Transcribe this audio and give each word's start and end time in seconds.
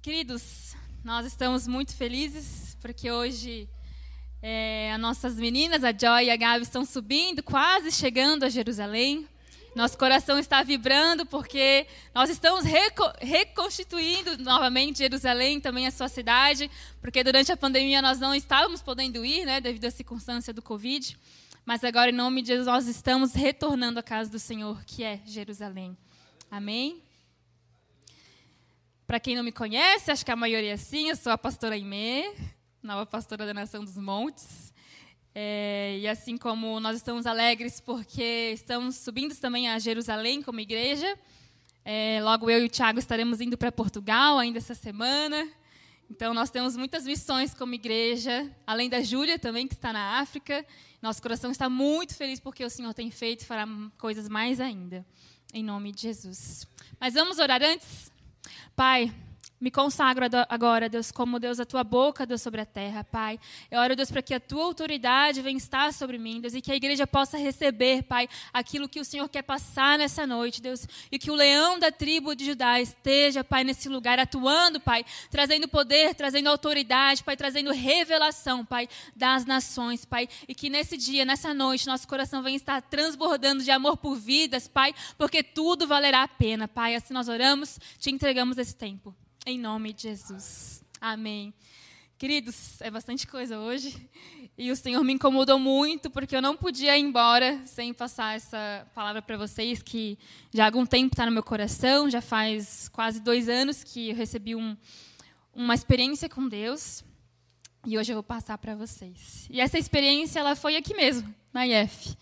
Queridos, 0.00 0.76
nós 1.02 1.26
estamos 1.26 1.66
muito 1.66 1.94
felizes 1.94 2.76
porque 2.80 3.10
hoje 3.10 3.68
é, 4.40 4.92
as 4.92 5.00
nossas 5.00 5.34
meninas, 5.34 5.82
a 5.82 5.90
Joy 5.90 6.26
e 6.26 6.30
a 6.30 6.36
Gabi, 6.36 6.62
estão 6.62 6.84
subindo, 6.84 7.42
quase 7.42 7.90
chegando 7.90 8.44
a 8.44 8.48
Jerusalém. 8.48 9.28
Nosso 9.74 9.98
coração 9.98 10.38
está 10.38 10.62
vibrando 10.62 11.26
porque 11.26 11.84
nós 12.14 12.30
estamos 12.30 12.64
reco 12.64 13.10
reconstituindo 13.20 14.38
novamente 14.38 14.98
Jerusalém, 14.98 15.60
também 15.60 15.88
a 15.88 15.90
sua 15.90 16.08
cidade, 16.08 16.70
porque 17.00 17.24
durante 17.24 17.50
a 17.50 17.56
pandemia 17.56 18.00
nós 18.00 18.20
não 18.20 18.32
estávamos 18.32 18.80
podendo 18.80 19.24
ir, 19.24 19.44
né, 19.44 19.60
devido 19.60 19.86
à 19.86 19.90
circunstância 19.90 20.52
do 20.54 20.62
Covid. 20.62 21.18
Mas 21.66 21.82
agora, 21.82 22.10
em 22.10 22.14
nome 22.14 22.40
de 22.40 22.48
Jesus, 22.48 22.66
nós 22.68 22.86
estamos 22.86 23.34
retornando 23.34 23.98
à 23.98 24.02
casa 24.02 24.30
do 24.30 24.38
Senhor, 24.38 24.80
que 24.84 25.02
é 25.02 25.20
Jerusalém. 25.26 25.98
Amém? 26.48 27.02
Para 29.08 29.18
quem 29.18 29.34
não 29.34 29.42
me 29.42 29.50
conhece, 29.50 30.10
acho 30.10 30.22
que 30.22 30.30
a 30.30 30.36
maioria 30.36 30.76
sim, 30.76 31.08
eu 31.08 31.16
sou 31.16 31.32
a 31.32 31.38
pastora 31.38 31.74
Aimee, 31.74 32.30
nova 32.82 33.06
pastora 33.06 33.46
da 33.46 33.54
Nação 33.54 33.82
dos 33.82 33.96
Montes. 33.96 34.70
É, 35.34 35.96
e 35.98 36.06
assim 36.06 36.36
como 36.36 36.78
nós 36.78 36.98
estamos 36.98 37.24
alegres 37.24 37.80
porque 37.80 38.52
estamos 38.52 38.96
subindo 38.96 39.34
também 39.36 39.66
a 39.66 39.78
Jerusalém 39.78 40.42
como 40.42 40.60
igreja, 40.60 41.18
é, 41.86 42.20
logo 42.22 42.50
eu 42.50 42.60
e 42.60 42.66
o 42.66 42.68
Tiago 42.68 42.98
estaremos 42.98 43.40
indo 43.40 43.56
para 43.56 43.72
Portugal 43.72 44.36
ainda 44.38 44.58
essa 44.58 44.74
semana. 44.74 45.48
Então 46.10 46.34
nós 46.34 46.50
temos 46.50 46.76
muitas 46.76 47.06
missões 47.06 47.54
como 47.54 47.72
igreja, 47.72 48.54
além 48.66 48.90
da 48.90 49.00
Júlia 49.00 49.38
também 49.38 49.66
que 49.66 49.72
está 49.72 49.90
na 49.90 50.20
África. 50.20 50.66
Nosso 51.00 51.22
coração 51.22 51.50
está 51.50 51.70
muito 51.70 52.14
feliz 52.14 52.40
porque 52.40 52.62
o 52.62 52.68
Senhor 52.68 52.92
tem 52.92 53.10
feito 53.10 53.40
e 53.40 53.46
fará 53.46 53.66
coisas 53.96 54.28
mais 54.28 54.60
ainda. 54.60 55.02
Em 55.54 55.64
nome 55.64 55.92
de 55.92 56.02
Jesus. 56.02 56.66
Mas 57.00 57.14
vamos 57.14 57.38
orar 57.38 57.62
antes? 57.62 58.17
Pai, 58.74 59.12
me 59.60 59.70
consagro 59.70 60.24
agora, 60.48 60.88
Deus, 60.88 61.10
como 61.10 61.40
Deus, 61.40 61.58
a 61.58 61.64
tua 61.64 61.82
boca, 61.82 62.24
Deus, 62.24 62.40
sobre 62.40 62.60
a 62.60 62.66
terra, 62.66 63.02
Pai. 63.02 63.40
Eu 63.70 63.80
oro, 63.80 63.96
Deus, 63.96 64.10
para 64.10 64.22
que 64.22 64.32
a 64.32 64.40
tua 64.40 64.64
autoridade 64.64 65.42
venha 65.42 65.56
estar 65.56 65.92
sobre 65.92 66.16
mim, 66.16 66.40
Deus, 66.40 66.54
e 66.54 66.60
que 66.60 66.70
a 66.70 66.76
igreja 66.76 67.06
possa 67.06 67.36
receber, 67.36 68.04
Pai, 68.04 68.28
aquilo 68.52 68.88
que 68.88 69.00
o 69.00 69.04
Senhor 69.04 69.28
quer 69.28 69.42
passar 69.42 69.98
nessa 69.98 70.26
noite, 70.26 70.62
Deus, 70.62 70.86
e 71.10 71.18
que 71.18 71.30
o 71.30 71.34
leão 71.34 71.78
da 71.78 71.90
tribo 71.90 72.34
de 72.34 72.44
Judá 72.44 72.80
esteja, 72.80 73.42
Pai, 73.42 73.64
nesse 73.64 73.88
lugar, 73.88 74.18
atuando, 74.18 74.80
Pai, 74.80 75.04
trazendo 75.30 75.66
poder, 75.66 76.14
trazendo 76.14 76.48
autoridade, 76.48 77.24
Pai, 77.24 77.36
trazendo 77.36 77.72
revelação, 77.72 78.64
Pai, 78.64 78.88
das 79.16 79.44
nações, 79.44 80.04
Pai, 80.04 80.28
e 80.46 80.54
que 80.54 80.70
nesse 80.70 80.96
dia, 80.96 81.24
nessa 81.24 81.52
noite, 81.52 81.86
nosso 81.86 82.06
coração 82.06 82.42
venha 82.42 82.56
estar 82.56 82.80
transbordando 82.82 83.64
de 83.64 83.70
amor 83.70 83.96
por 83.96 84.14
vidas, 84.14 84.68
Pai, 84.68 84.94
porque 85.16 85.42
tudo 85.42 85.86
valerá 85.86 86.22
a 86.22 86.28
pena, 86.28 86.68
Pai. 86.68 86.94
Assim 86.94 87.12
nós 87.12 87.28
oramos, 87.28 87.78
te 87.98 88.10
entregamos 88.10 88.56
esse 88.56 88.76
tempo. 88.76 89.14
Em 89.46 89.58
nome 89.58 89.92
de 89.92 90.02
Jesus. 90.02 90.82
Amém. 91.00 91.54
Queridos, 92.18 92.80
é 92.80 92.90
bastante 92.90 93.26
coisa 93.26 93.58
hoje. 93.58 93.96
E 94.58 94.72
o 94.72 94.76
Senhor 94.76 95.02
me 95.04 95.12
incomodou 95.12 95.58
muito, 95.58 96.10
porque 96.10 96.34
eu 96.34 96.42
não 96.42 96.56
podia 96.56 96.98
ir 96.98 97.00
embora 97.00 97.64
sem 97.64 97.94
passar 97.94 98.34
essa 98.34 98.86
palavra 98.94 99.22
para 99.22 99.36
vocês, 99.36 99.80
que 99.82 100.18
já 100.52 100.64
há 100.64 100.66
algum 100.66 100.84
tempo 100.84 101.14
está 101.14 101.24
no 101.24 101.32
meu 101.32 101.42
coração. 101.42 102.10
Já 102.10 102.20
faz 102.20 102.88
quase 102.88 103.20
dois 103.20 103.48
anos 103.48 103.84
que 103.84 104.10
eu 104.10 104.16
recebi 104.16 104.54
um, 104.56 104.76
uma 105.54 105.74
experiência 105.74 106.28
com 106.28 106.48
Deus. 106.48 107.04
E 107.86 107.96
hoje 107.96 108.12
eu 108.12 108.16
vou 108.16 108.22
passar 108.24 108.58
para 108.58 108.74
vocês. 108.74 109.46
E 109.48 109.60
essa 109.60 109.78
experiência 109.78 110.40
ela 110.40 110.56
foi 110.56 110.76
aqui 110.76 110.94
mesmo, 110.94 111.32
na 111.52 111.66
IF. 111.66 112.16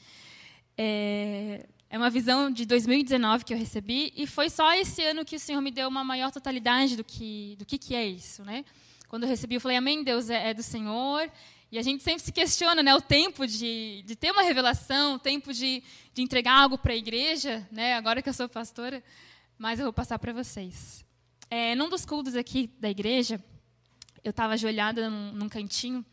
É, 0.77 1.67
é 1.97 1.99
uma 1.99 2.11
visão 2.11 2.51
de 2.51 2.67
2019 2.67 3.43
que 3.43 3.55
eu 3.55 3.59
recebi 3.59 4.13
e 4.15 4.27
foi 4.27 4.51
só 4.51 4.75
esse 4.75 5.03
ano 5.03 5.25
que 5.25 5.35
o 5.35 5.41
Senhor 5.41 5.63
me 5.63 5.71
deu 5.71 5.89
uma 5.89 6.05
maior 6.05 6.31
totalidade 6.31 6.95
do 6.95 7.03
que 7.03 7.57
do 7.59 7.65
que, 7.65 7.79
que 7.79 7.95
é 7.95 8.07
isso, 8.07 8.45
né? 8.45 8.67
Quando 9.09 9.23
eu 9.23 9.29
recebi, 9.31 9.55
eu 9.55 9.63
falei: 9.63 9.79
Amém, 9.79 10.05
Deus 10.05 10.29
é, 10.29 10.51
é 10.51 10.55
do 10.55 10.63
Senhor. 10.63 11.31
E 11.73 11.79
a 11.79 11.83
gente 11.83 12.03
sempre 12.03 12.23
se 12.23 12.31
questiona, 12.31 12.83
né, 12.83 12.95
o 12.95 13.01
tempo 13.01 13.47
de, 13.47 14.03
de 14.07 14.15
ter 14.15 14.31
uma 14.31 14.43
revelação, 14.43 15.15
o 15.15 15.19
tempo 15.19 15.53
de, 15.53 15.83
de 16.15 16.23
entregar 16.23 16.61
algo 16.61 16.77
para 16.79 16.93
a 16.93 16.97
igreja, 16.97 17.67
né? 17.73 17.95
Agora 17.95 18.21
que 18.21 18.29
eu 18.29 18.35
sou 18.35 18.47
pastora, 18.47 19.03
mas 19.59 19.81
eu 19.81 19.87
vou 19.87 19.93
passar 19.93 20.19
para 20.19 20.35
vocês. 20.35 21.03
É, 21.51 21.75
num 21.75 21.89
dos 21.89 22.05
cultos 22.05 22.37
aqui 22.37 22.71
da 22.79 22.91
igreja, 22.91 23.43
eu 24.23 24.31
estava 24.31 24.53
ajoelhada 24.53 25.09
num, 25.09 25.33
num 25.33 25.49
cantinho 25.49 26.05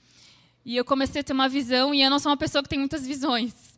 e 0.64 0.78
eu 0.78 0.86
comecei 0.86 1.20
a 1.20 1.24
ter 1.24 1.34
uma 1.34 1.50
visão 1.50 1.94
e 1.94 2.02
eu 2.02 2.10
não 2.10 2.20
sou 2.20 2.32
uma 2.32 2.38
pessoa 2.38 2.64
que 2.64 2.70
tem 2.70 2.80
muitas 2.80 3.06
visões. 3.06 3.73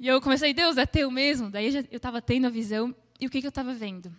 E 0.00 0.08
eu 0.08 0.18
comecei, 0.18 0.54
Deus, 0.54 0.78
é 0.78 0.86
teu 0.86 1.10
mesmo? 1.10 1.50
Daí 1.50 1.76
eu 1.90 1.96
estava 1.98 2.22
tendo 2.22 2.46
a 2.46 2.50
visão. 2.50 2.96
E 3.20 3.26
o 3.26 3.30
que, 3.30 3.42
que 3.42 3.46
eu 3.46 3.50
estava 3.50 3.74
vendo? 3.74 4.10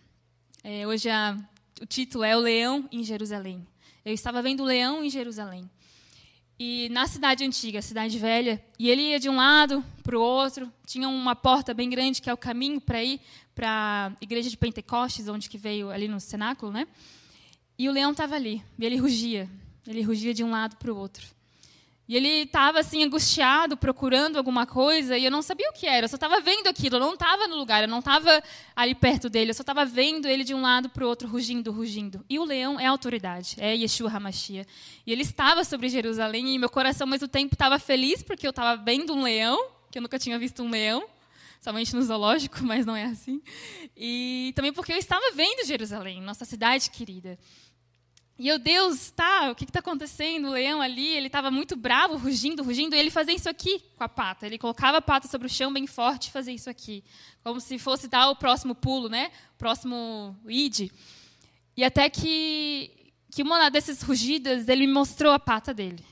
É, 0.63 0.85
hoje 0.85 1.09
a, 1.09 1.35
o 1.81 1.87
título 1.87 2.23
é 2.23 2.37
O 2.37 2.39
Leão 2.39 2.87
em 2.91 3.03
Jerusalém. 3.03 3.65
Eu 4.05 4.13
estava 4.13 4.43
vendo 4.43 4.61
o 4.61 4.65
leão 4.65 5.03
em 5.03 5.09
Jerusalém. 5.09 5.67
E 6.59 6.87
na 6.89 7.07
cidade 7.07 7.43
antiga, 7.43 7.81
cidade 7.81 8.19
velha, 8.19 8.63
e 8.77 8.91
ele 8.91 9.09
ia 9.09 9.19
de 9.19 9.27
um 9.27 9.37
lado 9.37 9.83
para 10.03 10.15
o 10.15 10.21
outro, 10.21 10.71
tinha 10.85 11.09
uma 11.09 11.35
porta 11.35 11.73
bem 11.73 11.89
grande 11.89 12.21
que 12.21 12.29
é 12.29 12.33
o 12.33 12.37
caminho 12.37 12.79
para 12.79 13.03
ir 13.03 13.19
para 13.55 14.11
a 14.11 14.23
igreja 14.23 14.51
de 14.51 14.57
Pentecostes, 14.57 15.27
onde 15.27 15.49
que 15.49 15.57
veio 15.57 15.89
ali 15.89 16.07
no 16.07 16.19
cenáculo, 16.19 16.71
né? 16.71 16.87
E 17.75 17.89
o 17.89 17.91
leão 17.91 18.11
estava 18.11 18.35
ali, 18.35 18.63
e 18.77 18.85
ele 18.85 18.97
rugia. 18.97 19.49
Ele 19.87 20.03
rugia 20.03 20.31
de 20.31 20.43
um 20.43 20.51
lado 20.51 20.75
para 20.75 20.93
o 20.93 20.95
outro. 20.95 21.25
E 22.11 22.15
ele 22.17 22.27
estava 22.41 22.81
assim 22.81 23.05
angustiado, 23.05 23.77
procurando 23.77 24.35
alguma 24.35 24.65
coisa, 24.65 25.17
e 25.17 25.23
eu 25.23 25.31
não 25.31 25.41
sabia 25.41 25.69
o 25.69 25.71
que 25.71 25.87
era. 25.87 26.03
Eu 26.03 26.09
só 26.09 26.17
estava 26.17 26.41
vendo 26.41 26.67
aquilo, 26.67 26.97
eu 26.97 26.99
não 26.99 27.13
estava 27.13 27.47
no 27.47 27.55
lugar, 27.55 27.83
eu 27.83 27.87
não 27.87 27.99
estava 27.99 28.43
ali 28.75 28.93
perto 28.93 29.29
dele, 29.29 29.51
eu 29.51 29.53
só 29.53 29.61
estava 29.61 29.85
vendo 29.85 30.27
ele 30.27 30.43
de 30.43 30.53
um 30.53 30.61
lado 30.61 30.89
para 30.89 31.05
o 31.05 31.07
outro, 31.07 31.25
rugindo, 31.25 31.71
rugindo. 31.71 32.21
E 32.29 32.37
o 32.37 32.43
leão 32.43 32.77
é 32.77 32.85
autoridade, 32.85 33.55
é 33.59 33.73
Yeshua 33.73 34.11
Hamashia. 34.11 34.67
E 35.07 35.11
ele 35.13 35.21
estava 35.21 35.63
sobre 35.63 35.87
Jerusalém, 35.87 36.53
e 36.53 36.59
meu 36.59 36.69
coração, 36.69 37.07
ao 37.07 37.09
mesmo 37.09 37.29
tempo, 37.29 37.55
estava 37.55 37.79
feliz, 37.79 38.21
porque 38.21 38.45
eu 38.45 38.49
estava 38.49 38.75
vendo 38.83 39.13
um 39.13 39.23
leão, 39.23 39.69
que 39.89 39.97
eu 39.97 40.01
nunca 40.01 40.19
tinha 40.19 40.37
visto 40.37 40.61
um 40.61 40.69
leão, 40.69 41.07
somente 41.61 41.95
no 41.95 42.03
zoológico, 42.03 42.59
mas 42.67 42.85
não 42.85 42.93
é 42.93 43.05
assim. 43.05 43.41
E 43.95 44.51
também 44.53 44.73
porque 44.73 44.91
eu 44.91 44.97
estava 44.97 45.31
vendo 45.33 45.65
Jerusalém, 45.65 46.19
nossa 46.19 46.43
cidade 46.43 46.89
querida. 46.89 47.39
E 48.41 48.47
eu, 48.47 48.57
Deus, 48.57 49.11
tá, 49.11 49.51
o 49.51 49.55
que 49.55 49.65
está 49.65 49.81
acontecendo? 49.81 50.47
O 50.47 50.53
leão 50.53 50.81
ali, 50.81 51.09
ele 51.09 51.27
estava 51.27 51.51
muito 51.51 51.75
bravo, 51.75 52.17
rugindo, 52.17 52.63
rugindo, 52.63 52.95
e 52.95 52.99
ele 52.99 53.11
fazia 53.11 53.35
isso 53.35 53.47
aqui 53.47 53.83
com 53.95 54.03
a 54.03 54.09
pata. 54.09 54.47
Ele 54.47 54.57
colocava 54.57 54.97
a 54.97 55.01
pata 55.01 55.27
sobre 55.27 55.45
o 55.45 55.49
chão 55.49 55.71
bem 55.71 55.85
forte 55.85 56.29
e 56.29 56.31
fazia 56.31 56.51
isso 56.51 56.67
aqui. 56.67 57.03
Como 57.43 57.61
se 57.61 57.77
fosse 57.77 58.07
dar 58.07 58.31
o 58.31 58.35
próximo 58.35 58.73
pulo, 58.73 59.07
né? 59.09 59.29
O 59.53 59.59
próximo 59.59 60.35
id. 60.47 60.89
E 61.77 61.83
até 61.83 62.09
que, 62.09 62.89
que 63.29 63.43
uma 63.43 63.69
dessas 63.69 64.01
rugidas, 64.01 64.67
ele 64.67 64.87
me 64.87 64.93
mostrou 64.93 65.31
a 65.31 65.37
pata 65.37 65.71
dele. 65.71 66.03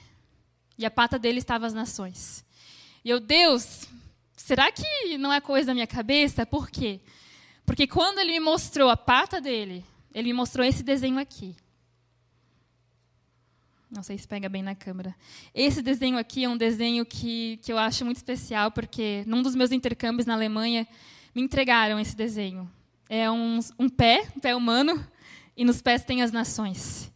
E 0.77 0.85
a 0.85 0.91
pata 0.91 1.17
dele 1.17 1.39
estava 1.39 1.65
as 1.65 1.73
nações. 1.73 2.45
E 3.03 3.09
eu, 3.09 3.19
Deus, 3.19 3.87
será 4.37 4.71
que 4.71 5.17
não 5.17 5.33
é 5.33 5.41
coisa 5.41 5.65
da 5.65 5.73
minha 5.73 5.87
cabeça? 5.87 6.45
Por 6.45 6.69
quê? 6.69 6.99
Porque 7.65 7.87
quando 7.87 8.19
ele 8.19 8.33
me 8.33 8.39
mostrou 8.39 8.87
a 8.87 8.95
pata 8.95 9.41
dele, 9.41 9.83
ele 10.13 10.27
me 10.27 10.33
mostrou 10.33 10.63
esse 10.63 10.83
desenho 10.83 11.17
aqui. 11.17 11.55
Não 13.91 14.03
sei 14.03 14.19
se 14.19 14.27
pega 14.27 14.47
bem 14.47 14.61
na 14.61 14.75
câmera. 14.75 15.15
Esse 15.53 15.81
desenho 15.81 16.19
aqui 16.19 16.43
é 16.43 16.49
um 16.49 16.55
desenho 16.55 17.03
que, 17.03 17.57
que 17.63 17.73
eu 17.73 17.77
acho 17.77 18.05
muito 18.05 18.17
especial, 18.17 18.71
porque 18.71 19.23
num 19.25 19.41
dos 19.41 19.55
meus 19.55 19.71
intercâmbios 19.71 20.27
na 20.27 20.35
Alemanha, 20.35 20.87
me 21.33 21.41
entregaram 21.41 21.99
esse 21.99 22.15
desenho. 22.15 22.69
É 23.09 23.31
um, 23.31 23.59
um 23.79 23.89
pé, 23.89 24.27
um 24.37 24.39
pé 24.39 24.55
humano, 24.55 25.03
e 25.57 25.65
nos 25.65 25.81
pés 25.81 26.03
tem 26.03 26.21
as 26.21 26.31
nações. 26.31 27.11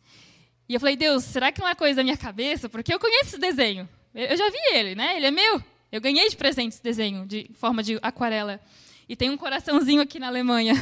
E 0.67 0.73
eu 0.73 0.79
falei, 0.79 0.95
Deus, 0.95 1.23
será 1.23 1.51
que 1.51 1.61
não 1.61 1.67
é 1.67 1.75
coisa 1.75 1.97
da 1.97 2.03
minha 2.03 2.17
cabeça? 2.17 2.67
Porque 2.67 2.91
eu 2.91 2.99
conheço 2.99 3.29
esse 3.29 3.37
desenho. 3.37 3.87
Eu 4.15 4.35
já 4.35 4.49
vi 4.49 4.57
ele, 4.71 4.95
né? 4.95 5.15
Ele 5.15 5.27
é 5.27 5.31
meu. 5.31 5.63
Eu 5.91 6.01
ganhei 6.01 6.27
de 6.27 6.35
presente 6.35 6.73
esse 6.73 6.81
desenho, 6.83 7.27
de 7.27 7.51
forma 7.53 7.83
de 7.83 7.99
aquarela. 8.01 8.59
E 9.07 9.15
tem 9.15 9.29
um 9.29 9.37
coraçãozinho 9.37 10.01
aqui 10.01 10.17
na 10.17 10.27
Alemanha. 10.27 10.73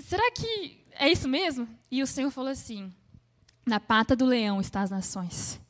Será 0.00 0.28
que 0.32 0.78
é 0.98 1.08
isso 1.08 1.28
mesmo? 1.28 1.68
E 1.88 2.02
o 2.02 2.06
Senhor 2.06 2.32
falou 2.32 2.50
assim: 2.50 2.92
na 3.68 3.78
pata 3.78 4.16
do 4.16 4.24
leão 4.24 4.60
está 4.60 4.80
as 4.82 4.90
nações. 4.90 5.60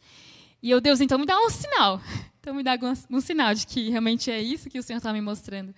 E 0.63 0.71
eu, 0.71 0.81
Deus, 0.81 1.01
então 1.01 1.19
me 1.19 1.27
dá 1.27 1.39
um 1.39 1.51
sinal. 1.51 2.01
Então 2.41 2.57
me 2.57 2.63
dá 2.63 2.79
um, 2.81 3.17
um 3.17 3.21
sinal 3.21 3.53
de 3.53 3.67
que 3.67 3.91
realmente 3.91 4.31
é 4.31 4.41
isso 4.41 4.71
que 4.71 4.79
o 4.79 4.83
Senhor 4.83 4.97
está 4.99 5.13
me 5.13 5.21
mostrando. 5.21 5.75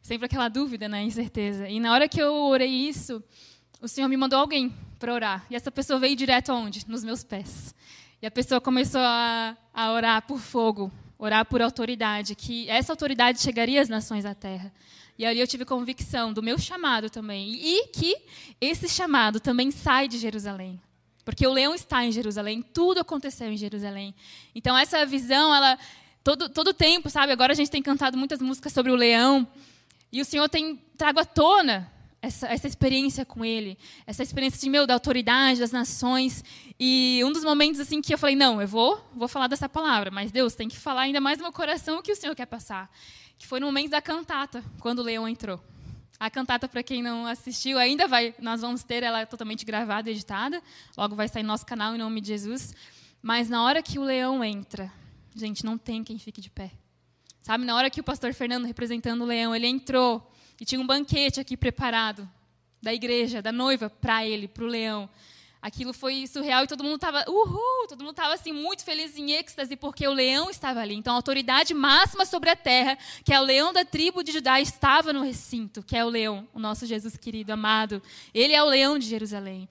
Sempre 0.00 0.26
aquela 0.26 0.48
dúvida, 0.48 0.88
né, 0.88 1.02
incerteza. 1.02 1.68
E 1.68 1.80
na 1.80 1.92
hora 1.92 2.06
que 2.06 2.22
eu 2.22 2.32
orei 2.32 2.70
isso, 2.70 3.20
o 3.80 3.88
Senhor 3.88 4.06
me 4.06 4.16
mandou 4.16 4.38
alguém 4.38 4.72
para 4.98 5.12
orar. 5.12 5.46
E 5.50 5.56
essa 5.56 5.72
pessoa 5.72 5.98
veio 5.98 6.14
direto 6.14 6.52
aonde? 6.52 6.84
Nos 6.86 7.02
meus 7.02 7.24
pés. 7.24 7.74
E 8.22 8.26
a 8.26 8.30
pessoa 8.30 8.60
começou 8.60 9.00
a, 9.00 9.56
a 9.72 9.92
orar 9.92 10.22
por 10.22 10.38
fogo, 10.38 10.92
orar 11.18 11.44
por 11.46 11.60
autoridade, 11.60 12.34
que 12.34 12.68
essa 12.70 12.92
autoridade 12.92 13.40
chegaria 13.40 13.82
às 13.82 13.88
nações 13.88 14.22
da 14.24 14.34
terra. 14.34 14.72
E 15.18 15.24
ali 15.24 15.40
eu 15.40 15.46
tive 15.46 15.64
convicção 15.64 16.32
do 16.32 16.42
meu 16.42 16.58
chamado 16.58 17.10
também. 17.10 17.52
E 17.54 17.88
que 17.88 18.16
esse 18.60 18.88
chamado 18.88 19.40
também 19.40 19.70
sai 19.70 20.06
de 20.06 20.18
Jerusalém. 20.18 20.80
Porque 21.24 21.46
o 21.46 21.52
leão 21.52 21.74
está 21.74 22.04
em 22.04 22.12
Jerusalém, 22.12 22.62
tudo 22.62 23.00
aconteceu 23.00 23.50
em 23.50 23.56
Jerusalém. 23.56 24.14
Então 24.54 24.76
essa 24.76 25.04
visão, 25.06 25.54
ela 25.54 25.78
todo 26.22 26.48
todo 26.48 26.74
tempo, 26.74 27.08
sabe? 27.08 27.32
Agora 27.32 27.52
a 27.52 27.56
gente 27.56 27.70
tem 27.70 27.82
cantado 27.82 28.16
muitas 28.16 28.40
músicas 28.40 28.72
sobre 28.72 28.92
o 28.92 28.96
leão, 28.96 29.46
e 30.12 30.20
o 30.20 30.24
Senhor 30.24 30.48
tem 30.48 30.80
trago 30.96 31.18
à 31.18 31.24
tona 31.24 31.92
essa, 32.24 32.46
essa 32.46 32.66
experiência 32.66 33.24
com 33.24 33.44
ele, 33.44 33.76
essa 34.06 34.22
experiência 34.22 34.58
de 34.58 34.70
meu 34.70 34.86
da 34.86 34.94
autoridade 34.94 35.60
das 35.60 35.72
nações. 35.72 36.42
E 36.80 37.20
um 37.24 37.32
dos 37.32 37.44
momentos 37.44 37.80
assim 37.80 38.00
que 38.00 38.14
eu 38.14 38.18
falei, 38.18 38.34
não, 38.34 38.60
eu 38.60 38.68
vou, 38.68 39.04
vou 39.14 39.28
falar 39.28 39.46
dessa 39.46 39.68
palavra, 39.68 40.10
mas 40.10 40.32
Deus 40.32 40.54
tem 40.54 40.68
que 40.68 40.78
falar 40.78 41.02
ainda 41.02 41.20
mais 41.20 41.38
no 41.38 41.44
meu 41.44 41.52
coração 41.52 41.98
o 41.98 42.02
que 42.02 42.12
o 42.12 42.16
Senhor 42.16 42.34
quer 42.34 42.46
passar. 42.46 42.90
Que 43.36 43.46
foi 43.46 43.60
no 43.60 43.66
momento 43.66 43.90
da 43.90 44.00
cantata, 44.00 44.64
quando 44.80 45.00
o 45.00 45.02
leão 45.02 45.28
entrou. 45.28 45.60
A 46.18 46.30
cantata, 46.30 46.68
para 46.68 46.82
quem 46.82 47.02
não 47.02 47.26
assistiu, 47.26 47.78
ainda 47.78 48.06
vai, 48.06 48.34
nós 48.38 48.60
vamos 48.60 48.82
ter 48.82 49.02
ela 49.02 49.26
totalmente 49.26 49.64
gravada, 49.64 50.10
editada. 50.10 50.62
Logo 50.96 51.16
vai 51.16 51.28
sair 51.28 51.42
no 51.42 51.48
nosso 51.48 51.66
canal 51.66 51.94
em 51.94 51.98
nome 51.98 52.20
de 52.20 52.28
Jesus. 52.28 52.74
Mas 53.20 53.48
na 53.48 53.64
hora 53.64 53.82
que 53.82 53.98
o 53.98 54.04
leão 54.04 54.44
entra, 54.44 54.92
gente, 55.34 55.64
não 55.64 55.76
tem 55.76 56.04
quem 56.04 56.18
fique 56.18 56.40
de 56.40 56.50
pé. 56.50 56.70
Sabe, 57.42 57.64
na 57.64 57.74
hora 57.74 57.90
que 57.90 58.00
o 58.00 58.04
pastor 58.04 58.32
Fernando, 58.32 58.64
representando 58.64 59.22
o 59.22 59.26
leão, 59.26 59.54
ele 59.54 59.66
entrou 59.66 60.32
e 60.60 60.64
tinha 60.64 60.80
um 60.80 60.86
banquete 60.86 61.40
aqui 61.40 61.56
preparado 61.56 62.28
da 62.80 62.94
igreja, 62.94 63.42
da 63.42 63.50
noiva, 63.50 63.90
para 63.90 64.24
ele, 64.26 64.46
para 64.46 64.64
o 64.64 64.66
leão. 64.66 65.08
Aquilo 65.64 65.94
foi 65.94 66.26
surreal 66.26 66.62
e 66.62 66.66
todo 66.66 66.84
mundo 66.84 66.96
estava, 66.96 67.24
uhul, 67.26 67.86
todo 67.88 68.00
mundo 68.00 68.10
estava 68.10 68.34
assim 68.34 68.52
muito 68.52 68.84
feliz 68.84 69.16
em 69.16 69.32
êxtase 69.32 69.76
porque 69.76 70.06
o 70.06 70.12
leão 70.12 70.50
estava 70.50 70.80
ali. 70.80 70.94
Então 70.94 71.14
a 71.14 71.16
autoridade 71.16 71.72
máxima 71.72 72.26
sobre 72.26 72.50
a 72.50 72.54
terra, 72.54 72.98
que 73.24 73.32
é 73.32 73.40
o 73.40 73.42
leão 73.42 73.72
da 73.72 73.82
tribo 73.82 74.22
de 74.22 74.30
Judá, 74.30 74.60
estava 74.60 75.10
no 75.10 75.22
recinto, 75.22 75.82
que 75.82 75.96
é 75.96 76.04
o 76.04 76.10
leão, 76.10 76.46
o 76.52 76.58
nosso 76.58 76.84
Jesus 76.84 77.16
querido, 77.16 77.50
amado. 77.50 78.02
Ele 78.34 78.52
é 78.52 78.62
o 78.62 78.66
leão 78.66 78.98
de 78.98 79.06
Jerusalém. 79.06 79.66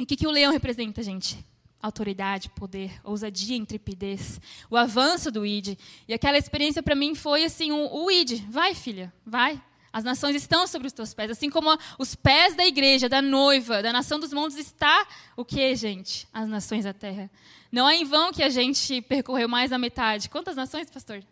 E 0.00 0.02
o 0.02 0.06
que, 0.06 0.16
que 0.16 0.26
o 0.26 0.32
leão 0.32 0.50
representa, 0.50 1.00
gente? 1.00 1.46
autoridade, 1.80 2.50
poder, 2.50 3.00
ousadia, 3.04 3.56
intrepidez, 3.56 4.40
o 4.68 4.76
avanço 4.76 5.30
do 5.30 5.46
ID. 5.46 5.78
E 6.08 6.12
aquela 6.12 6.36
experiência 6.36 6.82
para 6.82 6.96
mim 6.96 7.14
foi 7.14 7.44
assim, 7.44 7.70
o, 7.70 8.04
o 8.04 8.10
ID, 8.10 8.42
vai 8.48 8.74
filha, 8.74 9.14
vai, 9.24 9.62
as 9.98 10.04
nações 10.04 10.36
estão 10.36 10.66
sobre 10.66 10.86
os 10.86 10.92
teus 10.92 11.12
pés, 11.12 11.30
assim 11.30 11.50
como 11.50 11.76
os 11.98 12.14
pés 12.14 12.54
da 12.54 12.64
igreja, 12.64 13.08
da 13.08 13.20
noiva, 13.20 13.82
da 13.82 13.92
nação 13.92 14.18
dos 14.18 14.32
montes 14.32 14.56
está 14.56 15.06
o 15.36 15.44
que, 15.44 15.74
gente? 15.74 16.26
As 16.32 16.48
nações 16.48 16.84
da 16.84 16.92
terra. 16.92 17.30
Não 17.70 17.88
é 17.88 17.96
em 17.96 18.04
vão 18.04 18.32
que 18.32 18.42
a 18.42 18.48
gente 18.48 19.02
percorreu 19.02 19.48
mais 19.48 19.70
da 19.70 19.78
metade. 19.78 20.30
Quantas 20.30 20.56
nações, 20.56 20.88
pastor? 20.88 21.22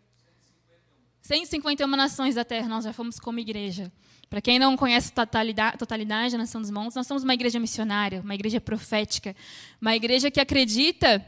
151 1.23 1.87
nações 1.89 2.35
da 2.35 2.45
terra 2.45 2.69
nós 2.69 2.85
já 2.85 2.93
fomos 2.93 3.19
como 3.19 3.39
igreja. 3.39 3.91
Para 4.29 4.41
quem 4.41 4.59
não 4.59 4.77
conhece 4.77 5.13
a 5.13 5.25
totalidade, 5.25 5.79
totalidade 5.79 6.33
da 6.33 6.39
Nação 6.39 6.61
dos 6.61 6.71
Montes, 6.71 6.97
nós 6.97 7.07
somos 7.07 7.23
uma 7.23 7.35
igreja 7.35 7.61
missionária, 7.61 8.21
uma 8.21 8.35
igreja 8.35 8.61
profética, 8.61 9.37
uma 9.81 9.95
igreja 9.95 10.31
que 10.31 10.41
acredita 10.41 11.25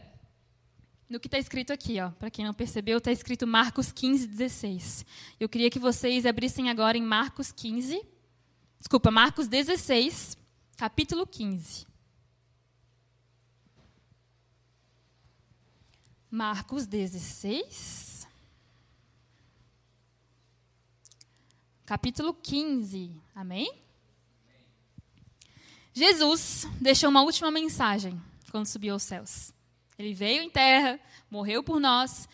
no 1.08 1.18
que 1.18 1.26
está 1.26 1.38
escrito 1.38 1.72
aqui, 1.72 1.96
para 2.18 2.30
quem 2.30 2.44
não 2.44 2.52
percebeu, 2.52 2.98
está 2.98 3.10
escrito 3.10 3.46
Marcos 3.46 3.90
15, 3.90 4.26
16. 4.26 5.06
Eu 5.40 5.48
queria 5.48 5.70
que 5.70 5.78
vocês 5.78 6.26
abrissem 6.26 6.68
agora 6.68 6.98
em 6.98 7.02
Marcos 7.02 7.50
15, 7.50 8.04
desculpa, 8.78 9.10
Marcos 9.10 9.48
16, 9.48 10.36
capítulo 10.76 11.26
15. 11.26 11.86
Marcos 16.30 16.86
16, 16.86 18.28
capítulo 21.86 22.34
15. 22.34 23.18
Amém? 23.34 23.72
Jesus 25.94 26.66
deixou 26.78 27.08
uma 27.08 27.22
última 27.22 27.50
mensagem 27.50 28.20
quando 28.50 28.66
subiu 28.66 28.92
aos 28.92 29.02
céus. 29.02 29.57
Ele 29.98 30.14
veio 30.14 30.42
em 30.42 30.48
terra, 30.48 31.00
morreu 31.28 31.62
por 31.62 31.80
nós 31.80 32.28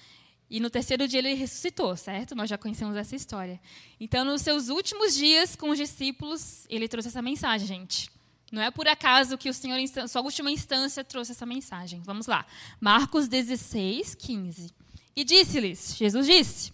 e 0.51 0.61
no 0.61 0.69
terceiro 0.69 1.09
dia 1.09 1.19
ele 1.19 1.35
ressuscitou, 1.35 1.97
certo? 1.97 2.35
Nós 2.35 2.51
já 2.51 2.59
conhecemos 2.59 2.95
essa 2.95 3.17
história. 3.17 3.59
Então, 3.99 4.25
nos 4.25 4.43
seus 4.43 4.69
últimos 4.69 5.15
dias 5.15 5.57
com 5.57 5.71
os 5.71 5.79
discípulos, 5.79 6.67
ele 6.69 6.87
trouxe 6.87 7.09
essa 7.09 7.23
mensagem, 7.23 7.67
gente. 7.67 8.11
Não 8.53 8.63
é 8.63 8.71
por 8.71 8.87
acaso 8.87 9.39
que 9.39 9.49
o 9.49 9.55
Senhor, 9.55 9.79
em 9.79 9.87
sua 9.87 10.21
última 10.21 10.51
instância, 10.51 11.03
trouxe 11.03 11.33
essa 11.33 11.47
mensagem. 11.47 12.03
Vamos 12.05 12.27
lá. 12.27 12.47
Marcos 12.81 13.27
16, 13.27 14.15
15. 14.15 14.71
E 15.17 15.25
disse-lhes, 15.25 15.97
Jesus 15.97 16.27
disse: 16.27 16.73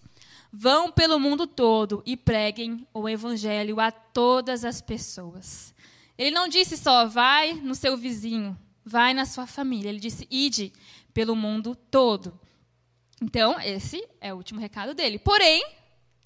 Vão 0.52 0.90
pelo 0.90 1.20
mundo 1.20 1.46
todo 1.46 2.02
e 2.04 2.16
preguem 2.16 2.86
o 2.92 3.08
evangelho 3.08 3.78
a 3.78 3.92
todas 3.92 4.64
as 4.64 4.80
pessoas. 4.80 5.72
Ele 6.18 6.32
não 6.32 6.48
disse 6.48 6.76
só, 6.76 7.06
vai 7.06 7.54
no 7.54 7.74
seu 7.74 7.96
vizinho, 7.96 8.58
vai 8.90 9.14
na 9.14 9.24
sua 9.24 9.46
família. 9.46 9.88
Ele 9.88 10.00
disse: 10.00 10.26
ide 10.30 10.72
pelo 11.14 11.36
mundo 11.36 11.76
todo. 11.90 12.38
Então, 13.22 13.60
esse 13.60 14.04
é 14.20 14.34
o 14.34 14.36
último 14.36 14.60
recado 14.60 14.94
dele. 14.94 15.18
Porém, 15.18 15.64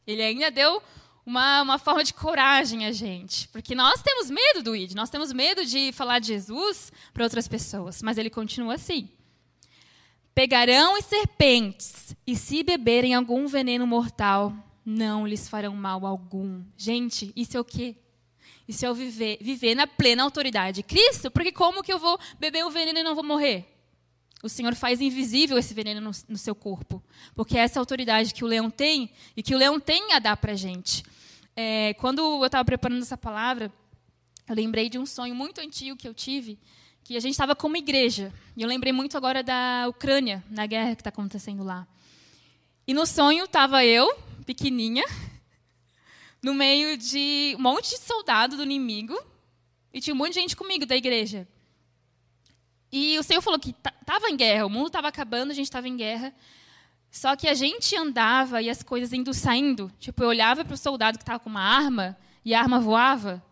ele 0.06 0.22
ainda 0.22 0.50
deu 0.50 0.82
uma, 1.26 1.60
uma 1.62 1.78
forma 1.78 2.02
de 2.02 2.14
coragem 2.14 2.86
a 2.86 2.92
gente. 2.92 3.48
Porque 3.48 3.74
nós 3.74 4.00
temos 4.02 4.30
medo 4.30 4.62
do 4.62 4.74
id, 4.74 4.94
nós 4.94 5.10
temos 5.10 5.32
medo 5.32 5.64
de 5.66 5.92
falar 5.92 6.20
de 6.20 6.28
Jesus 6.28 6.90
para 7.12 7.24
outras 7.24 7.46
pessoas. 7.46 8.02
Mas 8.02 8.16
ele 8.16 8.30
continua 8.30 8.74
assim. 8.74 9.08
Pegarão 10.34 10.96
as 10.96 11.04
serpentes, 11.04 12.16
e 12.26 12.34
se 12.34 12.64
beberem 12.64 13.14
algum 13.14 13.46
veneno 13.46 13.86
mortal, 13.86 14.52
não 14.84 15.24
lhes 15.24 15.48
farão 15.48 15.76
mal 15.76 16.04
algum. 16.04 16.64
Gente, 16.76 17.32
isso 17.36 17.56
é 17.56 17.60
o 17.60 17.64
quê? 17.64 17.94
E 18.66 18.72
se 18.72 18.86
eu 18.86 18.94
viver, 18.94 19.38
viver 19.40 19.74
na 19.74 19.86
plena 19.86 20.22
autoridade 20.22 20.76
de 20.76 20.82
Cristo, 20.82 21.30
porque 21.30 21.52
como 21.52 21.82
que 21.82 21.92
eu 21.92 21.98
vou 21.98 22.18
beber 22.38 22.64
o 22.64 22.70
veneno 22.70 22.98
e 22.98 23.02
não 23.02 23.14
vou 23.14 23.24
morrer? 23.24 23.70
O 24.42 24.48
Senhor 24.48 24.74
faz 24.74 25.00
invisível 25.00 25.56
esse 25.56 25.72
veneno 25.72 26.00
no, 26.00 26.10
no 26.28 26.38
seu 26.38 26.54
corpo. 26.54 27.02
Porque 27.34 27.56
é 27.56 27.60
essa 27.60 27.80
autoridade 27.80 28.34
que 28.34 28.44
o 28.44 28.46
leão 28.46 28.70
tem 28.70 29.10
e 29.36 29.42
que 29.42 29.54
o 29.54 29.58
leão 29.58 29.80
tem 29.80 30.12
a 30.12 30.18
dar 30.18 30.36
para 30.36 30.52
a 30.52 30.56
gente. 30.56 31.02
É, 31.56 31.94
quando 31.94 32.18
eu 32.20 32.44
estava 32.44 32.64
preparando 32.64 33.00
essa 33.00 33.16
palavra, 33.16 33.72
eu 34.46 34.54
lembrei 34.54 34.88
de 34.88 34.98
um 34.98 35.06
sonho 35.06 35.34
muito 35.34 35.60
antigo 35.60 35.96
que 35.96 36.06
eu 36.06 36.12
tive, 36.12 36.58
que 37.02 37.16
a 37.16 37.20
gente 37.20 37.32
estava 37.32 37.54
como 37.54 37.76
igreja. 37.76 38.32
E 38.56 38.62
eu 38.62 38.68
lembrei 38.68 38.92
muito 38.92 39.16
agora 39.16 39.42
da 39.42 39.86
Ucrânia, 39.88 40.44
na 40.50 40.66
guerra 40.66 40.94
que 40.94 41.00
está 41.00 41.08
acontecendo 41.08 41.62
lá. 41.62 41.86
E 42.86 42.92
no 42.92 43.06
sonho 43.06 43.44
estava 43.44 43.82
eu, 43.84 44.14
pequenininha, 44.44 45.04
no 46.44 46.54
meio 46.54 46.96
de 46.96 47.56
um 47.58 47.62
monte 47.62 47.90
de 47.90 47.98
soldado 47.98 48.56
do 48.56 48.62
inimigo 48.62 49.18
e 49.92 50.00
tinha 50.00 50.14
um 50.14 50.18
monte 50.18 50.34
de 50.34 50.40
gente 50.40 50.54
comigo 50.54 50.84
da 50.84 50.94
igreja. 50.94 51.48
E 52.92 53.18
o 53.18 53.22
Senhor 53.22 53.40
falou 53.40 53.58
que 53.58 53.74
estava 54.00 54.28
em 54.28 54.36
guerra, 54.36 54.66
o 54.66 54.70
mundo 54.70 54.88
estava 54.88 55.08
acabando, 55.08 55.50
a 55.50 55.54
gente 55.54 55.66
estava 55.66 55.88
em 55.88 55.96
guerra. 55.96 56.34
Só 57.10 57.34
que 57.34 57.48
a 57.48 57.54
gente 57.54 57.96
andava 57.96 58.60
e 58.60 58.68
as 58.68 58.82
coisas 58.82 59.12
indo 59.12 59.32
saindo. 59.32 59.90
Tipo, 59.98 60.22
eu 60.22 60.28
olhava 60.28 60.64
para 60.64 60.74
o 60.74 60.76
soldado 60.76 61.16
que 61.16 61.22
estava 61.22 61.38
com 61.38 61.48
uma 61.48 61.62
arma 61.62 62.16
e 62.44 62.54
a 62.54 62.60
arma 62.60 62.78
voava. 62.78 63.42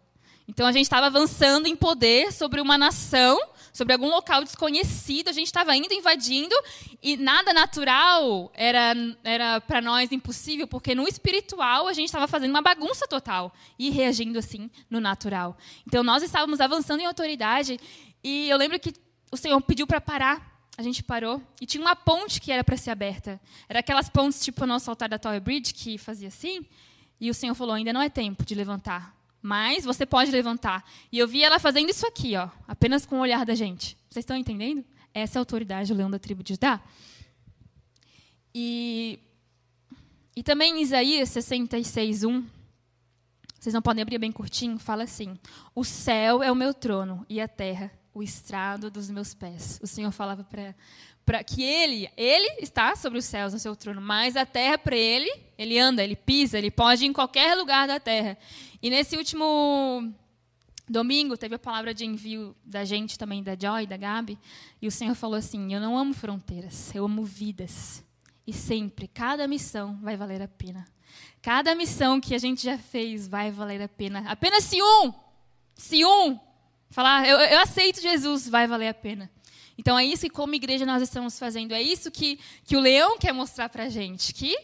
Então 0.47 0.67
a 0.67 0.73
gente 0.73 0.83
estava 0.83 1.07
avançando 1.07 1.67
em 1.67 1.75
poder 1.75 2.33
sobre 2.33 2.61
uma 2.61 2.77
nação 2.77 3.41
sobre 3.73 3.95
algum 3.95 4.09
local 4.09 4.45
desconhecido, 4.45 5.29
a 5.29 5.33
gente 5.33 5.47
estava 5.47 5.75
indo 5.75 5.93
invadindo 5.93 6.55
e 7.03 7.17
nada 7.17 7.53
natural 7.53 8.51
era, 8.55 8.95
era 9.25 9.61
para 9.61 9.81
nós 9.81 10.13
impossível, 10.13 10.69
porque 10.69 10.95
no 10.95 11.09
espiritual 11.09 11.89
a 11.89 11.93
gente 11.93 12.07
estava 12.07 12.29
fazendo 12.29 12.51
uma 12.51 12.61
bagunça 12.63 13.07
total 13.09 13.53
e 13.79 13.91
reagindo 13.91 14.39
assim 14.39 14.71
no 14.91 15.01
natural. 15.01 15.57
Então 15.87 16.03
nós 16.03 16.23
estávamos 16.23 16.61
avançando 16.61 17.01
em 17.01 17.07
autoridade 17.07 17.81
e 18.23 18.49
eu 18.49 18.59
lembro 18.59 18.79
que 18.79 18.93
o 19.31 19.37
Senhor 19.37 19.61
pediu 19.63 19.87
para 19.87 20.01
parar. 20.01 20.53
A 20.77 20.83
gente 20.83 21.03
parou 21.03 21.41
e 21.61 21.67
tinha 21.67 21.83
uma 21.83 21.95
ponte 21.95 22.41
que 22.41 22.51
era 22.51 22.65
para 22.65 22.77
ser 22.77 22.91
aberta. 22.91 23.41
Era 23.69 23.81
aquelas 23.81 24.09
pontes 24.09 24.43
tipo 24.43 24.65
o 24.65 24.67
nosso 24.67 24.89
altar 24.91 25.09
da 25.09 25.19
Tower 25.19 25.41
Bridge 25.41 25.75
que 25.75 25.99
fazia 25.99 26.29
assim. 26.29 26.65
E 27.21 27.31
o 27.31 27.35
Senhor 27.35 27.55
falou: 27.55 27.75
ainda 27.75 27.93
não 27.93 28.01
é 28.01 28.09
tempo 28.09 28.45
de 28.45 28.55
levantar 28.55 29.15
mas 29.43 29.85
você 29.85 30.07
pode 30.07 30.31
levantar. 30.31 30.89
E 31.11 31.19
eu 31.19 31.27
vi 31.27 31.43
ela 31.43 31.59
fazendo 31.59 31.91
isso 31.91 32.07
aqui, 32.07 32.37
ó, 32.37 32.49
apenas 32.67 33.05
com 33.05 33.17
o 33.17 33.21
olhar 33.21 33.45
da 33.45 33.55
gente. 33.55 33.97
Vocês 34.09 34.23
estão 34.23 34.37
entendendo? 34.37 34.85
Essa 35.13 35.37
é 35.37 35.39
a 35.39 35.43
autoridade 35.43 35.93
do 35.93 35.97
leão 35.97 36.11
da 36.11 36.19
tribo 36.19 36.43
de 36.43 36.55
Judá. 36.55 36.81
E, 38.55 39.19
e 40.37 40.43
também 40.43 40.79
em 40.79 40.83
Isaías 40.83 41.29
66, 41.31 42.25
1, 42.25 42.47
vocês 43.59 43.75
não 43.75 43.83
podem 43.83 44.03
abrir 44.03 44.19
bem 44.19 44.31
curtinho, 44.31 44.79
fala 44.79 45.05
assim: 45.05 45.39
O 45.75 45.85
céu 45.85 46.43
é 46.43 46.51
o 46.51 46.55
meu 46.57 46.73
trono 46.73 47.27
e 47.29 47.41
a 47.41 47.49
terra 47.49 47.91
o 48.15 48.23
estrado 48.23 48.91
dos 48.91 49.11
meus 49.11 49.35
pés. 49.35 49.81
O 49.83 49.87
Senhor 49.87 50.11
falava 50.11 50.45
para 50.45 50.75
para 51.25 51.45
que 51.45 51.63
ele, 51.63 52.09
ele 52.17 52.57
está 52.61 52.97
sobre 52.97 53.19
os 53.19 53.25
céus 53.25 53.53
no 53.53 53.59
seu 53.59 53.77
trono, 53.77 54.01
mas 54.01 54.37
a 54.37 54.45
terra 54.45 54.77
para 54.77 54.97
ele, 54.97 55.33
ele 55.57 55.79
anda, 55.79 56.03
ele 56.03 56.17
pisa, 56.17 56.59
ele 56.59 56.71
pode 56.71 57.05
ir 57.05 57.09
em 57.09 57.13
qualquer 57.13 57.55
lugar 57.57 57.87
da 57.87 58.01
terra. 58.01 58.37
E 58.83 58.91
nesse 58.91 59.17
último 59.17 60.13
domingo 60.89 61.37
teve 61.37 61.55
a 61.55 61.59
palavra 61.59 61.95
de 61.95 62.05
envio 62.05 62.57
da 62.65 62.85
gente 62.85 63.19
também, 63.19 63.43
da 63.43 63.57
Joy, 63.59 63.87
da 63.87 63.97
Gabi, 63.97 64.39
e 64.81 64.87
o 64.87 64.91
Senhor 64.91 65.15
falou 65.15 65.37
assim: 65.37 65.73
Eu 65.73 65.81
não 65.81 65.97
amo 65.97 66.13
fronteiras, 66.13 66.95
eu 66.95 67.05
amo 67.05 67.25
vidas. 67.25 68.05
E 68.45 68.53
sempre, 68.53 69.07
cada 69.07 69.47
missão 69.47 69.97
vai 70.03 70.17
valer 70.17 70.43
a 70.43 70.49
pena. 70.49 70.85
Cada 71.41 71.75
missão 71.75 72.21
que 72.21 72.35
a 72.35 72.39
gente 72.39 72.65
já 72.65 72.77
fez 72.77 73.29
vai 73.29 73.51
valer 73.51 73.81
a 73.83 73.89
pena. 73.89 74.25
Apenas 74.27 74.65
se 74.65 74.83
um, 74.83 75.13
se 75.75 76.05
um, 76.05 76.39
falar, 76.91 77.27
eu, 77.27 77.39
eu 77.39 77.61
aceito 77.61 78.01
Jesus, 78.01 78.49
vai 78.49 78.67
valer 78.67 78.89
a 78.89 78.95
pena. 78.95 79.31
Então 79.83 79.99
é 79.99 80.05
isso 80.05 80.23
que 80.23 80.31
como 80.31 80.55
igreja 80.55 80.87
nós 80.87 81.03
estamos 81.03 81.37
fazendo. 81.37 81.75
É 81.75 81.83
isso 81.83 82.09
que, 82.09 82.39
que 82.65 82.77
o 82.77 82.81
leão 82.81 83.19
quer 83.19 83.33
mostrar 83.33 83.69
para 83.69 83.83
a 83.83 83.89
gente. 83.89 84.33
Que 84.33 84.57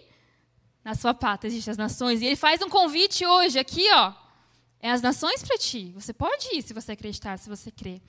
na 0.85 0.95
sua 0.95 1.13
pata 1.13 1.49
existem 1.49 1.73
as 1.73 1.77
nações. 1.77 2.23
E 2.23 2.27
ele 2.27 2.37
faz 2.37 2.63
um 2.63 2.69
convite 2.69 3.27
hoje 3.27 3.59
aqui, 3.59 3.85
ó. 3.95 4.13
É 4.79 4.93
as 4.93 5.03
nações 5.03 5.43
para 5.43 5.59
ti. 5.59 5.91
Você 5.97 6.13
pode 6.13 6.47
ir 6.57 6.63
se 6.63 6.73
você 6.73 6.93
acreditar, 6.93 7.37
se 7.37 7.49
você 7.49 7.69
crer. 7.69 8.01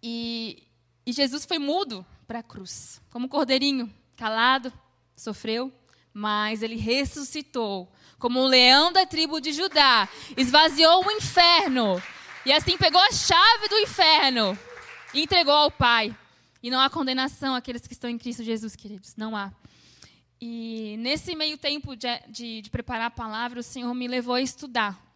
E, 0.00 0.62
e 1.04 1.12
Jesus 1.12 1.44
foi 1.44 1.58
mudo 1.58 2.06
para 2.28 2.38
a 2.38 2.44
cruz, 2.44 3.00
como 3.10 3.26
um 3.26 3.28
cordeirinho, 3.28 3.92
calado, 4.16 4.72
sofreu, 5.16 5.72
mas 6.14 6.62
ele 6.62 6.76
ressuscitou 6.76 7.92
como 8.20 8.40
um 8.40 8.46
leão 8.46 8.92
da 8.92 9.04
tribo 9.04 9.40
de 9.40 9.52
Judá, 9.52 10.08
esvaziou 10.36 11.04
o 11.04 11.10
inferno 11.10 12.00
e 12.46 12.52
assim 12.52 12.78
pegou 12.78 13.00
a 13.00 13.10
chave 13.10 13.68
do 13.68 13.78
inferno 13.80 14.56
entregou 15.14 15.54
ao 15.54 15.70
Pai. 15.70 16.16
E 16.62 16.70
não 16.70 16.80
há 16.80 16.88
condenação 16.88 17.54
àqueles 17.54 17.86
que 17.86 17.92
estão 17.92 18.08
em 18.08 18.16
Cristo 18.16 18.44
Jesus, 18.44 18.76
queridos, 18.76 19.14
não 19.16 19.36
há. 19.36 19.52
E 20.40 20.96
nesse 20.98 21.34
meio 21.34 21.58
tempo 21.58 21.96
de, 21.96 22.06
de, 22.28 22.62
de 22.62 22.70
preparar 22.70 23.06
a 23.06 23.10
palavra, 23.10 23.60
o 23.60 23.62
Senhor 23.62 23.92
me 23.94 24.08
levou 24.08 24.34
a 24.34 24.40
estudar 24.40 25.12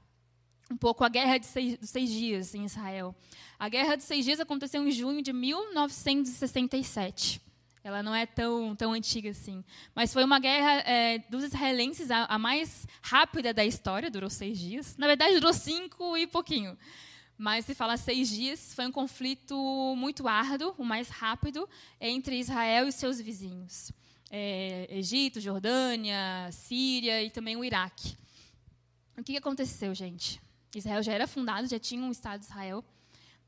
um 0.70 0.76
pouco 0.76 1.02
a 1.04 1.08
Guerra 1.08 1.38
de 1.38 1.46
seis, 1.46 1.78
dos 1.78 1.88
Seis 1.90 2.10
Dias 2.10 2.54
em 2.54 2.64
Israel. 2.64 3.14
A 3.58 3.68
Guerra 3.68 3.96
dos 3.96 4.06
Seis 4.06 4.24
Dias 4.24 4.40
aconteceu 4.40 4.86
em 4.86 4.90
junho 4.90 5.22
de 5.22 5.32
1967. 5.32 7.40
Ela 7.82 8.02
não 8.02 8.12
é 8.12 8.26
tão, 8.26 8.74
tão 8.74 8.92
antiga 8.92 9.30
assim. 9.30 9.64
Mas 9.94 10.12
foi 10.12 10.24
uma 10.24 10.38
guerra 10.40 10.80
é, 10.80 11.20
dos 11.30 11.44
israelenses, 11.44 12.10
a, 12.10 12.24
a, 12.24 12.36
mais 12.36 12.84
rápida 13.00 13.54
da 13.54 13.64
história, 13.64 14.10
durou 14.10 14.28
seis 14.28 14.58
dias. 14.58 14.96
Na 14.96 15.06
verdade, 15.06 15.34
durou 15.34 15.52
cinco 15.52 16.16
e 16.16 16.26
pouquinho. 16.26 16.76
Mas 17.38 17.66
se 17.66 17.74
fala 17.74 17.96
seis 17.96 18.28
dias, 18.28 18.72
foi 18.74 18.86
um 18.86 18.92
conflito 18.92 19.54
muito 19.96 20.26
árduo, 20.26 20.74
o 20.78 20.84
mais 20.84 21.08
rápido, 21.08 21.68
entre 22.00 22.38
Israel 22.38 22.88
e 22.88 22.92
seus 22.92 23.20
vizinhos. 23.20 23.92
É, 24.30 24.86
Egito, 24.90 25.40
Jordânia, 25.40 26.50
Síria 26.50 27.22
e 27.22 27.30
também 27.30 27.56
o 27.56 27.64
Iraque. 27.64 28.16
O 29.16 29.22
que 29.22 29.36
aconteceu, 29.36 29.94
gente? 29.94 30.40
Israel 30.74 31.02
já 31.02 31.12
era 31.12 31.26
fundado, 31.26 31.68
já 31.68 31.78
tinha 31.78 32.02
um 32.02 32.10
Estado 32.10 32.40
de 32.40 32.46
Israel, 32.46 32.84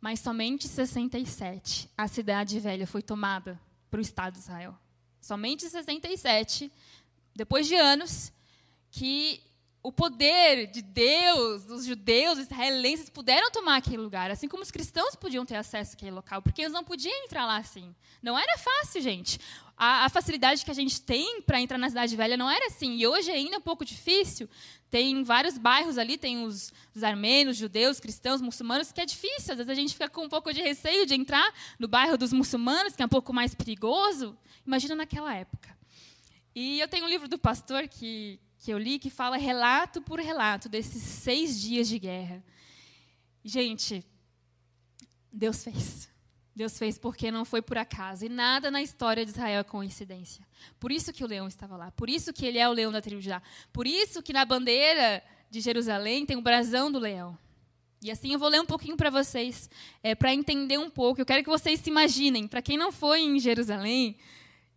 mas 0.00 0.20
somente 0.20 0.66
em 0.66 0.70
67 0.70 1.90
a 1.96 2.06
cidade 2.06 2.60
velha 2.60 2.86
foi 2.86 3.02
tomada 3.02 3.60
para 3.90 3.98
o 3.98 4.02
Estado 4.02 4.34
de 4.34 4.40
Israel. 4.40 4.78
Somente 5.20 5.66
em 5.66 5.68
67, 5.68 6.70
depois 7.34 7.66
de 7.66 7.74
anos, 7.74 8.32
que 8.90 9.42
o 9.82 9.92
poder 9.92 10.66
de 10.66 10.82
Deus, 10.82 11.64
os 11.70 11.84
judeus, 11.84 12.38
os 12.38 12.44
israelenses 12.44 13.08
puderam 13.08 13.50
tomar 13.50 13.76
aquele 13.76 13.98
lugar, 13.98 14.30
assim 14.30 14.48
como 14.48 14.62
os 14.62 14.70
cristãos 14.70 15.14
podiam 15.14 15.46
ter 15.46 15.54
acesso 15.54 15.94
àquele 15.94 16.10
local, 16.10 16.42
porque 16.42 16.62
eles 16.62 16.72
não 16.72 16.82
podiam 16.82 17.14
entrar 17.24 17.46
lá 17.46 17.58
assim. 17.58 17.94
Não 18.22 18.38
era 18.38 18.58
fácil, 18.58 19.00
gente. 19.00 19.38
A, 19.76 20.06
a 20.06 20.08
facilidade 20.08 20.64
que 20.64 20.70
a 20.70 20.74
gente 20.74 21.00
tem 21.00 21.40
para 21.42 21.60
entrar 21.60 21.78
na 21.78 21.88
Cidade 21.88 22.16
Velha 22.16 22.36
não 22.36 22.50
era 22.50 22.66
assim. 22.66 22.96
E 22.96 23.06
hoje 23.06 23.30
é 23.30 23.34
ainda 23.34 23.58
um 23.58 23.60
pouco 23.60 23.84
difícil. 23.84 24.48
Tem 24.90 25.22
vários 25.22 25.56
bairros 25.56 25.96
ali, 25.96 26.18
tem 26.18 26.44
os, 26.44 26.72
os 26.94 27.04
armênios, 27.04 27.56
judeus, 27.56 28.00
cristãos, 28.00 28.40
muçulmanos, 28.40 28.90
que 28.90 29.00
é 29.00 29.06
difícil. 29.06 29.52
Às 29.52 29.58
vezes 29.58 29.70
a 29.70 29.74
gente 29.74 29.92
fica 29.92 30.08
com 30.08 30.24
um 30.24 30.28
pouco 30.28 30.52
de 30.52 30.60
receio 30.60 31.06
de 31.06 31.14
entrar 31.14 31.54
no 31.78 31.86
bairro 31.86 32.18
dos 32.18 32.32
muçulmanos, 32.32 32.96
que 32.96 33.02
é 33.02 33.06
um 33.06 33.08
pouco 33.08 33.32
mais 33.32 33.54
perigoso. 33.54 34.36
Imagina 34.66 34.96
naquela 34.96 35.32
época. 35.32 35.78
E 36.54 36.80
eu 36.80 36.88
tenho 36.88 37.04
um 37.04 37.08
livro 37.08 37.28
do 37.28 37.38
pastor 37.38 37.86
que, 37.86 38.40
que 38.58 38.72
eu 38.72 38.78
li 38.78 38.98
que 38.98 39.10
fala 39.10 39.36
relato 39.36 40.02
por 40.02 40.18
relato 40.18 40.68
desses 40.68 41.02
seis 41.02 41.60
dias 41.60 41.88
de 41.88 41.98
guerra. 41.98 42.42
Gente, 43.44 44.04
Deus 45.32 45.62
fez. 45.62 46.08
Deus 46.54 46.76
fez 46.76 46.98
porque 46.98 47.30
não 47.30 47.44
foi 47.44 47.62
por 47.62 47.78
acaso. 47.78 48.24
E 48.24 48.28
nada 48.28 48.68
na 48.68 48.82
história 48.82 49.24
de 49.24 49.30
Israel 49.30 49.60
é 49.60 49.64
coincidência. 49.64 50.44
Por 50.80 50.90
isso 50.90 51.12
que 51.12 51.22
o 51.22 51.26
leão 51.26 51.46
estava 51.46 51.76
lá. 51.76 51.92
Por 51.92 52.10
isso 52.10 52.32
que 52.32 52.44
ele 52.44 52.58
é 52.58 52.68
o 52.68 52.72
leão 52.72 52.90
da 52.90 53.00
tribo 53.00 53.20
de 53.20 53.26
Judá. 53.26 53.40
Por 53.72 53.86
isso 53.86 54.20
que 54.20 54.32
na 54.32 54.44
bandeira 54.44 55.22
de 55.48 55.60
Jerusalém 55.60 56.26
tem 56.26 56.36
o 56.36 56.42
brasão 56.42 56.90
do 56.90 56.98
leão. 56.98 57.38
E 58.02 58.10
assim 58.10 58.32
eu 58.32 58.40
vou 58.40 58.48
ler 58.48 58.60
um 58.60 58.66
pouquinho 58.66 58.96
para 58.96 59.08
vocês, 59.08 59.70
é, 60.02 60.16
para 60.16 60.34
entender 60.34 60.78
um 60.78 60.90
pouco. 60.90 61.20
Eu 61.20 61.26
quero 61.26 61.44
que 61.44 61.48
vocês 61.48 61.78
se 61.78 61.90
imaginem. 61.90 62.48
Para 62.48 62.60
quem 62.60 62.76
não 62.76 62.90
foi 62.90 63.20
em 63.20 63.38
Jerusalém, 63.38 64.16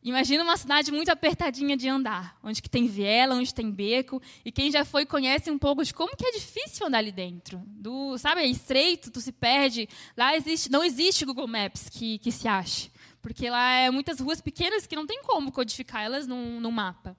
Imagina 0.04 0.44
uma 0.44 0.58
cidade 0.58 0.92
muito 0.92 1.10
apertadinha 1.10 1.78
de 1.78 1.88
andar, 1.88 2.36
onde 2.42 2.60
que 2.60 2.70
tem 2.70 2.88
viela, 2.88 3.36
onde 3.36 3.54
tem 3.54 3.70
beco, 3.70 4.20
e 4.44 4.52
quem 4.52 4.72
já 4.72 4.84
foi 4.84 5.06
conhece 5.06 5.52
um 5.52 5.60
pouco 5.60 5.84
de 5.84 5.94
como 5.94 6.16
que 6.18 6.26
é 6.26 6.32
difícil 6.32 6.88
andar 6.88 6.98
ali 6.98 7.12
dentro. 7.12 7.62
Do, 7.68 8.18
sabe, 8.18 8.42
é 8.42 8.48
estreito, 8.48 9.12
tu 9.12 9.22
se 9.22 9.32
perde. 9.32 9.88
Lá 10.18 10.36
existe, 10.36 10.72
não 10.72 10.84
existe 10.84 11.24
Google 11.24 11.48
Maps 11.48 11.88
que, 11.88 12.18
que 12.18 12.32
se 12.32 12.48
ache, 12.48 12.92
porque 13.22 13.48
lá 13.48 13.74
é 13.74 13.92
muitas 13.92 14.20
ruas 14.20 14.42
pequenas 14.42 14.88
que 14.88 14.96
não 14.96 15.06
tem 15.06 15.22
como 15.22 15.52
codificar 15.52 16.02
elas 16.02 16.26
num, 16.26 16.60
num 16.60 16.72
mapa. 16.72 17.16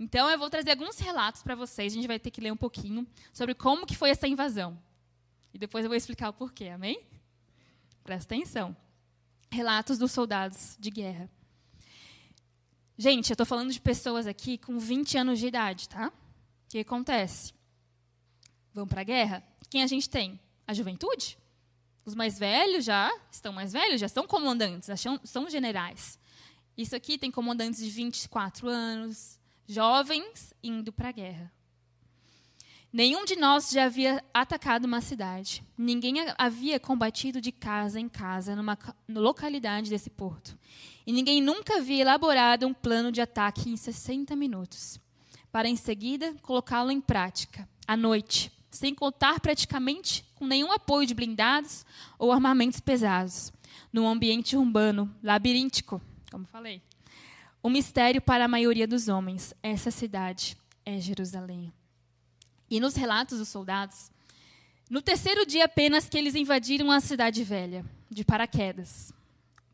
Então 0.00 0.30
eu 0.30 0.38
vou 0.38 0.48
trazer 0.48 0.70
alguns 0.70 0.98
relatos 0.98 1.42
para 1.42 1.54
vocês, 1.54 1.92
a 1.92 1.96
gente 1.96 2.08
vai 2.08 2.18
ter 2.18 2.30
que 2.30 2.40
ler 2.40 2.50
um 2.50 2.56
pouquinho 2.56 3.06
sobre 3.30 3.54
como 3.54 3.86
que 3.86 3.96
foi 3.96 4.08
essa 4.08 4.26
invasão. 4.26 4.78
E 5.52 5.58
depois 5.58 5.84
eu 5.84 5.90
vou 5.90 5.96
explicar 5.96 6.30
o 6.30 6.32
porquê, 6.32 6.68
amém? 6.68 7.02
Presta 8.02 8.34
atenção. 8.34 8.74
Relatos 9.50 9.98
dos 9.98 10.12
soldados 10.12 10.76
de 10.78 10.90
guerra. 10.90 11.30
Gente, 12.98 13.28
eu 13.30 13.34
estou 13.34 13.44
falando 13.44 13.70
de 13.70 13.80
pessoas 13.80 14.26
aqui 14.26 14.56
com 14.56 14.78
20 14.78 15.18
anos 15.18 15.38
de 15.38 15.46
idade, 15.46 15.86
tá? 15.86 16.08
O 16.08 16.12
que 16.68 16.78
acontece? 16.78 17.52
Vão 18.72 18.86
para 18.86 19.02
a 19.02 19.04
guerra? 19.04 19.42
Quem 19.68 19.82
a 19.82 19.86
gente 19.86 20.08
tem? 20.08 20.40
A 20.66 20.72
juventude? 20.72 21.38
Os 22.06 22.14
mais 22.14 22.38
velhos 22.38 22.86
já 22.86 23.12
estão 23.30 23.52
mais 23.52 23.74
velhos, 23.74 24.00
já 24.00 24.08
são 24.08 24.26
comandantes, 24.26 24.86
já 24.86 24.96
são, 24.96 25.20
são 25.24 25.50
generais. 25.50 26.18
Isso 26.74 26.96
aqui 26.96 27.18
tem 27.18 27.30
comandantes 27.30 27.80
de 27.80 27.90
24 27.90 28.66
anos, 28.66 29.38
jovens 29.66 30.54
indo 30.62 30.90
para 30.90 31.10
a 31.10 31.12
guerra. 31.12 31.52
Nenhum 32.96 33.26
de 33.26 33.36
nós 33.36 33.68
já 33.68 33.84
havia 33.84 34.24
atacado 34.32 34.86
uma 34.86 35.02
cidade. 35.02 35.62
Ninguém 35.76 36.14
havia 36.38 36.80
combatido 36.80 37.42
de 37.42 37.52
casa 37.52 38.00
em 38.00 38.08
casa 38.08 38.56
numa 38.56 38.78
localidade 39.06 39.90
desse 39.90 40.08
porto. 40.08 40.58
E 41.06 41.12
ninguém 41.12 41.42
nunca 41.42 41.76
havia 41.76 42.00
elaborado 42.00 42.66
um 42.66 42.72
plano 42.72 43.12
de 43.12 43.20
ataque 43.20 43.68
em 43.68 43.76
60 43.76 44.34
minutos, 44.34 44.98
para 45.52 45.68
em 45.68 45.76
seguida 45.76 46.34
colocá-lo 46.40 46.90
em 46.90 46.98
prática, 46.98 47.68
à 47.86 47.98
noite, 47.98 48.50
sem 48.70 48.94
contar 48.94 49.40
praticamente 49.40 50.24
com 50.34 50.46
nenhum 50.46 50.72
apoio 50.72 51.06
de 51.06 51.12
blindados 51.12 51.84
ou 52.18 52.32
armamentos 52.32 52.80
pesados, 52.80 53.52
num 53.92 54.08
ambiente 54.08 54.56
urbano, 54.56 55.14
labiríntico, 55.22 56.00
como 56.30 56.46
falei. 56.46 56.80
Um 57.62 57.68
mistério 57.68 58.22
para 58.22 58.46
a 58.46 58.48
maioria 58.48 58.88
dos 58.88 59.06
homens, 59.06 59.52
essa 59.62 59.90
cidade 59.90 60.56
é 60.82 60.98
Jerusalém. 60.98 61.70
E 62.70 62.80
nos 62.80 62.94
relatos 62.94 63.38
dos 63.38 63.48
soldados, 63.48 64.10
no 64.88 65.02
terceiro 65.02 65.44
dia 65.44 65.64
apenas 65.64 66.08
que 66.08 66.16
eles 66.16 66.34
invadiram 66.34 66.90
a 66.90 67.00
cidade 67.00 67.42
velha, 67.42 67.84
de 68.10 68.24
paraquedas. 68.24 69.12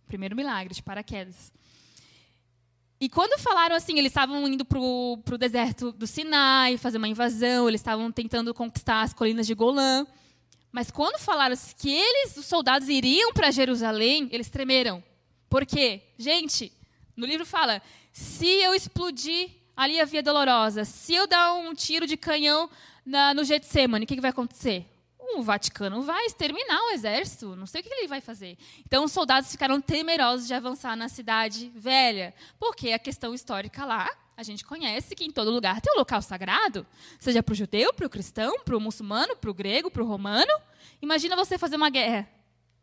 Primeiro 0.06 0.37
milagre, 0.37 0.75
de 0.75 0.82
paraquedas. 0.82 1.52
E 3.00 3.08
quando 3.08 3.37
falaram 3.40 3.75
assim, 3.75 3.99
eles 3.99 4.11
estavam 4.11 4.46
indo 4.46 4.64
para 4.64 4.78
o 4.78 5.38
deserto 5.38 5.90
do 5.90 6.06
Sinai, 6.06 6.76
fazer 6.78 6.99
uma 6.99 7.08
invasão, 7.08 7.68
eles 7.68 7.80
estavam 7.80 8.12
tentando 8.12 8.54
conquistar 8.54 9.02
as 9.02 9.12
colinas 9.12 9.46
de 9.46 9.54
Golã. 9.54 10.06
Mas 10.70 10.90
quando 10.90 11.18
falaram 11.18 11.56
que 11.76 11.90
eles, 11.90 12.37
os 12.37 12.46
soldados, 12.46 12.88
iriam 12.88 13.32
para 13.32 13.50
Jerusalém, 13.50 14.28
eles 14.30 14.49
tremeram. 14.49 15.02
Por 15.50 15.66
quê? 15.66 16.02
Gente, 16.16 16.72
no 17.16 17.26
livro 17.26 17.44
fala: 17.44 17.82
se 18.12 18.46
eu 18.46 18.75
explodir 18.75 19.50
ali 19.76 20.00
a 20.00 20.04
Via 20.04 20.22
Dolorosa. 20.22 20.84
Se 20.84 21.14
eu 21.14 21.26
dar 21.26 21.54
um 21.54 21.74
tiro 21.74 22.06
de 22.06 22.16
canhão 22.16 22.70
na, 23.04 23.34
no 23.34 23.44
Getsemane, 23.44 24.04
o 24.04 24.08
que, 24.08 24.14
que 24.14 24.20
vai 24.20 24.30
acontecer? 24.30 24.86
O 25.34 25.42
Vaticano 25.42 26.02
vai 26.02 26.26
exterminar 26.26 26.80
o 26.84 26.90
exército. 26.90 27.56
Não 27.56 27.66
sei 27.66 27.80
o 27.80 27.84
que 27.84 27.92
ele 27.92 28.08
vai 28.08 28.20
fazer. 28.20 28.58
Então, 28.86 29.04
os 29.04 29.12
soldados 29.12 29.50
ficaram 29.50 29.80
temerosos 29.80 30.46
de 30.46 30.54
avançar 30.54 30.96
na 30.96 31.08
cidade 31.08 31.70
velha. 31.74 32.34
Porque 32.58 32.90
a 32.92 32.98
questão 32.98 33.32
histórica 33.32 33.84
lá, 33.84 34.08
a 34.36 34.42
gente 34.42 34.64
conhece 34.64 35.14
que 35.14 35.24
em 35.24 35.30
todo 35.30 35.50
lugar 35.50 35.80
tem 35.80 35.92
um 35.94 35.98
local 35.98 36.20
sagrado. 36.20 36.86
Seja 37.18 37.42
para 37.42 37.52
o 37.52 37.56
judeu, 37.56 37.94
para 37.94 38.06
o 38.06 38.10
cristão, 38.10 38.58
para 38.64 38.76
o 38.76 38.80
muçulmano, 38.80 39.36
para 39.36 39.50
o 39.50 39.54
grego, 39.54 39.90
para 39.90 40.02
o 40.02 40.06
romano. 40.06 40.52
Imagina 41.00 41.36
você 41.36 41.56
fazer 41.56 41.76
uma 41.76 41.88
guerra 41.88 42.28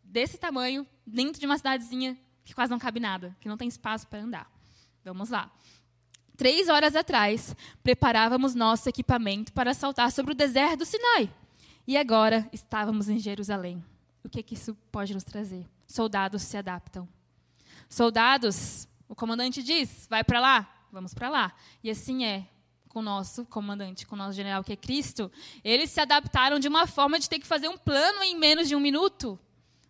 desse 0.04 0.38
tamanho, 0.38 0.88
dentro 1.06 1.40
de 1.40 1.46
uma 1.46 1.58
cidadezinha 1.58 2.18
que 2.44 2.56
quase 2.56 2.72
não 2.72 2.80
cabe 2.80 3.00
nada, 3.00 3.36
que 3.40 3.48
não 3.48 3.58
tem 3.58 3.68
espaço 3.68 4.08
para 4.08 4.20
andar. 4.22 4.52
Vamos 5.06 5.30
lá. 5.30 5.52
Três 6.40 6.70
horas 6.70 6.96
atrás, 6.96 7.54
preparávamos 7.84 8.56
nosso 8.56 8.88
equipamento 8.88 9.52
para 9.52 9.74
saltar 9.74 10.10
sobre 10.10 10.32
o 10.32 10.34
deserto 10.34 10.78
do 10.80 10.86
Sinai. 10.86 11.30
E 11.86 11.98
agora 11.98 12.48
estávamos 12.54 13.10
em 13.10 13.20
Jerusalém. 13.20 13.84
O 14.24 14.30
que, 14.30 14.42
que 14.42 14.54
isso 14.54 14.74
pode 14.90 15.14
nos 15.14 15.26
trazer? 15.26 15.68
Soldados 15.86 16.44
se 16.44 16.56
adaptam. 16.56 17.06
Soldados, 17.90 18.88
o 19.10 19.14
comandante 19.14 19.62
diz: 19.62 20.08
vai 20.10 20.24
para 20.24 20.40
lá, 20.40 20.86
vamos 20.94 21.14
para 21.14 21.28
lá. 21.28 21.54
E 21.84 21.90
assim 21.90 22.24
é 22.24 22.48
com 22.88 23.00
o 23.00 23.04
nosso 23.04 23.46
comandante, 23.46 24.08
com 24.08 24.16
o 24.16 24.18
nosso 24.18 24.32
general, 24.32 24.64
que 24.64 24.72
é 24.72 24.78
Cristo. 24.78 25.30
Eles 25.62 25.92
se 25.92 26.00
adaptaram 26.00 26.58
de 26.58 26.70
uma 26.70 26.88
forma 26.88 27.20
de 27.20 27.30
ter 27.30 27.40
que 27.40 27.48
fazer 27.48 27.68
um 27.68 27.78
plano 27.78 28.24
em 28.24 28.40
menos 28.40 28.70
de 28.70 28.78
um 28.78 28.80
minuto 28.80 29.38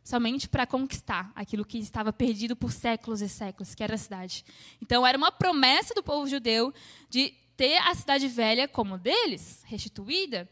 somente 0.10 0.50
para 0.50 0.66
conquistar 0.66 1.32
aquilo 1.36 1.64
que 1.64 1.78
estava 1.78 2.12
perdido 2.12 2.56
por 2.56 2.72
séculos 2.72 3.22
e 3.22 3.30
séculos, 3.30 3.76
que 3.76 3.84
era 3.84 3.94
a 3.94 3.98
cidade. 3.98 4.44
Então, 4.82 5.06
era 5.06 5.16
uma 5.16 5.32
promessa 5.32 5.94
do 5.94 6.02
povo 6.02 6.28
judeu 6.28 6.74
de 7.10 7.32
ter 7.56 7.78
a 7.78 7.94
cidade 7.94 8.28
velha 8.28 8.68
como 8.68 8.98
deles, 8.98 9.62
restituída, 9.68 10.50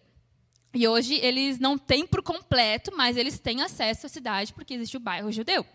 E 0.74 0.88
hoje 0.88 1.16
eles 1.16 1.58
não 1.58 1.76
têm 1.76 2.06
por 2.06 2.22
completo, 2.22 2.92
mas 2.96 3.18
eles 3.18 3.40
têm 3.40 3.64
acesso 3.64 4.06
à 4.06 4.10
cidade 4.10 4.54
porque 4.54 4.76
existe 4.76 4.96
o 4.96 5.00
bairro 5.00 5.32
judeu. 5.32 5.66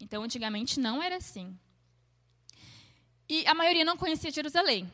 Então, 0.00 0.22
antigamente 0.22 0.80
não 0.80 1.02
era 1.02 1.16
assim. 1.16 1.54
E 3.28 3.46
a 3.46 3.52
maioria 3.52 3.84
não 3.84 3.96
conhecia 3.96 4.30
Jerusalém. 4.30 4.90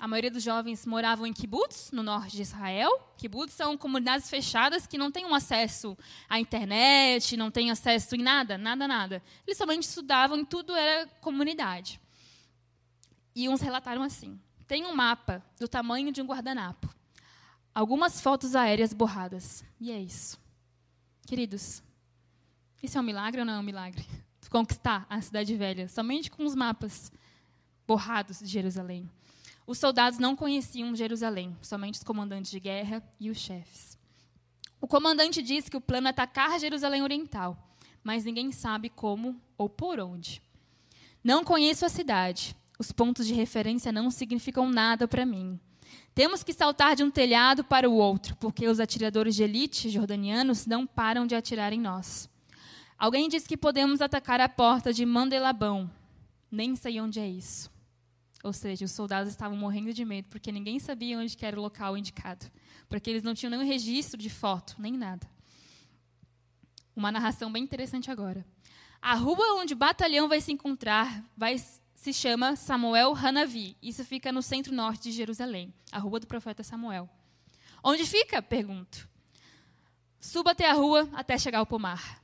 A 0.00 0.06
maioria 0.06 0.30
dos 0.30 0.44
jovens 0.44 0.86
moravam 0.86 1.26
em 1.26 1.32
kibbutz, 1.32 1.90
no 1.90 2.04
norte 2.04 2.36
de 2.36 2.42
Israel. 2.42 3.12
Kibbutz 3.16 3.52
são 3.52 3.76
comunidades 3.76 4.30
fechadas 4.30 4.86
que 4.86 4.96
não 4.96 5.10
têm 5.10 5.26
um 5.26 5.34
acesso 5.34 5.98
à 6.28 6.38
internet, 6.38 7.36
não 7.36 7.50
têm 7.50 7.72
acesso 7.72 8.14
em 8.14 8.22
nada, 8.22 8.56
nada, 8.56 8.86
nada. 8.86 9.20
Eles 9.44 9.58
somente 9.58 9.82
estudavam 9.82 10.38
e 10.38 10.46
tudo 10.46 10.72
era 10.76 11.08
comunidade. 11.20 12.00
E 13.34 13.48
uns 13.48 13.60
relataram 13.60 14.04
assim: 14.04 14.40
tem 14.68 14.86
um 14.86 14.94
mapa 14.94 15.44
do 15.58 15.66
tamanho 15.66 16.12
de 16.12 16.22
um 16.22 16.26
guardanapo, 16.26 16.94
algumas 17.74 18.20
fotos 18.20 18.54
aéreas 18.54 18.92
borradas. 18.92 19.64
E 19.80 19.90
é 19.90 20.00
isso. 20.00 20.38
Queridos, 21.26 21.82
isso 22.80 22.96
é 22.96 23.00
um 23.00 23.04
milagre 23.04 23.40
ou 23.40 23.46
não 23.46 23.54
é 23.54 23.58
um 23.58 23.64
milagre? 23.64 24.06
Conquistar 24.48 25.06
a 25.10 25.20
cidade 25.20 25.54
velha, 25.56 25.88
somente 25.88 26.30
com 26.30 26.44
os 26.44 26.54
mapas 26.54 27.12
borrados 27.86 28.38
de 28.38 28.46
Jerusalém. 28.46 29.10
Os 29.68 29.76
soldados 29.76 30.18
não 30.18 30.34
conheciam 30.34 30.96
Jerusalém, 30.96 31.54
somente 31.60 31.96
os 31.96 32.02
comandantes 32.02 32.50
de 32.50 32.58
guerra 32.58 33.02
e 33.20 33.28
os 33.28 33.36
chefes. 33.36 33.98
O 34.80 34.88
comandante 34.88 35.42
disse 35.42 35.70
que 35.70 35.76
o 35.76 35.80
plano 35.80 36.06
é 36.06 36.10
atacar 36.10 36.58
Jerusalém 36.58 37.02
Oriental, 37.02 37.54
mas 38.02 38.24
ninguém 38.24 38.50
sabe 38.50 38.88
como 38.88 39.38
ou 39.58 39.68
por 39.68 40.00
onde. 40.00 40.40
Não 41.22 41.44
conheço 41.44 41.84
a 41.84 41.90
cidade. 41.90 42.56
Os 42.78 42.90
pontos 42.92 43.26
de 43.26 43.34
referência 43.34 43.92
não 43.92 44.10
significam 44.10 44.70
nada 44.70 45.06
para 45.06 45.26
mim. 45.26 45.60
Temos 46.14 46.42
que 46.42 46.54
saltar 46.54 46.96
de 46.96 47.04
um 47.04 47.10
telhado 47.10 47.62
para 47.62 47.90
o 47.90 47.94
outro, 47.94 48.36
porque 48.36 48.66
os 48.66 48.80
atiradores 48.80 49.34
de 49.34 49.42
elite 49.42 49.90
jordanianos 49.90 50.64
não 50.64 50.86
param 50.86 51.26
de 51.26 51.34
atirar 51.34 51.74
em 51.74 51.80
nós. 51.80 52.26
Alguém 52.98 53.28
disse 53.28 53.46
que 53.46 53.54
podemos 53.54 54.00
atacar 54.00 54.40
a 54.40 54.48
porta 54.48 54.94
de 54.94 55.04
Mandelabão. 55.04 55.90
Nem 56.50 56.74
sei 56.74 57.02
onde 57.02 57.20
é 57.20 57.28
isso. 57.28 57.76
Ou 58.42 58.52
seja, 58.52 58.84
os 58.84 58.92
soldados 58.92 59.30
estavam 59.30 59.56
morrendo 59.56 59.92
de 59.92 60.04
medo, 60.04 60.28
porque 60.28 60.52
ninguém 60.52 60.78
sabia 60.78 61.18
onde 61.18 61.36
era 61.40 61.58
o 61.58 61.62
local 61.62 61.96
indicado. 61.96 62.46
Porque 62.88 63.10
eles 63.10 63.22
não 63.22 63.34
tinham 63.34 63.50
nenhum 63.50 63.66
registro 63.66 64.20
de 64.20 64.30
foto, 64.30 64.76
nem 64.78 64.92
nada. 64.92 65.28
Uma 66.94 67.12
narração 67.12 67.50
bem 67.50 67.62
interessante 67.62 68.10
agora. 68.10 68.44
A 69.00 69.14
rua 69.14 69.54
onde 69.60 69.74
o 69.74 69.76
batalhão 69.76 70.28
vai 70.28 70.40
se 70.40 70.52
encontrar 70.52 71.24
vai, 71.36 71.56
se 71.94 72.12
chama 72.12 72.56
Samuel 72.56 73.14
Hanavi. 73.14 73.76
Isso 73.82 74.04
fica 74.04 74.32
no 74.32 74.42
centro-norte 74.42 75.04
de 75.04 75.12
Jerusalém, 75.12 75.72
a 75.92 75.98
rua 75.98 76.20
do 76.20 76.26
profeta 76.26 76.62
Samuel. 76.62 77.08
Onde 77.82 78.04
fica? 78.04 78.42
Pergunto. 78.42 79.08
Suba 80.20 80.50
até 80.50 80.68
a 80.68 80.74
rua 80.74 81.08
até 81.12 81.38
chegar 81.38 81.58
ao 81.58 81.66
pomar. 81.66 82.22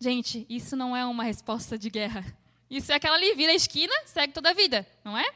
Gente, 0.00 0.46
isso 0.48 0.74
não 0.74 0.96
é 0.96 1.04
uma 1.04 1.24
resposta 1.24 1.78
de 1.78 1.90
guerra. 1.90 2.24
Isso 2.70 2.92
é 2.92 2.94
aquela 2.94 3.16
ali, 3.16 3.34
vira 3.34 3.50
a 3.50 3.54
esquina, 3.54 3.92
segue 4.06 4.32
toda 4.32 4.50
a 4.50 4.54
vida, 4.54 4.86
não 5.04 5.18
é? 5.18 5.28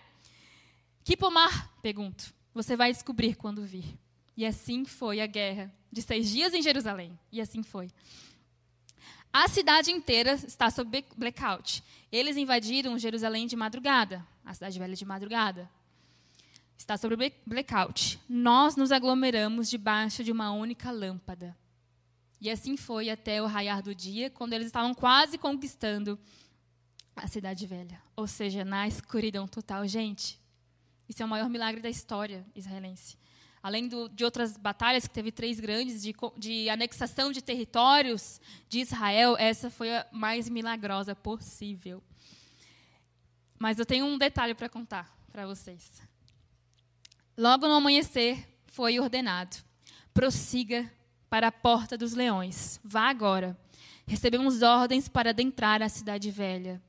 Que 1.03 1.17
pomar? 1.17 1.75
Pergunto. 1.83 2.33
Você 2.55 2.77
vai 2.77 2.93
descobrir 2.93 3.35
quando 3.35 3.67
vir. 3.67 3.99
E 4.37 4.47
assim 4.47 4.85
foi 4.85 5.21
a 5.21 5.27
guerra 5.27 5.75
de 5.91 6.01
seis 6.01 6.31
dias 6.31 6.55
em 6.55 6.63
Jerusalém. 6.63 7.19
E 7.33 7.41
assim 7.41 7.63
foi. 7.63 7.91
A 9.33 9.49
cidade 9.49 9.91
inteira 9.91 10.35
está 10.35 10.71
sob 10.71 11.05
blackout. 11.17 11.83
Eles 12.13 12.37
invadiram 12.37 12.97
Jerusalém 12.97 13.49
de 13.49 13.57
madrugada, 13.57 14.25
a 14.45 14.55
cidade 14.55 14.79
velha 14.79 14.95
de 14.95 15.05
madrugada. 15.05 15.69
Está 16.79 16.97
sobre 16.97 17.33
blackout. 17.45 18.21
Nós 18.29 18.77
nos 18.77 18.93
aglomeramos 18.93 19.69
debaixo 19.69 20.23
de 20.23 20.31
uma 20.31 20.53
única 20.53 20.93
lâmpada. 20.93 21.57
E 22.41 22.49
assim 22.49 22.77
foi 22.77 23.11
até 23.11 23.43
o 23.43 23.47
raiar 23.47 23.83
do 23.83 23.95
dia, 23.95 24.31
quando 24.31 24.53
eles 24.53 24.67
estavam 24.67 24.95
quase 24.95 25.37
conquistando 25.37 26.19
a 27.17 27.27
cidade 27.27 27.67
velha, 27.67 28.01
ou 28.17 28.27
seja, 28.27 28.65
na 28.65 28.89
escuridão 28.89 29.47
total. 29.47 29.87
Gente, 29.87 30.41
isso 31.09 31.23
é 31.23 31.27
o 31.27 31.29
maior 31.29 31.49
milagre 31.49 31.81
da 31.81 31.89
história 31.89 32.45
israelense. 32.55 33.17
Além 33.63 33.89
do, 33.89 34.09
de 34.09 34.25
outras 34.25 34.57
batalhas, 34.57 35.07
que 35.07 35.15
teve 35.15 35.33
três 35.33 35.59
grandes, 35.59 36.03
de, 36.03 36.15
de 36.37 36.69
anexação 36.69 37.33
de 37.33 37.41
territórios 37.41 38.41
de 38.69 38.81
Israel, 38.81 39.37
essa 39.39 39.71
foi 39.71 39.97
a 39.97 40.07
mais 40.13 40.49
milagrosa 40.49 41.15
possível. 41.15 42.03
Mas 43.59 43.79
eu 43.79 43.87
tenho 43.87 44.05
um 44.05 44.19
detalhe 44.19 44.55
para 44.55 44.69
contar 44.69 45.17
para 45.33 45.47
vocês. 45.47 46.03
Logo 47.37 47.67
no 47.67 47.75
amanhecer, 47.75 48.47
foi 48.67 49.01
ordenado: 49.01 49.57
prossiga 50.13 50.93
para 51.31 51.49
a 51.49 51.53
porta 51.53 51.97
dos 51.97 52.13
leões. 52.13 52.79
Vá 52.85 53.09
agora. 53.09 53.59
Recebemos 54.07 54.61
ordens 54.61 55.09
para 55.09 55.31
adentrar 55.31 55.83
a 55.83 55.89
cidade 55.89 56.31
velha. 56.31 56.83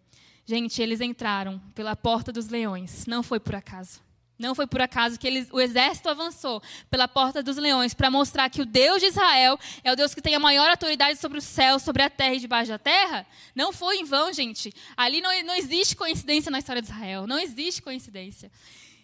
Gente, 0.46 0.82
eles 0.82 1.02
entraram 1.02 1.60
pela 1.74 1.96
porta 1.96 2.32
dos 2.32 2.48
leões. 2.50 3.08
Não 3.08 3.24
foi 3.24 3.40
por 3.40 3.56
acaso. 3.56 4.06
Não 4.38 4.54
foi 4.54 4.68
por 4.68 4.82
acaso 4.82 5.18
que 5.18 5.26
eles, 5.26 5.48
o 5.52 5.62
exército 5.62 6.10
avançou 6.10 6.62
pela 6.90 7.08
porta 7.08 7.42
dos 7.42 7.56
leões 7.56 7.94
para 7.94 8.12
mostrar 8.12 8.50
que 8.50 8.62
o 8.62 8.66
Deus 8.66 9.00
de 9.00 9.08
Israel 9.08 9.58
é 9.82 9.92
o 9.92 9.96
Deus 9.96 10.14
que 10.14 10.22
tem 10.22 10.36
a 10.36 10.40
maior 10.40 10.70
autoridade 10.70 11.18
sobre 11.20 11.38
o 11.38 11.42
céu, 11.42 11.80
sobre 11.80 12.04
a 12.04 12.10
terra 12.10 12.36
e 12.36 12.40
debaixo 12.40 12.70
da 12.70 12.78
terra. 12.78 13.26
Não 13.56 13.72
foi 13.72 13.98
em 13.98 14.04
vão, 14.04 14.34
gente. 14.34 14.74
Ali 14.98 15.22
não, 15.22 15.32
não 15.44 15.56
existe 15.56 15.96
coincidência 15.96 16.52
na 16.52 16.60
história 16.60 16.82
de 16.82 16.90
Israel. 16.90 17.26
Não 17.26 17.40
existe 17.40 17.82
coincidência. 17.82 18.52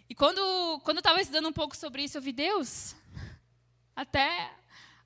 E 0.10 0.14
quando, 0.14 0.42
quando 0.84 0.98
eu 0.98 1.02
estava 1.02 1.22
estudando 1.22 1.48
um 1.48 1.54
pouco 1.54 1.78
sobre 1.78 2.04
isso, 2.04 2.18
eu 2.18 2.22
vi 2.22 2.34
Deus. 2.34 2.94
Até 3.96 4.52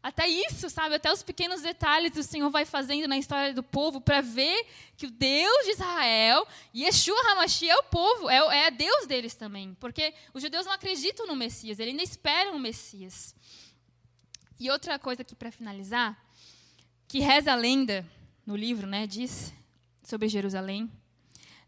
até 0.05 0.27
isso, 0.27 0.69
sabe? 0.69 0.93
Até 0.93 1.11
os 1.11 1.23
pequenos 1.23 1.63
detalhes 1.63 2.15
o 2.15 2.21
Senhor 2.21 2.51
vai 2.51 2.63
fazendo 2.63 3.07
na 3.07 3.17
história 3.17 3.55
do 3.55 3.63
povo 3.63 3.99
para 3.99 4.21
ver 4.21 4.67
que 4.95 5.07
o 5.07 5.09
Deus 5.09 5.65
de 5.65 5.71
Israel, 5.71 6.47
Yeshua 6.75 7.19
Hamashi, 7.31 7.67
é 7.67 7.75
o 7.75 7.85
povo, 7.85 8.29
é, 8.29 8.67
é 8.67 8.69
Deus 8.69 9.07
deles 9.07 9.33
também. 9.33 9.73
Porque 9.79 10.13
os 10.31 10.43
judeus 10.43 10.67
não 10.67 10.73
acreditam 10.73 11.25
no 11.25 11.35
Messias, 11.35 11.79
eles 11.79 11.91
ainda 11.91 12.03
esperam 12.03 12.55
o 12.55 12.59
Messias. 12.59 13.33
E 14.59 14.69
outra 14.69 14.99
coisa 14.99 15.23
aqui 15.23 15.33
para 15.33 15.51
finalizar, 15.51 16.15
que 17.07 17.17
reza 17.17 17.51
a 17.51 17.55
lenda 17.55 18.05
no 18.45 18.55
livro, 18.55 18.85
né, 18.85 19.07
diz 19.07 19.51
sobre 20.03 20.29
Jerusalém, 20.29 20.87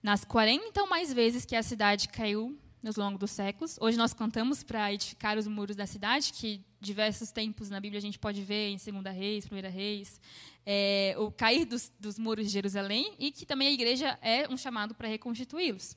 nas 0.04 0.24
40 0.24 0.80
ou 0.80 0.88
mais 0.88 1.12
vezes 1.12 1.44
que 1.44 1.56
a 1.56 1.64
cidade 1.64 2.08
caiu 2.08 2.56
nos 2.82 2.96
longos 2.96 3.20
dos 3.20 3.32
séculos. 3.32 3.78
Hoje 3.82 3.98
nós 3.98 4.14
cantamos 4.14 4.64
para 4.64 4.94
edificar 4.94 5.38
os 5.38 5.48
muros 5.48 5.76
da 5.76 5.86
cidade, 5.86 6.32
que 6.34 6.62
diversos 6.80 7.32
tempos 7.32 7.70
na 7.70 7.80
Bíblia 7.80 7.98
a 7.98 8.02
gente 8.02 8.20
pode 8.20 8.42
ver 8.42 8.70
em 8.70 8.78
Segunda 8.78 9.10
Reis, 9.10 9.46
Primeira 9.46 9.70
Reis, 9.70 10.22
é, 10.66 11.16
o 11.18 11.32
cair 11.32 11.66
dos, 11.66 11.92
dos, 12.00 12.20
muros 12.20 12.46
de 12.46 12.52
Jerusalém 12.52 13.14
e 13.18 13.32
que 13.32 13.46
também 13.46 13.68
a 13.68 13.72
igreja 13.72 14.18
é 14.22 14.48
um 14.50 14.58
chamado 14.58 14.94
para 14.94 15.08
reconstituí-los. 15.08 15.96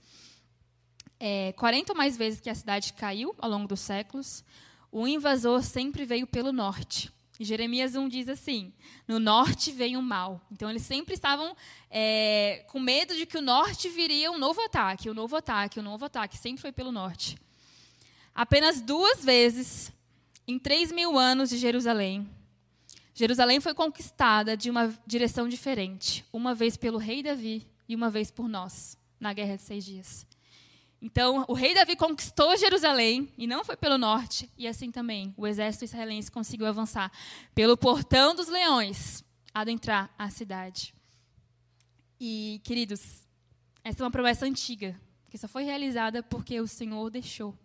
É, 1.19 1.53
40 1.53 1.93
ou 1.93 1.99
mais 1.99 2.17
vezes 2.17 2.41
que 2.41 2.49
a 2.49 2.55
cidade 2.55 2.93
caiu 2.95 3.35
ao 3.39 3.51
longo 3.51 3.69
dos 3.69 3.81
séculos, 3.81 4.43
o 4.91 5.07
invasor 5.07 5.63
sempre 5.63 6.05
veio 6.05 6.27
pelo 6.27 6.53
norte. 6.53 7.13
E 7.41 7.45
Jeremias 7.47 7.95
1 7.97 8.07
diz 8.07 8.29
assim: 8.29 8.71
No 9.09 9.19
norte 9.19 9.73
veio 9.73 9.99
o 9.99 10.03
mal. 10.03 10.43
Então, 10.53 10.69
eles 10.69 10.83
sempre 10.83 11.15
estavam 11.15 11.57
é, 11.91 12.67
com 12.69 12.79
medo 12.79 13.17
de 13.17 13.25
que 13.25 13.39
o 13.39 13.41
norte 13.41 13.89
viria 13.89 14.31
um 14.31 14.37
novo 14.37 14.61
ataque, 14.61 15.09
um 15.09 15.15
novo 15.15 15.35
ataque, 15.35 15.81
um 15.81 15.83
novo 15.83 16.05
ataque. 16.05 16.37
Sempre 16.37 16.61
foi 16.61 16.71
pelo 16.71 16.93
norte. 16.93 17.39
Apenas 18.35 18.83
duas 18.83 19.25
vezes, 19.25 19.91
em 20.47 20.59
três 20.59 20.93
mil 20.93 21.19
anos 21.19 21.49
de 21.49 21.57
Jerusalém, 21.57 22.29
Jerusalém 23.15 23.59
foi 23.59 23.73
conquistada 23.73 24.55
de 24.55 24.69
uma 24.69 24.95
direção 25.07 25.49
diferente. 25.49 26.23
Uma 26.31 26.55
vez 26.55 26.77
pelo 26.77 26.99
rei 26.99 27.23
Davi 27.23 27.67
e 27.89 27.97
uma 27.97 28.11
vez 28.11 28.31
por 28.31 28.51
nós, 28.51 28.99
na 29.19 29.33
Guerra 29.33 29.57
de 29.57 29.63
Seis 29.63 29.83
Dias. 29.83 30.30
Então, 31.03 31.47
o 31.49 31.55
rei 31.55 31.75
Davi 31.75 31.97
conquistou 31.97 32.57
Jerusalém, 32.57 33.33
e 33.39 33.47
não 33.47 33.65
foi 33.65 33.77
pelo 33.77 33.97
norte, 33.97 34.51
e 34.57 34.69
assim 34.69 34.91
também 34.91 35.33
o 35.37 35.47
exército 35.47 35.85
israelense 35.87 36.31
conseguiu 36.31 36.67
avançar 36.67 37.11
pelo 37.55 37.77
portão 37.77 38.35
dos 38.35 38.49
leões, 38.49 39.25
adentrar 39.55 40.11
a 40.19 40.29
cidade. 40.29 40.95
E, 42.21 42.61
queridos, 42.65 43.27
essa 43.83 44.03
é 44.03 44.05
uma 44.05 44.11
promessa 44.11 44.45
antiga, 44.45 45.01
que 45.31 45.39
só 45.39 45.49
foi 45.49 45.63
realizada 45.63 46.23
porque 46.23 46.61
o 46.61 46.67
Senhor 46.67 47.09
deixou 47.09 47.57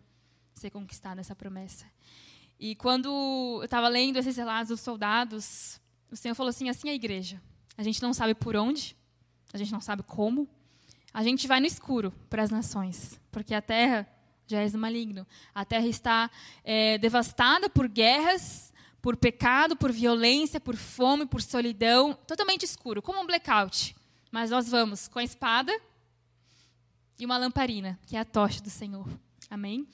ser 0.54 0.69
conquistada 0.69 1.19
essa 1.19 1.36
promessa. 1.36 1.86
E 2.58 2.74
quando 2.76 3.10
eu 3.58 3.65
estava 3.65 3.89
lendo 3.89 4.17
esses 4.17 4.38
relatos 4.38 4.69
dos 4.69 4.80
soldados, 4.80 5.82
o 6.10 6.15
Senhor 6.15 6.36
falou 6.36 6.50
assim: 6.50 6.69
assim 6.69 6.88
é 6.88 6.91
a 6.91 6.95
igreja. 6.95 7.41
A 7.78 7.84
gente 7.84 8.02
não 8.02 8.13
sabe 8.13 8.34
por 8.34 8.56
onde, 8.56 8.95
a 9.52 9.58
gente 9.58 9.74
não 9.74 9.82
sabe 9.82 10.04
como, 10.04 10.48
a 11.15 11.23
gente 11.23 11.47
vai 11.47 11.62
no 11.62 11.65
escuro 11.65 12.12
para 12.30 12.43
as 12.43 12.49
nações, 12.49 13.17
porque 13.32 13.54
a 13.54 13.62
terra 13.62 14.06
já 14.45 14.60
é 14.60 14.69
maligno. 14.71 15.25
A 15.54 15.63
terra 15.63 15.88
está 15.88 16.30
é, 16.62 16.97
devastada 16.97 17.69
por 17.69 17.88
guerras, 17.88 18.73
por 19.01 19.15
pecado, 19.15 19.78
por 19.78 19.93
violência, 19.93 20.60
por 20.60 20.75
fome, 20.75 21.25
por 21.25 21.41
solidão, 21.41 22.13
totalmente 22.28 22.63
escuro, 22.63 23.01
como 23.01 23.21
um 23.21 23.25
blackout. 23.25 23.95
Mas 24.30 24.51
nós 24.51 24.67
vamos 24.67 25.08
com 25.08 25.17
a 25.17 25.23
espada 25.23 25.71
e 27.17 27.25
uma 27.25 27.38
lamparina, 27.38 27.97
que 28.06 28.17
é 28.17 28.19
a 28.19 28.25
tocha 28.25 28.62
do 28.62 28.69
Senhor. 28.69 29.08
Amém? 29.49 29.88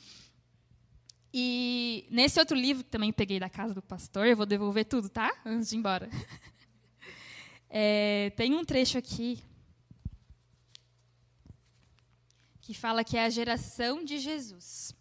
E 1.31 2.07
nesse 2.09 2.39
outro 2.39 2.57
livro 2.57 2.83
que 2.83 2.89
também 2.89 3.13
peguei 3.13 3.39
da 3.39 3.47
casa 3.47 3.75
do 3.75 3.81
pastor, 3.83 4.25
eu 4.25 4.35
vou 4.35 4.47
devolver 4.47 4.85
tudo, 4.85 5.07
tá? 5.07 5.31
Antes 5.45 5.69
de 5.69 5.75
ir 5.75 5.77
embora. 5.77 6.09
É, 7.73 8.33
tem 8.35 8.53
um 8.53 8.65
trecho 8.65 8.97
aqui 8.97 9.41
que 12.71 12.77
fala 12.77 13.03
que 13.03 13.17
é 13.17 13.25
a 13.25 13.29
geração 13.29 14.01
de 14.01 14.17
Jesus. 14.17 14.95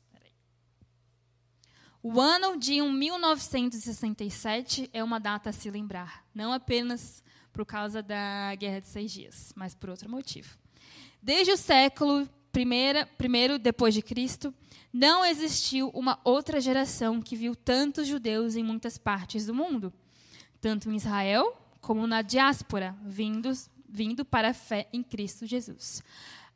O 2.03 2.21
ano 2.21 2.59
de 2.59 2.83
1967 2.83 4.91
é 4.93 5.05
uma 5.05 5.21
data 5.21 5.51
a 5.51 5.53
se 5.53 5.71
lembrar, 5.71 6.27
não 6.35 6.53
apenas 6.53 7.23
por 7.53 7.65
causa 7.65 8.03
da 8.03 8.53
Guerra 8.57 8.81
de 8.81 8.89
Seis 8.89 9.13
Dias, 9.13 9.53
mas 9.55 9.73
por 9.73 9.89
outro 9.89 10.11
motivo. 10.11 10.59
Desde 11.23 11.53
o 11.53 11.57
século 11.57 12.29
primeira, 12.51 13.07
primeiro 13.07 13.57
depois 13.57 13.95
de 13.95 14.03
Cristo, 14.03 14.53
não 14.93 15.25
existiu 15.25 15.91
uma 15.91 16.19
outra 16.25 16.61
geração 16.61 17.23
que 17.23 17.37
viu 17.37 17.55
tantos 17.55 18.09
judeus 18.09 18.57
em 18.57 18.65
muitas 18.65 18.99
partes 18.99 19.47
do 19.47 19.55
mundo, 19.55 19.93
tanto 20.61 20.91
em 20.91 20.97
Israel 20.97 21.57
como 21.81 22.05
na 22.05 22.21
diáspora, 22.21 22.97
vindos, 23.05 23.71
vindo 23.89 24.25
para 24.25 24.49
a 24.49 24.55
fé 24.55 24.89
em 24.93 25.05
Cristo 25.05 25.47
Jesus. 25.47 26.03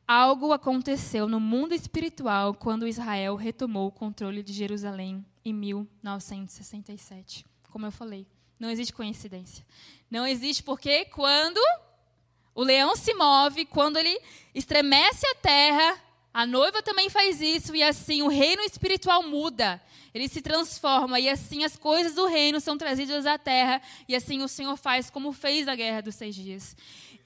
Algo 0.06 0.52
aconteceu 0.52 1.26
no 1.26 1.40
mundo 1.40 1.72
espiritual 1.74 2.52
quando 2.52 2.86
Israel 2.86 3.36
retomou 3.36 3.88
o 3.88 3.92
controle 3.92 4.42
de 4.42 4.52
Jerusalém 4.52 5.24
em 5.42 5.52
1967. 5.54 7.46
Como 7.70 7.86
eu 7.86 7.92
falei, 7.92 8.26
não 8.58 8.70
existe 8.70 8.92
coincidência. 8.92 9.64
Não 10.10 10.26
existe 10.26 10.62
porque 10.62 11.06
quando 11.06 11.58
o 12.54 12.62
leão 12.62 12.94
se 12.94 13.14
move, 13.14 13.64
quando 13.64 13.96
ele 13.98 14.20
estremece 14.54 15.26
a 15.26 15.34
terra, 15.36 15.98
a 16.34 16.46
noiva 16.46 16.82
também 16.82 17.08
faz 17.08 17.40
isso, 17.40 17.74
e 17.74 17.82
assim 17.82 18.20
o 18.20 18.28
reino 18.28 18.62
espiritual 18.62 19.22
muda. 19.22 19.80
Ele 20.12 20.28
se 20.28 20.42
transforma, 20.42 21.18
e 21.18 21.28
assim 21.28 21.64
as 21.64 21.76
coisas 21.76 22.14
do 22.14 22.26
reino 22.26 22.60
são 22.60 22.76
trazidas 22.76 23.24
à 23.24 23.38
terra, 23.38 23.80
e 24.08 24.14
assim 24.14 24.42
o 24.42 24.48
Senhor 24.48 24.76
faz 24.76 25.08
como 25.08 25.32
fez 25.32 25.66
a 25.66 25.74
guerra 25.74 26.02
dos 26.02 26.14
seis 26.14 26.34
dias. 26.34 26.76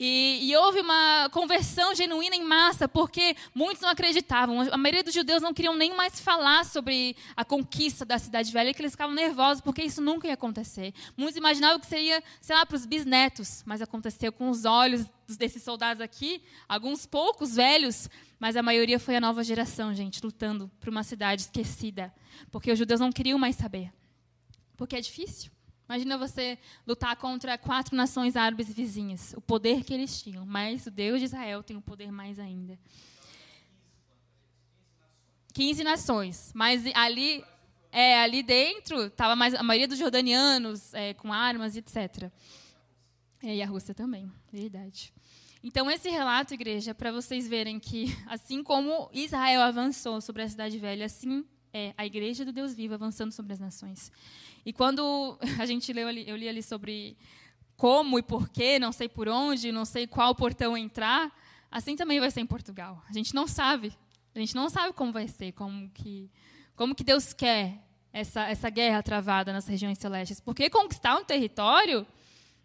E, 0.01 0.49
e, 0.49 0.57
houve 0.57 0.81
uma 0.81 1.29
conversão 1.33 1.93
genuína 1.93 2.37
em 2.37 2.45
massa, 2.45 2.87
porque 2.89 3.35
muitos 3.53 3.83
não 3.83 3.89
acreditavam. 3.89 4.61
A 4.71 4.77
maioria 4.77 5.03
dos 5.03 5.13
judeus 5.13 5.43
não 5.43 5.53
queriam 5.53 5.75
nem 5.75 5.93
mais 5.93 6.21
falar 6.21 6.65
sobre 6.65 7.17
a 7.37 7.45
conquista 7.45 8.05
da 8.05 8.17
cidade 8.17 8.53
velha, 8.53 8.73
que 8.73 8.81
eles 8.81 8.93
ficavam 8.93 9.15
nervosos, 9.15 9.61
porque 9.61 9.83
isso 9.83 10.01
nunca 10.01 10.29
ia 10.29 10.35
acontecer. 10.35 10.95
Muitos 11.17 11.37
imaginavam 11.37 11.81
que 11.81 11.87
seria, 11.87 12.23
sei 12.41 12.55
lá, 12.55 12.65
para 12.65 12.77
os 12.77 12.87
bisnetos, 12.87 13.65
mas 13.67 13.83
aconteceu 13.83 14.31
com 14.31 14.49
os 14.51 14.65
olhos 14.65 15.05
desses 15.37 15.65
soldados 15.65 16.01
aqui, 16.01 16.41
alguns 16.69 17.05
poucos 17.05 17.57
velhos, 17.57 18.09
mas 18.39 18.57
a 18.57 18.63
maioria 18.63 19.01
foi 19.01 19.17
a 19.17 19.21
nova 19.21 19.43
geração, 19.43 19.93
gente, 19.93 20.21
lutando 20.23 20.71
por 20.79 20.91
uma 20.91 21.03
cidade 21.03 21.43
esquecida, 21.43 22.15
porque 22.53 22.71
os 22.71 22.79
judeus 22.79 23.01
não 23.01 23.11
queriam 23.11 23.39
mais 23.39 23.57
saber. 23.57 23.93
Porque 24.77 24.95
é 24.95 25.01
difícil. 25.01 25.51
Imagina 25.89 26.19
você 26.19 26.59
lutar 26.87 27.17
contra 27.17 27.57
quatro 27.57 27.97
nações 27.97 28.37
árabes 28.37 28.71
vizinhas, 28.71 29.33
o 29.35 29.41
poder 29.41 29.83
que 29.85 29.95
eles 29.95 30.23
tinham, 30.23 30.45
mas 30.45 30.87
o 30.87 30.91
Deus 30.91 31.19
de 31.19 31.25
Israel 31.25 31.63
tem 31.63 31.77
um 31.77 31.81
poder 31.81 32.13
mais 32.13 32.39
ainda. 32.39 32.79
15 35.55 35.83
nações, 35.83 36.53
mas 36.55 36.85
ali 36.95 37.43
é 37.91 38.21
ali 38.21 38.43
dentro 38.43 39.07
estava 39.07 39.33
a 39.33 39.63
maioria 39.63 39.89
dos 39.89 39.99
jordanianos 39.99 40.93
é, 40.93 41.15
com 41.15 41.33
armas 41.33 41.75
etc. 41.75 42.31
É, 43.43 43.57
e 43.57 43.63
a 43.63 43.67
Rússia 43.67 43.95
também, 43.95 44.31
verdade. 44.53 45.11
Então 45.65 45.91
esse 45.91 46.11
relato, 46.11 46.53
igreja, 46.53 46.95
para 46.95 47.11
vocês 47.11 47.49
verem 47.49 47.81
que 47.81 48.15
assim 48.29 48.63
como 48.63 49.09
Israel 49.11 49.63
avançou 49.63 50.21
sobre 50.21 50.43
a 50.43 50.49
cidade 50.49 50.79
velha, 50.79 51.07
assim 51.07 51.47
é 51.73 51.95
a 51.97 52.07
igreja 52.07 52.45
do 52.45 52.53
Deus 52.53 52.75
vivo 52.75 52.95
avançando 52.95 53.33
sobre 53.33 53.53
as 53.53 53.59
nações. 53.59 54.11
E 54.65 54.73
quando 54.73 55.39
a 55.59 55.67
gente 55.67 55.93
leu 55.93 56.09
ali, 56.09 56.29
eu 56.29 56.37
li 56.37 56.49
ali 56.49 56.63
sobre 56.63 57.17
como 57.77 58.19
e 58.19 58.23
porquê, 58.23 58.79
não 58.79 58.93
sei 58.93 59.09
por 59.09 59.29
onde, 59.29 59.71
não 59.71 59.85
sei 59.85 60.07
qual 60.07 60.35
portão 60.35 60.77
entrar, 60.77 61.33
assim 61.71 61.95
também 61.95 62.19
vai 62.19 62.31
ser 62.31 62.41
em 62.41 62.47
Portugal. 62.47 63.03
A 63.09 63.13
gente 63.13 63.35
não 63.35 63.47
sabe. 63.47 63.93
A 64.35 64.39
gente 64.39 64.55
não 64.55 64.69
sabe 64.69 64.93
como 64.93 65.13
vai 65.13 65.29
ser, 65.29 65.53
como 65.53 65.89
que, 65.91 66.31
como 66.77 66.95
que 66.95 67.05
Deus 67.05 67.33
quer 67.33 67.83
essa, 68.13 68.43
essa 68.49 68.71
guerra 68.71 69.03
travada 69.03 69.53
nas 69.53 69.67
regiões 69.67 69.99
celestes. 69.99 70.41
Porque 70.41 70.71
conquistar 70.71 71.17
um 71.17 71.25
território 71.25 72.07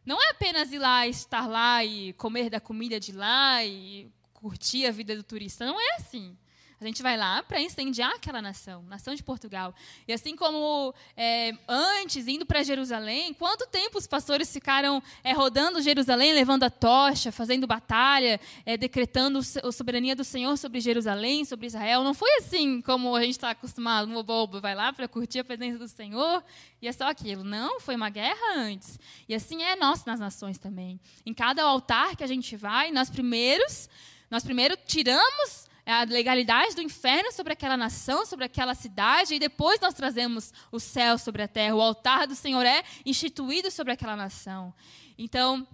não 0.06 0.22
é 0.22 0.32
apenas 0.32 0.72
ir 0.72 0.80
lá, 0.80 1.08
estar 1.08 1.48
lá 1.48 1.84
e 1.84 2.14
comer 2.14 2.50
da 2.50 2.60
comida 2.60 3.00
de 3.00 3.12
lá 3.12 3.64
e 3.64 4.12
curtir 4.34 4.86
a 4.86 4.92
vida 4.92 5.16
do 5.16 5.24
turista. 5.24 5.66
Não 5.66 5.80
é 5.80 5.96
assim. 5.96 6.38
A 6.84 6.88
gente 6.88 7.02
vai 7.02 7.16
lá 7.16 7.42
para 7.42 7.62
incendiar 7.62 8.12
aquela 8.14 8.42
nação, 8.42 8.84
nação 8.84 9.16
de 9.16 9.24
Portugal. 9.24 9.74
E 10.08 10.14
assim 10.14 10.36
como 10.36 10.94
é, 11.16 11.54
antes, 11.68 12.28
indo 12.28 12.46
para 12.46 12.62
Jerusalém, 12.64 13.34
quanto 13.34 13.66
tempo 13.68 13.98
os 13.98 14.06
pastores 14.06 14.52
ficaram 14.52 15.02
é, 15.24 15.32
rodando 15.32 15.82
Jerusalém, 15.82 16.34
levando 16.34 16.64
a 16.64 16.70
tocha, 16.70 17.32
fazendo 17.32 17.66
batalha, 17.66 18.40
é, 18.66 18.76
decretando 18.76 19.40
a 19.40 19.72
soberania 19.72 20.16
do 20.16 20.24
Senhor 20.24 20.58
sobre 20.58 20.82
Jerusalém, 20.82 21.46
sobre 21.46 21.68
Israel? 21.68 22.04
Não 22.04 22.14
foi 22.14 22.30
assim 22.40 22.82
como 22.82 23.16
a 23.16 23.22
gente 23.22 23.32
está 23.32 23.52
acostumado, 23.52 24.08
no 24.08 24.24
bobo, 24.24 24.60
vai 24.60 24.76
lá 24.76 24.92
para 24.92 25.08
curtir 25.08 25.40
a 25.40 25.44
presença 25.44 25.78
do 25.78 25.88
Senhor 25.88 26.44
e 26.82 26.88
é 26.88 26.92
só 26.92 27.08
aquilo. 27.08 27.44
Não, 27.44 27.80
foi 27.80 27.96
uma 27.96 28.10
guerra 28.10 28.58
antes. 28.58 29.00
E 29.28 29.34
assim 29.34 29.64
é 29.64 29.76
nosso 29.76 30.04
nas 30.06 30.20
nações 30.20 30.58
também. 30.58 31.00
Em 31.26 31.34
cada 31.34 31.64
altar 31.64 32.16
que 32.18 32.24
a 32.24 32.28
gente 32.28 32.58
vai, 32.58 32.92
nós 32.92 33.10
primeiros, 33.10 33.90
nós 34.30 34.44
primeiro 34.44 34.76
tiramos 34.86 35.72
a 35.86 36.04
legalidade 36.04 36.76
do 36.76 36.82
inferno 36.82 37.32
sobre 37.32 37.54
aquela 37.54 37.76
nação, 37.76 38.26
sobre 38.26 38.46
aquela 38.46 38.74
cidade, 38.74 39.36
e 39.36 39.40
depois 39.40 39.80
nós 39.80 39.94
trazemos 39.94 40.54
o 40.72 40.80
céu 40.80 41.18
sobre 41.18 41.44
a 41.44 41.48
terra. 41.48 41.76
O 41.76 41.82
altar 41.82 42.26
do 42.28 42.36
Senhor 42.36 42.66
é 42.66 42.84
instituído 43.06 43.70
sobre 43.70 43.94
aquela 43.94 44.16
nação. 44.16 44.74
Então, 45.18 45.68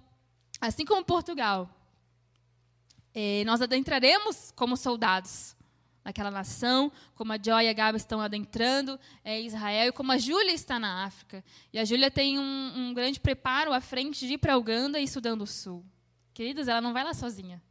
assim 0.60 0.86
como 0.86 1.06
Portugal, 1.06 1.70
eh, 3.14 3.44
nós 3.46 3.62
adentraremos 3.62 4.52
como 4.56 4.76
soldados 4.76 5.56
naquela 6.04 6.32
nação, 6.32 6.92
como 7.14 7.34
a 7.34 7.38
Joy 7.38 7.66
e 7.66 7.70
a 7.70 7.74
Gabi 7.74 7.98
estão 7.98 8.20
adentrando 8.20 9.00
é, 9.24 9.40
Israel, 9.40 9.90
e 9.90 9.92
como 9.92 10.12
a 10.12 10.18
Júlia 10.18 10.54
está 10.54 10.80
na 10.80 11.06
África. 11.06 11.44
E 11.72 11.78
a 11.78 11.86
Júlia 11.86 12.10
tem 12.10 12.40
um, 12.40 12.74
um 12.76 12.94
grande 12.94 13.20
preparo 13.20 13.72
à 13.72 13.80
frente 13.80 14.26
de 14.26 14.34
ir 14.34 14.38
para 14.38 14.58
Uganda 14.58 15.00
e 15.00 15.08
Sudão 15.08 15.38
do 15.38 15.46
Sul. 15.46 15.86
Queridos, 16.34 16.68
ela 16.68 16.82
não 16.82 16.94
vai 16.94 17.04
lá 17.04 17.14
sozinha. 17.14 17.62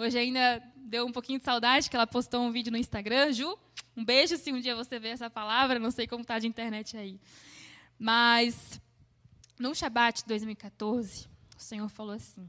Hoje 0.00 0.16
ainda 0.16 0.62
deu 0.76 1.04
um 1.04 1.10
pouquinho 1.10 1.40
de 1.40 1.44
saudade 1.44 1.90
que 1.90 1.96
ela 1.96 2.06
postou 2.06 2.40
um 2.42 2.52
vídeo 2.52 2.70
no 2.70 2.78
Instagram. 2.78 3.32
Ju, 3.32 3.58
um 3.96 4.04
beijo 4.04 4.36
se 4.36 4.52
um 4.52 4.60
dia 4.60 4.76
você 4.76 4.96
ver 4.96 5.08
essa 5.08 5.28
palavra. 5.28 5.80
Não 5.80 5.90
sei 5.90 6.06
como 6.06 6.22
está 6.22 6.38
de 6.38 6.46
internet 6.46 6.96
aí. 6.96 7.20
Mas 7.98 8.80
no 9.58 9.74
Shabat 9.74 10.24
2014, 10.24 11.26
o 11.56 11.60
Senhor 11.60 11.88
falou 11.88 12.14
assim: 12.14 12.48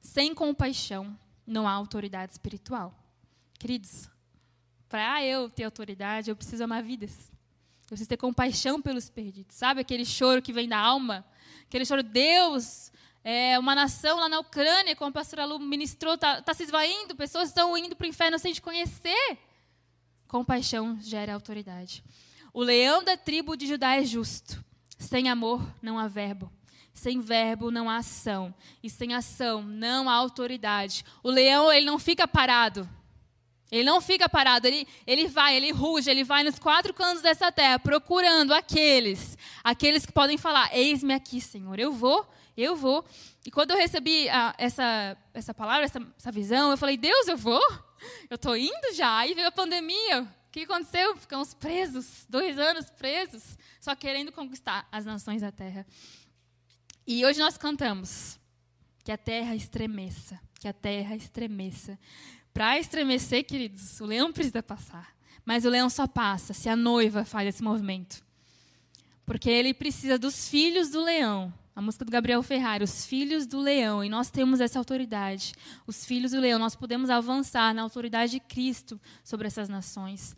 sem 0.00 0.34
compaixão 0.34 1.16
não 1.46 1.68
há 1.68 1.70
autoridade 1.70 2.32
espiritual. 2.32 2.92
Queridos, 3.56 4.10
para 4.88 5.24
eu 5.24 5.48
ter 5.48 5.62
autoridade, 5.62 6.28
eu 6.28 6.34
preciso 6.34 6.64
amar 6.64 6.82
vidas. 6.82 7.30
Eu 7.82 7.90
preciso 7.90 8.08
ter 8.08 8.16
compaixão 8.16 8.82
pelos 8.82 9.08
perdidos. 9.08 9.54
Sabe 9.54 9.80
aquele 9.80 10.04
choro 10.04 10.42
que 10.42 10.52
vem 10.52 10.68
da 10.68 10.78
alma? 10.78 11.24
Aquele 11.68 11.84
choro, 11.84 12.02
Deus, 12.02 12.90
é, 13.22 13.58
uma 13.58 13.74
nação 13.74 14.18
lá 14.18 14.28
na 14.28 14.40
Ucrânia, 14.40 14.96
como 14.96 15.10
a 15.10 15.12
pastora 15.12 15.44
Lu 15.44 15.58
ministrou, 15.58 16.14
está 16.14 16.40
tá 16.40 16.54
se 16.54 16.62
esvaindo, 16.62 17.14
pessoas 17.14 17.48
estão 17.48 17.76
indo 17.76 17.94
para 17.94 18.06
o 18.06 18.08
inferno 18.08 18.38
sem 18.38 18.52
te 18.52 18.62
conhecer. 18.62 19.38
Compaixão 20.26 20.98
gera 21.00 21.34
autoridade. 21.34 22.02
O 22.52 22.62
leão 22.62 23.04
da 23.04 23.16
tribo 23.16 23.56
de 23.56 23.66
Judá 23.66 23.96
é 23.96 24.04
justo. 24.04 24.64
Sem 24.98 25.28
amor 25.28 25.62
não 25.82 25.98
há 25.98 26.08
verbo. 26.08 26.50
Sem 26.92 27.20
verbo 27.20 27.70
não 27.70 27.88
há 27.88 27.98
ação. 27.98 28.54
E 28.82 28.88
sem 28.88 29.14
ação 29.14 29.62
não 29.62 30.08
há 30.08 30.14
autoridade. 30.14 31.04
O 31.22 31.30
leão 31.30 31.72
ele 31.72 31.86
não 31.86 31.98
fica 31.98 32.26
parado. 32.26 32.88
Ele 33.70 33.84
não 33.84 34.00
fica 34.00 34.28
parado, 34.28 34.66
ele, 34.66 34.84
ele 35.06 35.28
vai, 35.28 35.56
ele 35.56 35.70
ruge, 35.70 36.10
ele 36.10 36.24
vai 36.24 36.42
nos 36.42 36.58
quatro 36.58 36.92
cantos 36.92 37.22
dessa 37.22 37.52
terra, 37.52 37.78
procurando 37.78 38.52
aqueles, 38.52 39.38
aqueles 39.62 40.04
que 40.04 40.10
podem 40.10 40.36
falar: 40.36 40.76
Eis-me 40.76 41.14
aqui, 41.14 41.40
Senhor, 41.40 41.78
eu 41.78 41.92
vou 41.92 42.26
eu 42.56 42.76
vou. 42.76 43.04
E 43.44 43.50
quando 43.50 43.72
eu 43.72 43.76
recebi 43.76 44.28
a, 44.28 44.54
essa, 44.58 45.16
essa 45.32 45.54
palavra, 45.54 45.84
essa, 45.84 46.00
essa 46.18 46.32
visão, 46.32 46.70
eu 46.70 46.76
falei, 46.76 46.96
Deus, 46.96 47.28
eu 47.28 47.36
vou? 47.36 47.62
Eu 48.28 48.36
estou 48.36 48.56
indo 48.56 48.94
já. 48.94 49.18
Aí 49.18 49.34
veio 49.34 49.48
a 49.48 49.52
pandemia. 49.52 50.22
O 50.22 50.50
que 50.50 50.62
aconteceu? 50.62 51.16
Ficamos 51.16 51.54
presos, 51.54 52.26
dois 52.28 52.58
anos 52.58 52.90
presos, 52.90 53.56
só 53.80 53.94
querendo 53.94 54.32
conquistar 54.32 54.88
as 54.90 55.04
nações 55.04 55.42
da 55.42 55.52
terra. 55.52 55.86
E 57.06 57.24
hoje 57.24 57.38
nós 57.38 57.56
cantamos 57.56 58.38
que 59.04 59.12
a 59.12 59.18
terra 59.18 59.54
estremeça, 59.54 60.40
que 60.58 60.66
a 60.66 60.72
terra 60.72 61.14
estremeça. 61.14 61.98
Para 62.52 62.78
estremecer, 62.78 63.44
queridos, 63.44 64.00
o 64.00 64.06
leão 64.06 64.32
precisa 64.32 64.62
passar. 64.62 65.14
Mas 65.44 65.64
o 65.64 65.68
leão 65.70 65.88
só 65.88 66.06
passa 66.06 66.52
se 66.52 66.68
a 66.68 66.76
noiva 66.76 67.24
faz 67.24 67.48
esse 67.48 67.62
movimento. 67.62 68.22
Porque 69.24 69.48
ele 69.48 69.72
precisa 69.72 70.18
dos 70.18 70.48
filhos 70.48 70.90
do 70.90 71.02
leão 71.02 71.54
a 71.80 71.82
música 71.82 72.04
do 72.04 72.12
Gabriel 72.12 72.42
Ferrari, 72.42 72.84
os 72.84 73.06
filhos 73.06 73.46
do 73.46 73.58
leão, 73.58 74.04
e 74.04 74.08
nós 74.10 74.30
temos 74.30 74.60
essa 74.60 74.78
autoridade. 74.78 75.54
Os 75.86 76.04
filhos 76.04 76.32
do 76.32 76.38
leão, 76.38 76.58
nós 76.58 76.76
podemos 76.76 77.08
avançar 77.08 77.74
na 77.74 77.80
autoridade 77.80 78.32
de 78.32 78.40
Cristo 78.40 79.00
sobre 79.24 79.46
essas 79.46 79.66
nações. 79.66 80.36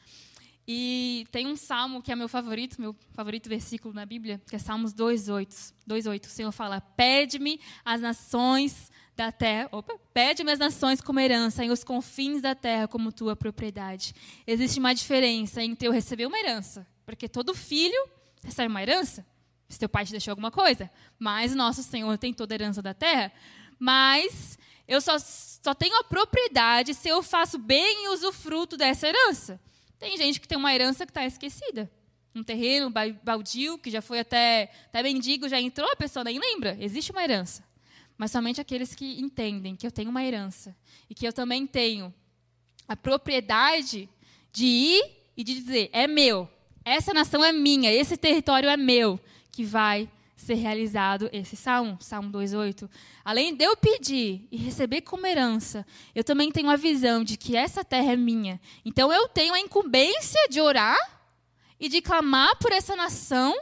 E 0.69 1.27
tem 1.33 1.49
um 1.49 1.57
salmo 1.57 2.01
que 2.01 2.13
é 2.13 2.17
meu 2.17 2.29
favorito, 2.29 2.81
meu 2.81 2.95
favorito 3.11 3.49
versículo 3.49 3.93
na 3.93 4.07
Bíblia, 4.07 4.41
que 4.49 4.55
é 4.55 4.59
Salmos 4.61 4.95
2:8. 4.95 5.75
2:8. 5.85 6.27
O 6.27 6.31
Senhor 6.31 6.53
fala: 6.53 6.81
"Pede-me 6.81 7.59
as 7.85 8.01
nações 8.01 8.89
da 9.17 9.33
terra, 9.33 9.69
opa, 9.73 9.99
pede-me 10.15 10.53
as 10.53 10.61
nações 10.61 11.01
como 11.01 11.19
herança, 11.19 11.65
e 11.65 11.71
os 11.73 11.83
confins 11.83 12.41
da 12.41 12.55
terra 12.55 12.87
como 12.87 13.11
tua 13.11 13.35
propriedade". 13.35 14.15
Existe 14.47 14.79
uma 14.79 14.95
diferença 14.95 15.61
entre 15.61 15.89
eu 15.89 15.93
receber 15.93 16.25
uma 16.25 16.39
herança, 16.39 16.87
porque 17.05 17.29
todo 17.29 17.53
filho 17.53 18.09
recebe 18.45 18.69
uma 18.69 18.81
herança, 18.81 19.27
se 19.73 19.79
teu 19.79 19.89
pai 19.89 20.05
te 20.05 20.11
deixou 20.11 20.33
alguma 20.33 20.51
coisa, 20.51 20.91
mas 21.19 21.55
nosso 21.55 21.83
Senhor 21.83 22.17
tem 22.19 22.33
toda 22.33 22.55
a 22.55 22.57
herança 22.57 22.83
da 22.83 22.93
terra, 22.93 23.33
mas 23.79 24.59
eu 24.87 25.01
só, 25.01 25.17
só 25.19 25.75
tenho 25.75 25.99
a 25.99 26.05
propriedade 26.05 26.95
se 26.95 27.09
eu 27.09 27.23
faço 27.23 27.59
bem 27.59 28.05
e 28.05 28.09
usufruto 28.09 28.77
dessa 28.77 29.09
herança. 29.09 29.61
Tem 29.99 30.17
gente 30.17 30.41
que 30.41 30.49
tem 30.49 30.59
uma 30.59 30.75
herança 30.75 31.07
que 31.07 31.11
está 31.11 31.25
esquecida. 31.25 31.91
Um 32.35 32.43
terreno 32.43 32.91
baldio, 33.23 33.79
que 33.79 33.91
já 33.91 34.03
foi 34.03 34.19
até, 34.21 34.71
até 34.87 35.03
mendigo, 35.03 35.49
já 35.49 35.61
entrou, 35.61 35.91
a 35.91 35.97
pessoa 35.97 36.25
nem 36.25 36.39
lembra. 36.39 36.77
Existe 36.81 37.13
uma 37.13 37.23
herança. 37.23 37.65
Mas 38.17 38.31
somente 38.31 38.61
aqueles 38.61 38.95
que 38.95 39.21
entendem 39.21 39.77
que 39.77 39.87
eu 39.87 39.91
tenho 39.91 40.11
uma 40.11 40.25
herança 40.25 40.77
e 41.09 41.15
que 41.15 41.27
eu 41.27 41.33
também 41.33 41.67
tenho 41.67 42.13
a 42.87 42.97
propriedade 42.97 44.09
de 44.53 44.65
ir 44.65 45.05
e 45.37 45.43
de 45.43 45.55
dizer: 45.55 45.91
é 45.93 46.07
meu, 46.07 46.49
essa 46.85 47.15
nação 47.15 47.45
é 47.45 47.53
minha, 47.53 47.93
esse 47.93 48.17
território 48.17 48.69
é 48.69 48.77
meu, 48.77 49.19
que 49.53 49.65
vai 49.65 50.09
ser 50.37 50.55
realizado 50.55 51.31
esse 51.33 51.55
salmo, 51.55 51.97
Salmo 52.01 52.31
2:8. 52.31 52.91
Além 53.25 53.55
de 53.55 53.65
eu 53.65 53.77
pedir 53.77 54.49
e 54.51 54.57
receber 54.57 55.03
como 55.03 55.27
herança, 55.27 55.87
eu 56.15 56.25
também 56.25 56.51
tenho 56.51 56.69
a 56.69 56.77
visão 56.77 57.23
de 57.23 57.37
que 57.37 57.57
essa 57.57 57.85
terra 57.85 58.15
é 58.15 58.17
minha. 58.17 58.61
Então 58.85 59.13
eu 59.13 59.29
tenho 59.29 59.55
a 59.55 59.61
incumbência 59.61 60.49
de 60.49 60.61
orar 60.61 60.99
e 61.79 61.89
de 61.89 62.01
clamar 62.01 62.57
por 62.57 62.73
essa 62.73 62.97
nação, 62.97 63.57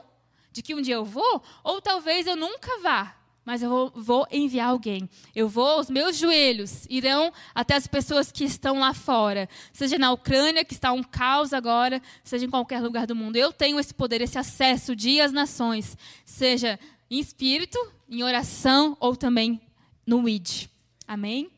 de 0.51 0.63
que 0.63 0.75
um 0.75 0.81
dia 0.81 0.95
eu 0.95 1.05
vou, 1.05 1.43
ou 1.63 1.83
talvez 1.83 2.27
eu 2.27 2.37
nunca 2.37 2.81
vá 2.81 3.20
mas 3.45 3.63
eu 3.63 3.91
vou, 3.95 4.27
enviar 4.31 4.69
alguém. 4.69 5.09
Eu 5.35 5.49
vou, 5.49 5.81
os 5.81 5.91
meus 5.91 6.17
joelhos 6.17 6.87
irão 6.89 7.33
até 7.55 7.75
as 7.75 7.87
pessoas 7.87 8.31
que 8.31 8.45
estão 8.45 8.79
lá 8.79 8.93
fora, 8.95 9.49
seja 9.73 9.99
na 9.99 10.13
Ucrânia, 10.13 10.65
que 10.65 10.75
está 10.75 10.93
um 10.93 11.03
caos 11.03 11.53
agora, 11.53 12.01
seja 12.23 12.45
em 12.45 12.51
qualquer 12.51 12.81
lugar 12.81 13.07
do 13.07 13.17
mundo. 13.17 13.37
Eu 13.37 13.53
tenho 13.53 13.79
esse 13.81 13.95
poder, 13.95 14.21
esse 14.21 14.39
acesso 14.39 14.95
de 14.95 15.21
às 15.21 15.33
nações, 15.33 15.97
seja 16.25 16.79
em 17.11 17.19
espírito, 17.19 17.79
em 18.09 18.23
oração 18.23 18.97
ou 19.01 19.17
também 19.17 19.61
no 20.07 20.29
id. 20.29 20.69
Amém? 21.07 21.51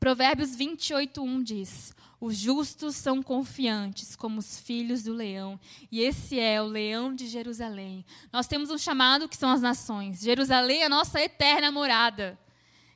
Provérbios 0.00 0.56
28, 0.56 1.22
1 1.22 1.42
diz: 1.42 1.94
os 2.22 2.36
justos 2.36 2.94
são 2.94 3.20
confiantes 3.20 4.14
como 4.14 4.38
os 4.38 4.60
filhos 4.60 5.02
do 5.02 5.12
leão, 5.12 5.58
e 5.90 6.00
esse 6.00 6.38
é 6.38 6.62
o 6.62 6.66
leão 6.66 7.12
de 7.12 7.26
Jerusalém. 7.26 8.04
Nós 8.32 8.46
temos 8.46 8.70
um 8.70 8.78
chamado 8.78 9.28
que 9.28 9.36
são 9.36 9.50
as 9.50 9.60
nações. 9.60 10.20
Jerusalém 10.20 10.82
é 10.82 10.86
a 10.86 10.88
nossa 10.88 11.20
eterna 11.20 11.72
morada. 11.72 12.38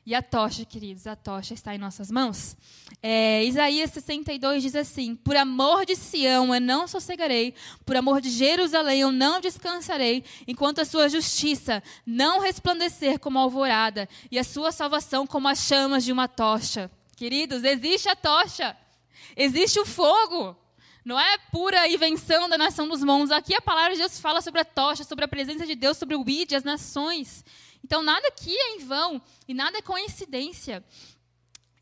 E 0.07 0.15
a 0.15 0.23
tocha, 0.23 0.65
queridos, 0.65 1.09
a 1.09 1.17
tocha 1.17 1.55
está 1.55 1.75
em 1.75 1.79
nossas 1.79 2.09
mãos. 2.09 2.57
É, 3.03 3.45
Isaías 3.45 3.91
62 3.91 4.63
diz 4.63 4.77
assim: 4.77 5.17
Por 5.17 5.37
amor 5.37 5.85
de 5.85 5.97
Sião 5.97 6.55
eu 6.55 6.61
não 6.61 6.87
sossegarei, 6.87 7.53
por 7.85 7.97
amor 7.97 8.21
de 8.21 8.31
Jerusalém 8.31 9.01
eu 9.01 9.11
não 9.11 9.41
descansarei, 9.41 10.23
enquanto 10.47 10.81
a 10.81 10.85
sua 10.85 11.09
justiça 11.09 11.83
não 12.07 12.39
resplandecer 12.39 13.19
como 13.19 13.41
alvorada, 13.41 14.09
e 14.31 14.39
a 14.39 14.45
sua 14.45 14.71
salvação 14.71 15.27
como 15.27 15.49
as 15.49 15.59
chamas 15.59 16.05
de 16.05 16.13
uma 16.13 16.29
tocha. 16.29 16.89
Queridos, 17.17 17.65
existe 17.65 18.09
a 18.09 18.15
tocha. 18.15 18.86
Existe 19.37 19.79
o 19.79 19.87
fogo. 19.87 20.57
Não 21.05 21.19
é 21.19 21.39
pura 21.53 21.89
invenção 21.89 22.49
da 22.49 22.59
nação 22.59 22.89
dos 22.89 23.03
montes. 23.03 23.31
Aqui 23.31 23.55
a 23.55 23.61
palavra 23.61 23.93
de 23.93 23.99
Deus 23.99 24.19
fala 24.19 24.41
sobre 24.41 24.61
a 24.61 24.65
tocha, 24.65 25.05
sobre 25.05 25.25
a 25.25 25.29
presença 25.29 25.65
de 25.65 25.75
Deus, 25.75 25.97
sobre 25.97 26.17
o 26.17 26.25
id, 26.29 26.53
as 26.53 26.65
nações. 26.65 27.45
Então 27.85 28.03
nada 28.03 28.27
aqui 28.27 28.57
é 28.57 28.75
em 28.75 28.85
vão 28.85 29.23
e 29.47 29.55
nada 29.55 29.79
é 29.79 29.83
coincidência. 29.83 30.85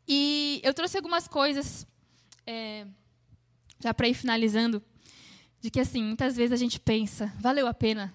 E 0.07 0.61
eu 0.63 0.73
trouxe 0.73 0.97
algumas 0.97 1.27
coisas, 1.27 1.87
é, 2.45 2.85
já 3.79 3.93
para 3.93 4.07
ir 4.07 4.13
finalizando, 4.13 4.83
de 5.59 5.71
que 5.71 5.79
assim, 5.79 6.03
muitas 6.03 6.35
vezes 6.35 6.51
a 6.51 6.57
gente 6.57 6.79
pensa, 6.79 7.33
valeu 7.39 7.67
a 7.67 7.73
pena, 7.73 8.13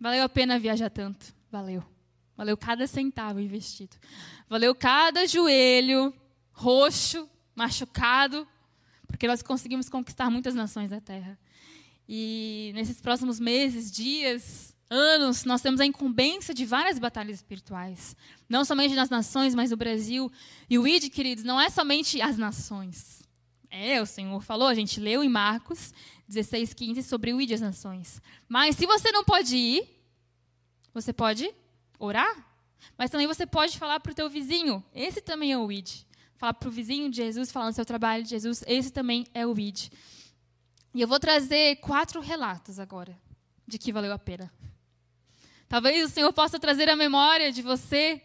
valeu 0.00 0.24
a 0.24 0.28
pena 0.28 0.58
viajar 0.58 0.90
tanto, 0.90 1.32
valeu. 1.50 1.84
Valeu 2.36 2.56
cada 2.56 2.86
centavo 2.88 3.38
investido. 3.38 3.96
Valeu 4.48 4.74
cada 4.74 5.26
joelho 5.26 6.12
roxo, 6.50 7.28
machucado, 7.54 8.46
porque 9.06 9.26
nós 9.26 9.42
conseguimos 9.42 9.88
conquistar 9.88 10.30
muitas 10.30 10.54
nações 10.54 10.90
da 10.90 11.00
terra. 11.00 11.38
E 12.08 12.72
nesses 12.74 13.00
próximos 13.00 13.38
meses, 13.38 13.90
dias, 13.90 14.74
anos, 14.90 15.44
nós 15.44 15.62
temos 15.62 15.80
a 15.80 15.86
incumbência 15.86 16.52
de 16.52 16.64
várias 16.64 16.98
batalhas 16.98 17.36
espirituais. 17.36 18.16
Não 18.48 18.64
somente 18.64 18.94
nas 18.94 19.10
nações, 19.10 19.54
mas 19.54 19.70
no 19.70 19.76
Brasil. 19.76 20.30
E 20.68 20.78
o 20.78 20.86
ID, 20.86 21.10
queridos, 21.10 21.44
não 21.44 21.60
é 21.60 21.70
somente 21.70 22.20
as 22.20 22.36
nações. 22.36 23.22
É, 23.70 24.02
o 24.02 24.06
Senhor 24.06 24.42
falou, 24.42 24.68
a 24.68 24.74
gente 24.74 25.00
leu 25.00 25.24
em 25.24 25.28
Marcos 25.28 25.94
16, 26.28 26.74
15 26.74 27.02
sobre 27.02 27.32
o 27.32 27.40
ID 27.40 27.52
as 27.52 27.60
nações. 27.60 28.20
Mas 28.48 28.76
se 28.76 28.86
você 28.86 29.10
não 29.12 29.24
pode 29.24 29.56
ir, 29.56 29.88
você 30.92 31.12
pode 31.12 31.50
orar. 31.98 32.50
Mas 32.98 33.10
também 33.10 33.26
você 33.26 33.46
pode 33.46 33.78
falar 33.78 34.00
para 34.00 34.12
o 34.12 34.14
teu 34.14 34.28
vizinho. 34.28 34.84
Esse 34.94 35.20
também 35.20 35.52
é 35.52 35.58
o 35.58 35.70
ID 35.70 36.04
falar 36.42 36.54
para 36.54 36.68
o 36.68 36.72
vizinho 36.72 37.08
de 37.08 37.18
Jesus, 37.18 37.52
falando 37.52 37.70
do 37.70 37.76
seu 37.76 37.84
trabalho 37.84 38.24
de 38.24 38.30
Jesus, 38.30 38.64
esse 38.66 38.90
também 38.90 39.24
é 39.32 39.46
o 39.46 39.56
ID. 39.56 39.92
E 40.92 41.00
eu 41.00 41.06
vou 41.06 41.20
trazer 41.20 41.76
quatro 41.76 42.20
relatos 42.20 42.80
agora 42.80 43.16
de 43.64 43.78
que 43.78 43.92
valeu 43.92 44.12
a 44.12 44.18
pena. 44.18 44.52
Talvez 45.68 46.04
o 46.04 46.12
Senhor 46.12 46.32
possa 46.32 46.58
trazer 46.58 46.88
a 46.88 46.96
memória 46.96 47.52
de 47.52 47.62
você 47.62 48.20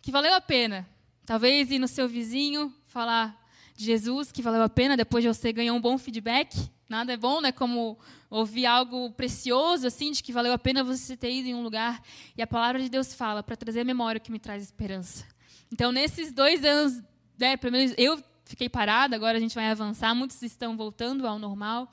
que 0.00 0.10
valeu 0.10 0.34
a 0.34 0.40
pena. 0.40 0.88
Talvez 1.26 1.70
ir 1.70 1.78
no 1.78 1.86
seu 1.86 2.08
vizinho 2.08 2.74
falar 2.86 3.38
de 3.76 3.84
Jesus 3.84 4.32
que 4.32 4.40
valeu 4.40 4.62
a 4.62 4.68
pena 4.70 4.96
depois 4.96 5.22
de 5.22 5.28
você 5.28 5.52
ganhar 5.52 5.74
um 5.74 5.80
bom 5.82 5.98
feedback. 5.98 6.56
Nada 6.88 7.12
é 7.12 7.16
bom, 7.18 7.42
né? 7.42 7.52
Como 7.52 7.98
ouvir 8.30 8.64
algo 8.64 9.10
precioso 9.10 9.86
assim 9.86 10.12
de 10.12 10.22
que 10.22 10.32
valeu 10.32 10.54
a 10.54 10.58
pena 10.58 10.82
você 10.82 11.14
ter 11.14 11.30
ido 11.30 11.48
em 11.48 11.54
um 11.54 11.62
lugar 11.62 12.02
e 12.34 12.40
a 12.40 12.46
palavra 12.46 12.80
de 12.82 12.88
Deus 12.88 13.12
fala 13.12 13.42
para 13.42 13.54
trazer 13.54 13.80
a 13.80 13.84
memória 13.84 14.18
que 14.18 14.32
me 14.32 14.38
traz 14.38 14.62
esperança. 14.62 15.26
Então, 15.70 15.92
nesses 15.92 16.32
dois 16.32 16.64
anos 16.64 17.02
né, 17.40 17.56
pelo 17.56 17.72
menos 17.72 17.94
eu 17.96 18.22
fiquei 18.44 18.68
parada, 18.68 19.16
agora 19.16 19.38
a 19.38 19.40
gente 19.40 19.54
vai 19.54 19.70
avançar, 19.70 20.14
muitos 20.14 20.42
estão 20.42 20.76
voltando 20.76 21.26
ao 21.26 21.38
normal. 21.38 21.92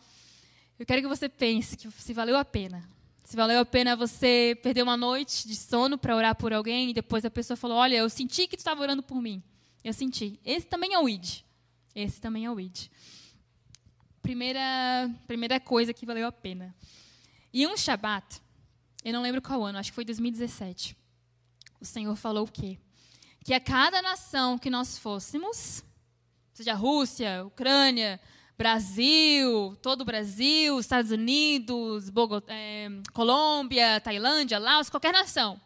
Eu 0.77 0.85
quero 0.85 1.01
que 1.01 1.07
você 1.07 1.29
pense 1.29 1.77
que 1.77 1.89
se 1.89 2.13
valeu 2.13 2.37
a 2.37 2.45
pena. 2.45 2.87
Se 3.23 3.35
valeu 3.35 3.59
a 3.59 3.65
pena 3.65 3.95
você 3.95 4.57
perder 4.61 4.83
uma 4.83 4.95
noite 4.95 5.47
de 5.47 5.55
sono 5.55 5.97
para 5.97 6.15
orar 6.15 6.35
por 6.35 6.53
alguém 6.53 6.89
e 6.89 6.93
depois 6.93 7.25
a 7.25 7.31
pessoa 7.31 7.57
falou: 7.57 7.77
Olha, 7.77 7.95
eu 7.95 8.09
senti 8.09 8.47
que 8.47 8.55
tu 8.55 8.59
estava 8.59 8.81
orando 8.81 9.01
por 9.01 9.21
mim. 9.21 9.41
Eu 9.83 9.93
senti. 9.93 10.39
Esse 10.45 10.67
também 10.67 10.93
é 10.93 10.99
o 10.99 11.09
ID. 11.09 11.41
Esse 11.95 12.21
também 12.21 12.45
é 12.45 12.51
o 12.51 12.59
ID. 12.59 12.87
Primeira, 14.21 15.09
primeira 15.25 15.59
coisa 15.59 15.93
que 15.93 16.05
valeu 16.05 16.27
a 16.27 16.31
pena. 16.31 16.75
E 17.53 17.65
um 17.65 17.75
Shabat, 17.75 18.41
eu 19.03 19.13
não 19.13 19.21
lembro 19.21 19.41
qual 19.41 19.63
ano, 19.63 19.77
acho 19.77 19.91
que 19.91 19.95
foi 19.95 20.05
2017. 20.05 20.95
O 21.79 21.85
Senhor 21.85 22.15
falou 22.15 22.45
o 22.45 22.51
quê? 22.51 22.77
Que 23.47 23.53
a 23.53 23.61
cada 23.61 24.01
nação 24.01 24.57
que 24.57 24.69
nós 24.69 24.97
fôssemos, 24.97 25.81
seja 26.51 26.73
Rússia, 26.73 27.45
Ucrânia, 27.45 28.19
Brasil, 28.57 29.73
todo 29.81 30.01
o 30.01 30.05
Brasil, 30.05 30.77
Estados 30.77 31.11
Unidos, 31.11 32.09
Bogotá, 32.09 32.53
é, 32.53 32.89
Colômbia, 33.13 34.01
Tailândia, 34.01 34.59
Laos, 34.59 34.89
qualquer 34.89 35.13
nação, 35.13 35.61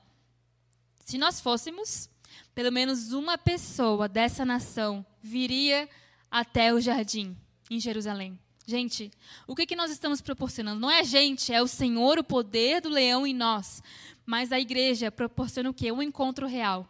se 1.03 1.17
nós 1.17 1.41
fôssemos, 1.41 2.07
pelo 2.53 2.71
menos 2.71 3.13
uma 3.13 3.35
pessoa 3.35 4.07
dessa 4.07 4.45
nação 4.45 5.03
viria 5.19 5.89
até 6.29 6.71
o 6.71 6.79
jardim 6.79 7.35
em 7.67 7.79
Jerusalém. 7.79 8.39
Gente, 8.67 9.09
o 9.47 9.55
que, 9.55 9.65
que 9.65 9.75
nós 9.75 9.89
estamos 9.89 10.21
proporcionando? 10.21 10.79
Não 10.79 10.91
é 10.91 10.99
a 10.99 11.03
gente, 11.03 11.51
é 11.51 11.63
o 11.63 11.67
Senhor, 11.67 12.19
o 12.19 12.23
poder 12.23 12.79
do 12.79 12.89
leão 12.89 13.25
em 13.25 13.33
nós. 13.33 13.81
Mas 14.23 14.51
a 14.51 14.59
igreja 14.59 15.11
proporciona 15.11 15.71
o 15.71 15.73
quê? 15.73 15.91
Um 15.91 16.03
encontro 16.03 16.45
real 16.45 16.87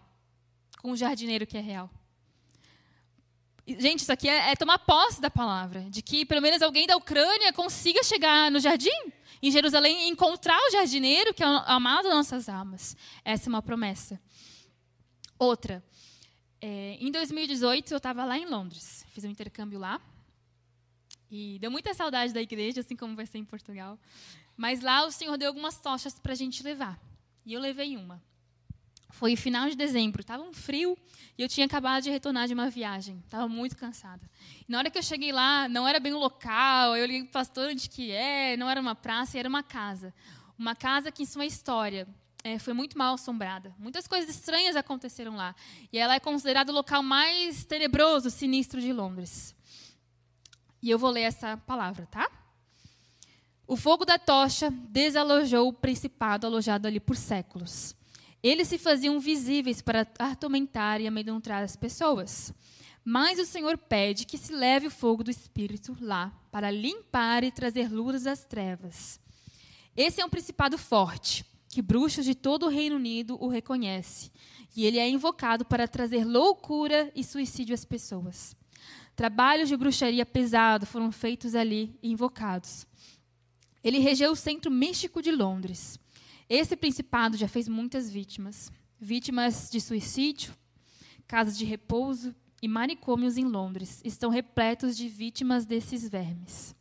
com 0.82 0.92
o 0.92 0.98
jardineiro 0.98 1.46
que 1.46 1.58
é 1.58 1.62
real. 1.62 1.90
Gente, 3.68 4.00
isso 4.00 4.12
aqui 4.12 4.28
é, 4.28 4.52
é, 4.52 4.56
tomar 4.56 4.80
posse 4.80 5.22
da 5.22 5.30
palavra, 5.30 5.82
de 5.90 6.02
que 6.02 6.26
pelo 6.26 6.42
menos 6.42 6.62
alguém 6.62 6.88
da 6.88 6.98
Ucrânia 6.98 7.54
consiga 7.54 8.04
chegar 8.04 8.50
no 8.50 8.60
jardim, 8.60 8.90
em 9.42 9.52
Jerusalém, 9.52 10.04
e 10.04 10.10
encontrar 10.10 10.58
o 10.68 10.72
jardineiro 10.72 11.34
que 11.34 11.44
é 11.44 11.48
o 11.48 11.58
amado 11.68 12.06
das 12.06 12.14
nossas 12.14 12.50
almas. 12.50 12.98
Essa 13.24 13.48
é 13.48 13.50
uma 13.50 13.62
promessa. 13.62 14.20
Outra, 15.38 15.84
é, 16.60 16.98
em 17.00 17.12
2018 17.12 17.92
eu 17.92 17.98
estava 17.98 18.26
lá 18.26 18.38
em 18.38 18.46
Londres, 18.46 19.06
fiz 19.10 19.24
um 19.24 19.30
intercâmbio 19.30 19.80
lá, 19.80 20.02
e 21.30 21.58
deu 21.60 21.72
muita 21.72 21.94
saudade 21.94 22.34
da 22.34 22.42
igreja, 22.42 22.82
assim 22.82 22.96
como 22.96 23.16
vai 23.16 23.26
ser 23.26 23.38
em 23.38 23.46
Portugal. 23.46 23.98
Mas 24.58 24.82
lá 24.82 25.06
o 25.06 25.12
Senhor 25.12 25.38
deu 25.38 25.48
algumas 25.48 25.80
tochas 25.80 26.20
para 26.20 26.34
a 26.34 26.36
gente 26.36 26.64
levar, 26.64 27.00
e 27.46 27.54
eu 27.54 27.62
levei 27.62 27.96
uma. 27.96 28.22
Foi 29.12 29.36
final 29.36 29.70
de 29.70 29.76
dezembro, 29.76 30.22
estava 30.22 30.44
um 30.44 30.54
frio 30.54 30.98
e 31.38 31.42
eu 31.42 31.50
tinha 31.50 31.66
acabado 31.66 32.04
de 32.04 32.10
retornar 32.10 32.48
de 32.48 32.54
uma 32.54 32.70
viagem. 32.70 33.22
Estava 33.26 33.48
muito 33.48 33.78
cansada. 33.78 34.22
E 34.68 34.72
na 34.72 34.78
hora 34.78 34.90
que 34.90 34.98
eu 34.98 35.04
cheguei 35.04 35.32
lá, 35.32 35.68
não 35.68 35.88
era 35.88 36.00
bem 36.00 36.14
o 36.14 36.18
local, 36.18 36.96
eu 36.96 37.06
liguei 37.06 37.24
para 37.24 37.30
o 37.30 37.34
pastor 37.34 37.70
onde 37.70 37.90
que 37.90 38.12
é, 38.12 38.56
não 38.58 38.70
era 38.70 38.80
uma 38.80 38.96
praça, 38.96 39.38
era 39.38 39.48
uma 39.48 39.64
casa. 39.64 40.14
Uma 40.58 40.76
casa 40.76 41.12
que, 41.12 41.24
em 41.24 41.26
sua 41.26 41.46
história, 41.46 42.08
é, 42.44 42.58
foi 42.60 42.74
muito 42.74 42.98
mal 42.98 43.16
assombrada. 43.16 43.74
Muitas 43.78 44.08
coisas 44.08 44.30
estranhas 44.30 44.76
aconteceram 44.76 45.36
lá. 45.36 45.56
E 45.92 45.98
ela 45.98 46.16
é 46.16 46.20
considerada 46.20 46.72
o 46.72 46.76
local 46.76 47.04
mais 47.04 47.66
tenebroso, 47.66 48.30
sinistro 48.30 48.82
de 48.82 48.94
Londres. 48.94 49.56
E 50.82 50.90
eu 50.90 50.98
vou 50.98 51.10
ler 51.10 51.22
essa 51.22 51.58
palavra, 51.58 52.08
tá? 52.08 52.30
O 53.68 53.76
fogo 53.76 54.04
da 54.04 54.18
tocha 54.18 54.70
desalojou 54.70 55.70
o 55.70 55.74
principado 55.74 56.46
alojado 56.48 56.88
ali 56.88 57.00
por 57.00 57.16
séculos. 57.16 57.96
Eles 58.44 58.68
se 58.68 58.78
faziam 58.78 59.20
visíveis 59.20 59.82
para 59.82 60.08
atormentar 60.18 61.00
e 61.00 61.08
amedrontar 61.08 61.64
as 61.64 61.76
pessoas. 61.76 62.54
Mas 63.04 63.40
o 63.40 63.46
Senhor 63.46 63.78
pede 63.78 64.26
que 64.26 64.38
se 64.38 64.54
leve 64.54 64.88
o 64.88 64.92
fogo 64.92 65.24
do 65.24 65.32
Espírito 65.32 65.96
lá, 66.00 66.32
para 66.52 66.70
limpar 66.70 67.44
e 67.44 67.52
trazer 67.52 67.92
luz 67.92 68.28
às 68.28 68.46
trevas. 68.46 69.20
Esse 69.96 70.22
é 70.22 70.26
um 70.26 70.30
principado 70.30 70.78
forte, 70.78 71.46
que 71.70 71.82
bruxos 71.82 72.26
de 72.26 72.36
todo 72.36 72.66
o 72.66 72.70
Reino 72.70 72.96
Unido 72.96 73.38
o 73.42 73.48
reconhecem, 73.48 74.32
e 74.76 74.86
ele 74.86 75.00
é 75.00 75.10
invocado 75.10 75.66
para 75.66 75.88
trazer 75.88 76.26
loucura 76.26 77.12
e 77.16 77.24
suicídio 77.24 77.74
às 77.74 77.86
pessoas. 77.86 78.56
Trabalhos 79.16 79.70
de 79.70 79.78
bruxaria 79.78 80.26
pesado 80.26 80.86
foram 80.86 81.12
feitos 81.12 81.56
ali 81.56 81.98
e 82.02 82.12
invocados. 82.12 82.88
Ele 83.84 84.00
regeu 84.00 84.32
o 84.32 84.36
centro 84.36 84.72
místico 84.72 85.22
de 85.22 85.32
Londres. 85.32 86.00
Esse 86.54 86.76
principado 86.76 87.38
já 87.38 87.48
fez 87.48 87.70
muitas 87.70 88.12
vítimas. 88.12 88.74
Vítimas 89.00 89.70
de 89.72 89.80
suicídio, 89.80 90.54
casas 91.26 91.58
de 91.58 91.64
repouso 91.64 92.36
e 92.62 92.68
manicômios 92.68 93.38
em 93.38 93.46
Londres 93.46 94.02
estão 94.04 94.30
repletos 94.30 94.98
de 94.98 95.08
vítimas 95.08 95.66
desses 95.66 96.10
vermes. 96.10 96.76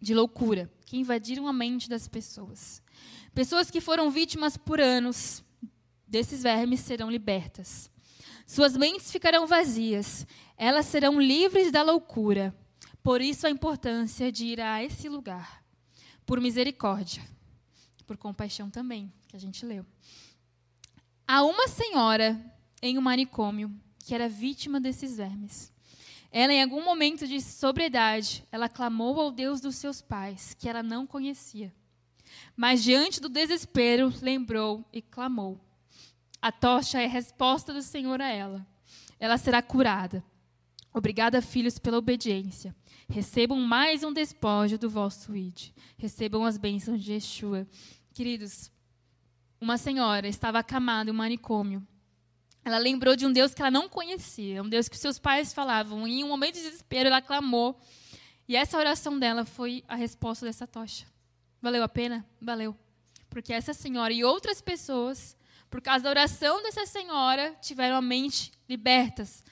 De 0.00 0.14
loucura, 0.14 0.72
que 0.86 0.96
invadiram 0.96 1.48
a 1.48 1.52
mente 1.52 1.90
das 1.90 2.06
pessoas. 2.06 2.80
Pessoas 3.34 3.68
que 3.68 3.80
foram 3.80 4.12
vítimas 4.12 4.56
por 4.56 4.80
anos 4.80 5.42
desses 6.06 6.44
vermes 6.44 6.78
serão 6.78 7.10
libertas. 7.10 7.90
Suas 8.46 8.76
mentes 8.76 9.10
ficarão 9.10 9.44
vazias, 9.44 10.24
elas 10.56 10.86
serão 10.86 11.20
livres 11.20 11.72
da 11.72 11.82
loucura. 11.82 12.56
Por 13.02 13.20
isso 13.20 13.44
a 13.44 13.50
importância 13.50 14.30
de 14.30 14.46
ir 14.46 14.60
a 14.60 14.84
esse 14.84 15.08
lugar. 15.08 15.64
Por 16.24 16.40
misericórdia 16.40 17.24
por 18.02 18.16
compaixão 18.16 18.68
também, 18.68 19.12
que 19.28 19.36
a 19.36 19.38
gente 19.38 19.64
leu. 19.64 19.84
Há 21.26 21.42
uma 21.44 21.68
senhora 21.68 22.38
em 22.82 22.98
um 22.98 23.00
manicômio 23.02 23.74
que 23.98 24.14
era 24.14 24.28
vítima 24.28 24.80
desses 24.80 25.16
vermes. 25.16 25.72
Ela, 26.30 26.52
em 26.52 26.62
algum 26.62 26.84
momento 26.84 27.26
de 27.26 27.40
sobriedade, 27.40 28.44
ela 28.50 28.68
clamou 28.68 29.20
ao 29.20 29.30
Deus 29.30 29.60
dos 29.60 29.76
seus 29.76 30.00
pais, 30.00 30.54
que 30.54 30.68
ela 30.68 30.82
não 30.82 31.06
conhecia. 31.06 31.72
Mas, 32.56 32.82
diante 32.82 33.20
do 33.20 33.28
desespero, 33.28 34.12
lembrou 34.20 34.84
e 34.92 35.02
clamou. 35.02 35.60
A 36.40 36.50
tocha 36.50 37.00
é 37.00 37.04
a 37.04 37.08
resposta 37.08 37.72
do 37.72 37.82
Senhor 37.82 38.20
a 38.20 38.28
ela. 38.28 38.66
Ela 39.20 39.38
será 39.38 39.62
curada. 39.62 40.24
Obrigada, 40.92 41.40
filhos, 41.40 41.78
pela 41.78 41.96
obediência. 41.96 42.74
Recebam 43.08 43.58
mais 43.58 44.04
um 44.04 44.12
despojo 44.12 44.76
do 44.76 44.90
vosso 44.90 45.34
id. 45.34 45.70
Recebam 45.96 46.44
as 46.44 46.58
bênçãos 46.58 47.02
de 47.02 47.12
Yeshua. 47.12 47.66
Queridos, 48.12 48.70
uma 49.58 49.78
senhora 49.78 50.28
estava 50.28 50.58
acamada 50.58 51.08
em 51.08 51.12
um 51.12 51.16
manicômio. 51.16 51.86
Ela 52.62 52.76
lembrou 52.76 53.16
de 53.16 53.26
um 53.26 53.32
Deus 53.32 53.54
que 53.54 53.62
ela 53.62 53.70
não 53.70 53.88
conhecia, 53.88 54.62
um 54.62 54.68
Deus 54.68 54.88
que 54.88 54.98
seus 54.98 55.18
pais 55.18 55.52
falavam. 55.54 56.06
E 56.06 56.20
em 56.20 56.24
um 56.24 56.28
momento 56.28 56.56
de 56.56 56.62
desespero, 56.62 57.08
ela 57.08 57.22
clamou. 57.22 57.80
E 58.46 58.54
essa 58.54 58.76
oração 58.76 59.18
dela 59.18 59.46
foi 59.46 59.82
a 59.88 59.96
resposta 59.96 60.44
dessa 60.44 60.66
tocha. 60.66 61.06
Valeu 61.60 61.82
a 61.82 61.88
pena? 61.88 62.24
Valeu. 62.40 62.76
Porque 63.30 63.52
essa 63.52 63.72
senhora 63.72 64.12
e 64.12 64.22
outras 64.22 64.60
pessoas, 64.60 65.36
por 65.70 65.80
causa 65.80 66.04
da 66.04 66.10
oração 66.10 66.62
dessa 66.62 66.84
senhora, 66.84 67.56
tiveram 67.62 67.96
a 67.96 68.02
mente 68.02 68.52
libertas 68.68 69.42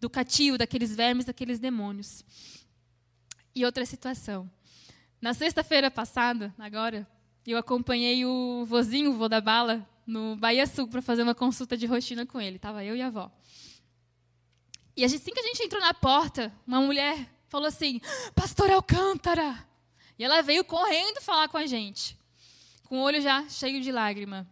do 0.00 0.08
cativo, 0.08 0.58
daqueles 0.58 0.94
vermes, 0.94 1.24
daqueles 1.24 1.58
demônios. 1.58 2.24
E 3.54 3.64
outra 3.64 3.84
situação. 3.84 4.50
Na 5.20 5.34
sexta-feira 5.34 5.90
passada, 5.90 6.54
agora, 6.58 7.06
eu 7.46 7.58
acompanhei 7.58 8.24
o 8.24 8.64
vozinho, 8.66 9.10
o 9.10 9.14
vô 9.14 9.28
da 9.28 9.40
bala, 9.40 9.88
no 10.06 10.36
Bahia 10.36 10.66
Sul 10.66 10.88
para 10.88 11.02
fazer 11.02 11.22
uma 11.22 11.34
consulta 11.34 11.76
de 11.76 11.86
rotina 11.86 12.24
com 12.24 12.40
ele. 12.40 12.58
Tava 12.58 12.84
eu 12.84 12.94
e 12.94 13.02
a 13.02 13.08
avó. 13.08 13.30
E 14.96 15.04
assim 15.04 15.32
que 15.32 15.40
a 15.40 15.42
gente 15.42 15.62
entrou 15.62 15.80
na 15.80 15.94
porta, 15.94 16.52
uma 16.66 16.80
mulher 16.80 17.28
falou 17.46 17.66
assim: 17.66 18.00
Pastor 18.34 18.70
Alcântara! 18.70 19.66
E 20.18 20.24
ela 20.24 20.42
veio 20.42 20.64
correndo 20.64 21.20
falar 21.20 21.48
com 21.48 21.56
a 21.56 21.66
gente, 21.66 22.18
com 22.84 22.98
o 22.98 23.02
olho 23.02 23.20
já 23.20 23.48
cheio 23.48 23.80
de 23.80 23.92
lágrima. 23.92 24.48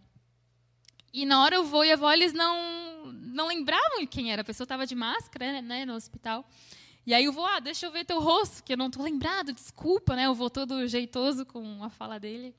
E 1.17 1.25
na 1.25 1.43
hora 1.43 1.59
o 1.59 1.65
vô 1.65 1.83
e 1.83 1.91
a 1.91 1.95
avó, 1.95 2.13
eles 2.13 2.35
não, 2.35 3.07
não 3.07 3.49
lembravam 3.49 4.07
quem 4.07 4.31
era. 4.31 4.43
A 4.43 4.45
pessoa 4.45 4.67
estava 4.67 4.87
de 4.87 4.95
máscara 4.95 5.63
né, 5.63 5.87
no 5.87 5.95
hospital. 5.95 6.47
E 7.07 7.15
aí 7.15 7.27
o 7.27 7.33
vô, 7.33 7.43
ah, 7.43 7.59
deixa 7.59 7.87
eu 7.87 7.91
ver 7.91 8.05
teu 8.05 8.21
rosto, 8.21 8.63
que 8.63 8.75
eu 8.75 8.77
não 8.77 8.89
estou 8.89 9.03
lembrado, 9.03 9.51
desculpa, 9.51 10.15
né? 10.15 10.29
O 10.29 10.35
vô 10.35 10.51
todo 10.51 10.87
jeitoso 10.87 11.47
com 11.47 11.83
a 11.83 11.89
fala 11.89 12.21
dele. 12.21 12.55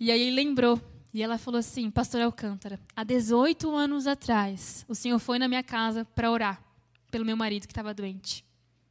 E 0.00 0.10
aí 0.10 0.18
ele 0.18 0.30
lembrou. 0.34 0.80
E 1.12 1.22
ela 1.22 1.36
falou 1.36 1.58
assim: 1.58 1.90
Pastor 1.90 2.22
Alcântara, 2.22 2.80
há 2.96 3.04
18 3.04 3.70
anos 3.76 4.06
atrás, 4.06 4.86
o 4.88 4.94
senhor 4.94 5.18
foi 5.18 5.38
na 5.38 5.46
minha 5.46 5.62
casa 5.62 6.06
para 6.14 6.30
orar 6.30 6.64
pelo 7.10 7.26
meu 7.26 7.36
marido 7.36 7.66
que 7.66 7.72
estava 7.72 7.92
doente. 7.92 8.42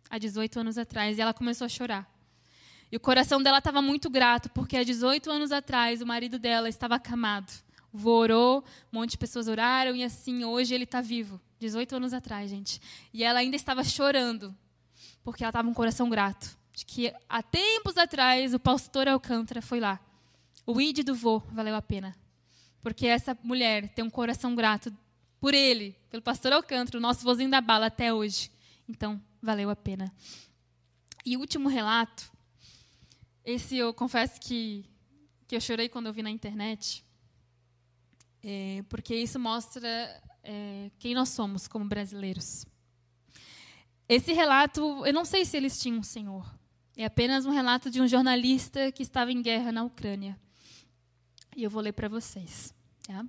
Há 0.07 0.19
18 0.19 0.59
anos 0.59 0.77
atrás. 0.77 1.17
E 1.17 1.21
ela 1.21 1.33
começou 1.33 1.65
a 1.65 1.69
chorar. 1.69 2.07
E 2.91 2.95
o 2.95 2.99
coração 2.99 3.41
dela 3.41 3.57
estava 3.57 3.81
muito 3.81 4.07
grato, 4.07 4.51
porque 4.51 4.77
há 4.77 4.83
18 4.83 5.31
anos 5.31 5.51
atrás 5.51 5.99
o 5.99 6.05
marido 6.05 6.37
dela 6.37 6.69
estava 6.69 6.93
acamado. 6.93 7.65
Orou, 8.05 8.63
um 8.91 8.99
monte 8.99 9.12
de 9.12 9.17
pessoas 9.17 9.47
oraram, 9.47 9.95
e 9.95 10.03
assim, 10.03 10.43
hoje 10.43 10.73
ele 10.73 10.83
está 10.83 11.01
vivo. 11.01 11.39
18 11.60 11.95
anos 11.95 12.13
atrás, 12.13 12.49
gente. 12.49 12.81
E 13.13 13.23
ela 13.23 13.39
ainda 13.39 13.55
estava 13.55 13.83
chorando, 13.83 14.55
porque 15.23 15.43
ela 15.43 15.49
estava 15.49 15.65
com 15.65 15.71
um 15.71 15.75
coração 15.75 16.10
grato. 16.10 16.57
De 16.73 16.86
que 16.86 17.12
há 17.27 17.41
tempos 17.41 17.97
atrás 17.97 18.53
o 18.53 18.60
pastor 18.60 19.07
Alcântara 19.07 19.62
foi 19.62 19.79
lá 19.79 19.99
o 20.67 20.81
id 20.81 21.01
do 21.03 21.15
vô 21.15 21.39
valeu 21.49 21.73
a 21.73 21.81
pena. 21.81 22.13
Porque 22.81 23.07
essa 23.07 23.36
mulher 23.41 23.88
tem 23.93 24.03
um 24.03 24.10
coração 24.10 24.53
grato 24.53 24.93
por 25.39 25.53
ele, 25.53 25.95
pelo 26.10 26.21
pastor 26.21 26.51
Alcântara, 26.51 26.97
o 26.97 27.01
nosso 27.01 27.23
vozinho 27.23 27.49
da 27.49 27.62
bala 27.62 27.86
até 27.86 28.13
hoje. 28.13 28.51
Então, 28.88 29.21
valeu 29.41 29.69
a 29.69 29.75
pena. 29.75 30.13
E 31.25 31.38
último 31.38 31.69
relato, 31.69 32.29
esse 33.45 33.77
eu 33.77 33.93
confesso 33.93 34.39
que, 34.41 34.86
que 35.47 35.55
eu 35.55 35.62
chorei 35.62 35.88
quando 35.88 36.07
eu 36.07 36.13
vi 36.13 36.21
na 36.21 36.29
internet, 36.29 37.03
é, 38.49 38.81
porque 38.88 39.13
isso 39.13 39.38
mostra 39.38 39.89
é, 40.41 40.89
quem 40.99 41.13
nós 41.13 41.27
somos 41.27 41.67
como 41.67 41.83
brasileiros. 41.83 42.65
Esse 44.07 44.31
relato, 44.31 45.05
eu 45.05 45.12
não 45.12 45.25
sei 45.25 45.43
se 45.43 45.57
eles 45.57 45.77
tinham 45.81 45.99
um 45.99 46.03
senhor. 46.03 46.49
É 46.95 47.03
apenas 47.03 47.45
um 47.45 47.51
relato 47.51 47.91
de 47.91 48.01
um 48.01 48.07
jornalista 48.07 48.89
que 48.93 49.03
estava 49.03 49.33
em 49.33 49.41
guerra 49.41 49.73
na 49.73 49.83
Ucrânia. 49.83 50.39
E 51.57 51.63
eu 51.63 51.69
vou 51.69 51.81
ler 51.81 51.91
para 51.91 52.07
vocês. 52.07 52.73
Tá? 53.05 53.25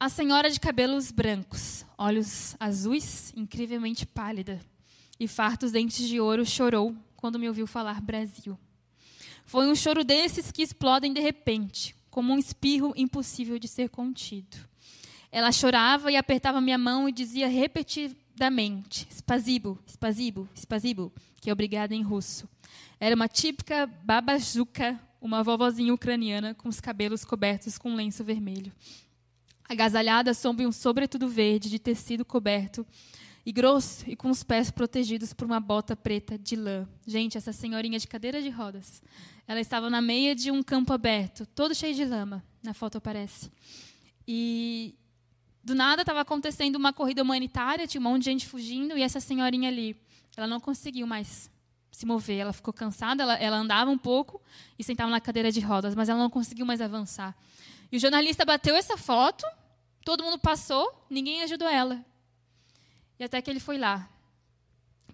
A 0.00 0.08
senhora 0.08 0.48
de 0.48 0.58
cabelos 0.58 1.10
brancos, 1.10 1.84
olhos 1.98 2.56
azuis, 2.58 3.30
incrivelmente 3.36 4.06
pálida, 4.06 4.58
e 5.20 5.28
fartos 5.28 5.70
dentes 5.70 6.08
de 6.08 6.18
ouro 6.18 6.46
chorou 6.46 6.96
quando 7.14 7.38
me 7.38 7.46
ouviu 7.46 7.66
falar 7.66 8.00
Brasil. 8.00 8.58
Foi 9.44 9.66
um 9.70 9.74
choro 9.74 10.02
desses 10.02 10.50
que 10.50 10.62
explodem 10.62 11.12
de 11.12 11.20
repente, 11.20 11.94
como 12.14 12.32
um 12.32 12.38
espirro 12.38 12.94
impossível 12.96 13.58
de 13.58 13.66
ser 13.66 13.88
contido. 13.88 14.56
Ela 15.32 15.50
chorava 15.50 16.12
e 16.12 16.16
apertava 16.16 16.60
minha 16.60 16.78
mão 16.78 17.08
e 17.08 17.12
dizia 17.12 17.48
repetidamente: 17.48 19.08
Spasibo, 19.10 19.80
Spasibo, 19.84 20.48
Spasibo, 20.54 21.12
que 21.40 21.50
é 21.50 21.52
obrigada 21.52 21.92
em 21.92 22.02
russo. 22.02 22.48
Era 23.00 23.16
uma 23.16 23.26
típica 23.26 23.84
babajuca 24.04 24.96
uma 25.20 25.42
vovozinha 25.42 25.92
ucraniana 25.92 26.54
com 26.54 26.68
os 26.68 26.80
cabelos 26.80 27.24
cobertos 27.24 27.78
com 27.78 27.90
um 27.90 27.96
lenço 27.96 28.22
vermelho. 28.22 28.72
Agasalhada 29.68 30.34
sob 30.34 30.64
um 30.64 30.70
sobretudo 30.70 31.26
verde 31.26 31.68
de 31.68 31.80
tecido 31.80 32.24
coberto 32.24 32.86
e 33.44 33.50
grosso 33.50 34.04
e 34.06 34.14
com 34.14 34.30
os 34.30 34.44
pés 34.44 34.70
protegidos 34.70 35.32
por 35.32 35.46
uma 35.46 35.58
bota 35.58 35.96
preta 35.96 36.38
de 36.38 36.54
lã. 36.54 36.86
Gente, 37.04 37.36
essa 37.36 37.52
senhorinha 37.52 37.98
de 37.98 38.06
cadeira 38.06 38.40
de 38.40 38.50
rodas. 38.50 39.02
Ela 39.46 39.60
estava 39.60 39.90
na 39.90 40.00
meia 40.00 40.34
de 40.34 40.50
um 40.50 40.62
campo 40.62 40.92
aberto, 40.92 41.46
todo 41.46 41.74
cheio 41.74 41.94
de 41.94 42.04
lama, 42.04 42.42
na 42.62 42.72
foto 42.72 42.98
aparece. 42.98 43.50
E 44.26 44.94
do 45.62 45.74
nada 45.74 46.02
estava 46.02 46.20
acontecendo 46.20 46.76
uma 46.76 46.92
corrida 46.92 47.22
humanitária, 47.22 47.86
tinha 47.86 48.00
um 48.00 48.04
monte 48.04 48.22
de 48.22 48.30
gente 48.30 48.46
fugindo 48.46 48.96
e 48.96 49.02
essa 49.02 49.20
senhorinha 49.20 49.68
ali, 49.68 49.96
ela 50.36 50.46
não 50.46 50.60
conseguiu 50.60 51.06
mais 51.06 51.50
se 51.90 52.06
mover. 52.06 52.38
Ela 52.38 52.52
ficou 52.52 52.72
cansada, 52.72 53.22
ela, 53.22 53.34
ela 53.34 53.56
andava 53.56 53.90
um 53.90 53.98
pouco 53.98 54.40
e 54.78 54.84
sentava 54.84 55.10
na 55.10 55.20
cadeira 55.20 55.52
de 55.52 55.60
rodas, 55.60 55.94
mas 55.94 56.08
ela 56.08 56.18
não 56.18 56.30
conseguiu 56.30 56.64
mais 56.64 56.80
avançar. 56.80 57.36
E 57.92 57.96
o 57.96 58.00
jornalista 58.00 58.44
bateu 58.44 58.74
essa 58.74 58.96
foto, 58.96 59.44
Todo 60.04 60.22
mundo 60.22 60.38
passou, 60.38 61.06
ninguém 61.08 61.42
ajudou 61.42 61.66
ela. 61.66 62.04
E 63.18 63.24
até 63.24 63.40
que 63.40 63.50
ele 63.50 63.60
foi 63.60 63.78
lá 63.78 64.08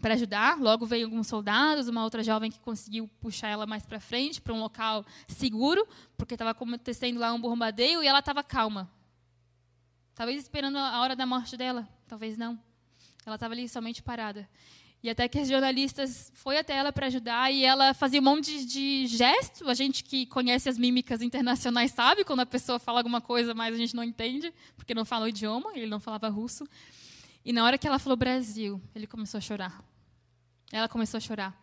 para 0.00 0.14
ajudar. 0.14 0.58
Logo 0.58 0.86
veio 0.86 1.06
alguns 1.06 1.26
soldados, 1.26 1.88
uma 1.88 2.02
outra 2.02 2.22
jovem 2.22 2.50
que 2.50 2.58
conseguiu 2.58 3.08
puxar 3.20 3.48
ela 3.48 3.66
mais 3.66 3.84
para 3.84 4.00
frente, 4.00 4.40
para 4.40 4.54
um 4.54 4.60
local 4.60 5.04
seguro, 5.28 5.86
porque 6.16 6.34
estava 6.34 6.50
acontecendo 6.50 7.20
lá 7.20 7.32
um 7.32 7.40
bombardeio 7.40 8.02
e 8.02 8.06
ela 8.06 8.20
estava 8.20 8.42
calma. 8.42 8.90
Talvez 10.14 10.42
esperando 10.42 10.76
a 10.76 11.00
hora 11.00 11.14
da 11.14 11.24
morte 11.24 11.56
dela, 11.56 11.88
talvez 12.08 12.36
não. 12.36 12.58
Ela 13.24 13.36
estava 13.36 13.54
ali 13.54 13.68
somente 13.68 14.02
parada. 14.02 14.48
E 15.02 15.08
até 15.08 15.26
que 15.26 15.40
os 15.40 15.48
jornalistas 15.48 16.30
foi 16.34 16.58
até 16.58 16.74
ela 16.74 16.92
para 16.92 17.06
ajudar 17.06 17.50
e 17.50 17.64
ela 17.64 17.94
fazia 17.94 18.20
um 18.20 18.24
monte 18.24 18.66
de 18.66 19.06
gesto. 19.06 19.66
A 19.66 19.72
gente 19.72 20.04
que 20.04 20.26
conhece 20.26 20.68
as 20.68 20.76
mímicas 20.76 21.22
internacionais 21.22 21.92
sabe 21.92 22.22
quando 22.22 22.40
a 22.40 22.46
pessoa 22.46 22.78
fala 22.78 23.00
alguma 23.00 23.20
coisa, 23.20 23.54
mas 23.54 23.74
a 23.74 23.78
gente 23.78 23.96
não 23.96 24.04
entende, 24.04 24.52
porque 24.76 24.94
não 24.94 25.06
fala 25.06 25.24
o 25.24 25.28
idioma, 25.28 25.70
ele 25.74 25.86
não 25.86 26.00
falava 26.00 26.28
russo. 26.28 26.68
E 27.42 27.50
na 27.50 27.64
hora 27.64 27.78
que 27.78 27.86
ela 27.86 27.98
falou 27.98 28.14
Brasil, 28.16 28.80
ele 28.94 29.06
começou 29.06 29.38
a 29.38 29.40
chorar. 29.40 29.82
Ela 30.72 30.88
começou 30.88 31.18
a 31.18 31.20
chorar. 31.20 31.60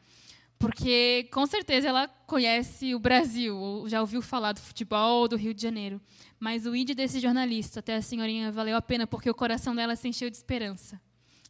Porque 0.60 1.30
com 1.32 1.46
certeza 1.46 1.88
ela 1.88 2.08
conhece 2.08 2.96
o 2.96 3.00
Brasil, 3.00 3.86
já 3.88 4.02
ouviu 4.02 4.22
falar 4.22 4.54
do 4.54 4.60
futebol 4.60 5.28
do 5.28 5.36
Rio 5.36 5.54
de 5.54 5.62
Janeiro. 5.62 6.02
Mas 6.40 6.66
o 6.66 6.76
índio 6.76 6.96
desse 6.96 7.20
jornalista, 7.20 7.80
até 7.80 7.96
a 7.96 8.02
senhorinha, 8.02 8.52
valeu 8.52 8.76
a 8.76 8.82
pena, 8.82 9.06
porque 9.06 9.30
o 9.30 9.36
coração 9.36 9.76
dela 9.76 9.96
se 9.96 10.08
encheu 10.08 10.30
de 10.30 10.36
esperança. 10.36 11.00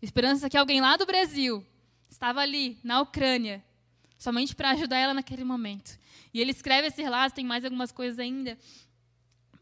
Esperança 0.01 0.49
que 0.49 0.57
alguém 0.57 0.81
lá 0.81 0.97
do 0.97 1.05
Brasil 1.05 1.65
estava 2.09 2.41
ali, 2.41 2.77
na 2.83 3.01
Ucrânia, 3.01 3.63
somente 4.17 4.55
para 4.55 4.71
ajudar 4.71 4.97
ela 4.97 5.13
naquele 5.13 5.43
momento. 5.43 5.97
E 6.33 6.41
ele 6.41 6.51
escreve 6.51 6.87
esse 6.87 7.01
relato, 7.01 7.35
tem 7.35 7.45
mais 7.45 7.63
algumas 7.63 7.91
coisas 7.91 8.19
ainda. 8.19 8.57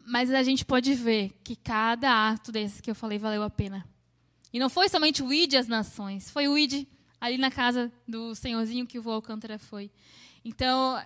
Mas 0.05 0.31
a 0.31 0.43
gente 0.43 0.65
pode 0.65 0.93
ver 0.93 1.39
que 1.43 1.55
cada 1.55 2.29
ato 2.29 2.51
desses 2.51 2.81
que 2.81 2.89
eu 2.89 2.95
falei 2.95 3.17
valeu 3.17 3.43
a 3.43 3.49
pena. 3.49 3.87
E 4.51 4.59
não 4.59 4.69
foi 4.69 4.89
somente 4.89 5.21
o 5.21 5.31
ID 5.31 5.55
as 5.55 5.67
nações, 5.67 6.29
foi 6.29 6.47
o 6.47 6.57
ID 6.57 6.87
ali 7.25 7.37
na 7.37 7.51
casa 7.51 7.91
do 8.07 8.35
senhorzinho 8.35 8.85
que 8.85 8.99
o 8.99 9.01
vô 9.01 9.11
Alcântara 9.11 9.57
foi. 9.57 9.91
Então, 10.43 11.01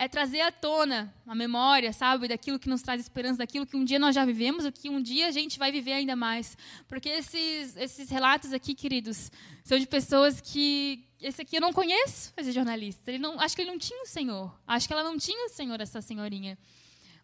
é 0.00 0.08
trazer 0.08 0.40
à 0.40 0.50
tona 0.50 1.14
a 1.26 1.34
memória, 1.34 1.92
sabe, 1.92 2.26
daquilo 2.26 2.58
que 2.58 2.70
nos 2.70 2.80
traz 2.80 3.02
esperança, 3.02 3.36
daquilo 3.36 3.66
que 3.66 3.76
um 3.76 3.84
dia 3.84 3.98
nós 3.98 4.14
já 4.14 4.24
vivemos, 4.24 4.64
o 4.64 4.72
que 4.72 4.88
um 4.88 5.00
dia 5.00 5.26
a 5.28 5.30
gente 5.30 5.58
vai 5.58 5.70
viver 5.70 5.92
ainda 5.92 6.16
mais. 6.16 6.56
Porque 6.88 7.10
esses, 7.10 7.76
esses 7.76 8.08
relatos 8.08 8.54
aqui, 8.54 8.74
queridos, 8.74 9.30
são 9.62 9.78
de 9.78 9.86
pessoas 9.86 10.40
que. 10.40 11.04
Esse 11.20 11.42
aqui 11.42 11.56
eu 11.56 11.60
não 11.60 11.70
conheço, 11.70 12.32
esse 12.34 12.50
jornalista. 12.50 13.10
Ele 13.10 13.18
não, 13.18 13.38
acho 13.38 13.54
que 13.54 13.60
ele 13.60 13.70
não 13.70 13.78
tinha 13.78 14.02
o 14.02 14.06
Senhor. 14.06 14.58
Acho 14.66 14.86
que 14.86 14.92
ela 14.94 15.04
não 15.04 15.18
tinha 15.18 15.44
o 15.44 15.50
Senhor, 15.50 15.78
essa 15.78 16.00
senhorinha. 16.00 16.56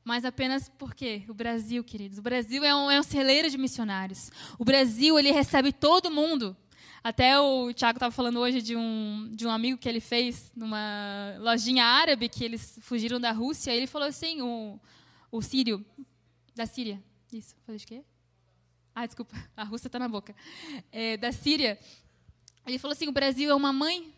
Mas 0.04 0.26
apenas 0.26 0.70
porque 0.78 1.24
o 1.28 1.34
Brasil, 1.34 1.82
queridos, 1.82 2.18
o 2.18 2.22
Brasil 2.22 2.62
é 2.62 2.74
um, 2.74 2.90
é 2.90 3.00
um 3.00 3.02
celeiro 3.02 3.48
de 3.48 3.56
missionários. 3.56 4.30
O 4.58 4.66
Brasil, 4.66 5.18
ele 5.18 5.32
recebe 5.32 5.72
todo 5.72 6.10
mundo. 6.10 6.54
Até 7.06 7.38
o 7.38 7.72
Tiago 7.72 7.98
estava 7.98 8.10
falando 8.10 8.40
hoje 8.40 8.60
de 8.60 8.74
um, 8.74 9.30
de 9.32 9.46
um 9.46 9.50
amigo 9.52 9.78
que 9.78 9.88
ele 9.88 10.00
fez 10.00 10.50
numa 10.56 11.36
lojinha 11.38 11.84
árabe, 11.84 12.28
que 12.28 12.42
eles 12.42 12.80
fugiram 12.82 13.20
da 13.20 13.30
Rússia. 13.30 13.70
ele 13.70 13.86
falou 13.86 14.08
assim, 14.08 14.42
o, 14.42 14.76
o 15.30 15.40
sírio, 15.40 15.86
da 16.52 16.66
Síria. 16.66 17.00
Isso, 17.32 17.54
falei 17.64 17.78
de 17.78 17.86
quê? 17.86 18.02
Ah, 18.92 19.06
desculpa, 19.06 19.36
a 19.56 19.62
Rússia 19.62 19.86
está 19.86 20.00
na 20.00 20.08
boca. 20.08 20.34
É, 20.90 21.16
da 21.16 21.30
Síria. 21.30 21.78
Ele 22.66 22.76
falou 22.76 22.92
assim, 22.92 23.06
o 23.06 23.12
Brasil 23.12 23.52
é 23.52 23.54
uma 23.54 23.72
mãe. 23.72 24.12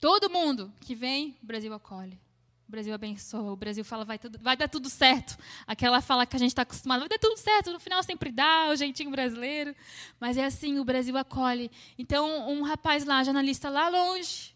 Todo 0.00 0.28
mundo 0.28 0.72
que 0.80 0.96
vem, 0.96 1.36
o 1.44 1.46
Brasil 1.46 1.72
acolhe. 1.72 2.18
O 2.66 2.70
Brasil 2.70 2.94
abençoa, 2.94 3.52
o 3.52 3.56
Brasil 3.56 3.84
fala, 3.84 4.04
vai, 4.04 4.18
tudo, 4.18 4.38
vai 4.40 4.56
dar 4.56 4.68
tudo 4.68 4.88
certo. 4.88 5.36
Aquela 5.66 6.00
fala 6.00 6.24
que 6.24 6.34
a 6.34 6.38
gente 6.38 6.48
está 6.48 6.62
acostumado, 6.62 7.00
vai 7.00 7.08
dar 7.08 7.18
tudo 7.18 7.36
certo, 7.36 7.70
no 7.70 7.78
final 7.78 8.02
sempre 8.02 8.32
dá, 8.32 8.70
o 8.70 8.76
jeitinho 8.76 9.10
brasileiro. 9.10 9.74
Mas 10.18 10.36
é 10.38 10.44
assim, 10.46 10.78
o 10.78 10.84
Brasil 10.84 11.16
acolhe. 11.16 11.70
Então, 11.98 12.50
um 12.50 12.62
rapaz 12.62 13.04
lá, 13.04 13.22
jornalista 13.22 13.68
lá 13.68 13.88
longe, 13.88 14.54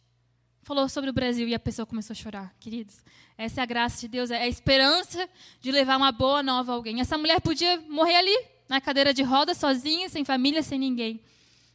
falou 0.62 0.88
sobre 0.88 1.11
o 1.11 1.12
Brasil 1.12 1.46
e 1.46 1.54
a 1.54 1.59
pessoa 1.59 1.84
começou 1.84 2.14
a 2.14 2.16
chorar. 2.16 2.54
Queridos, 2.59 3.04
essa 3.36 3.61
é 3.61 3.62
a 3.62 3.66
graça 3.66 4.00
de 4.00 4.09
Deus, 4.09 4.30
é 4.30 4.42
a 4.42 4.48
esperança 4.48 5.28
de 5.61 5.70
levar 5.70 5.96
uma 5.96 6.11
boa 6.11 6.42
nova 6.42 6.72
a 6.72 6.74
alguém. 6.74 7.00
Essa 7.00 7.18
mulher 7.18 7.40
podia 7.40 7.78
morrer 7.88 8.16
ali, 8.16 8.36
na 8.68 8.80
cadeira 8.80 9.14
de 9.14 9.22
roda, 9.22 9.54
sozinha, 9.54 10.09
sem 10.09 10.24
família, 10.24 10.62
sem 10.62 10.78
ninguém. 10.78 11.20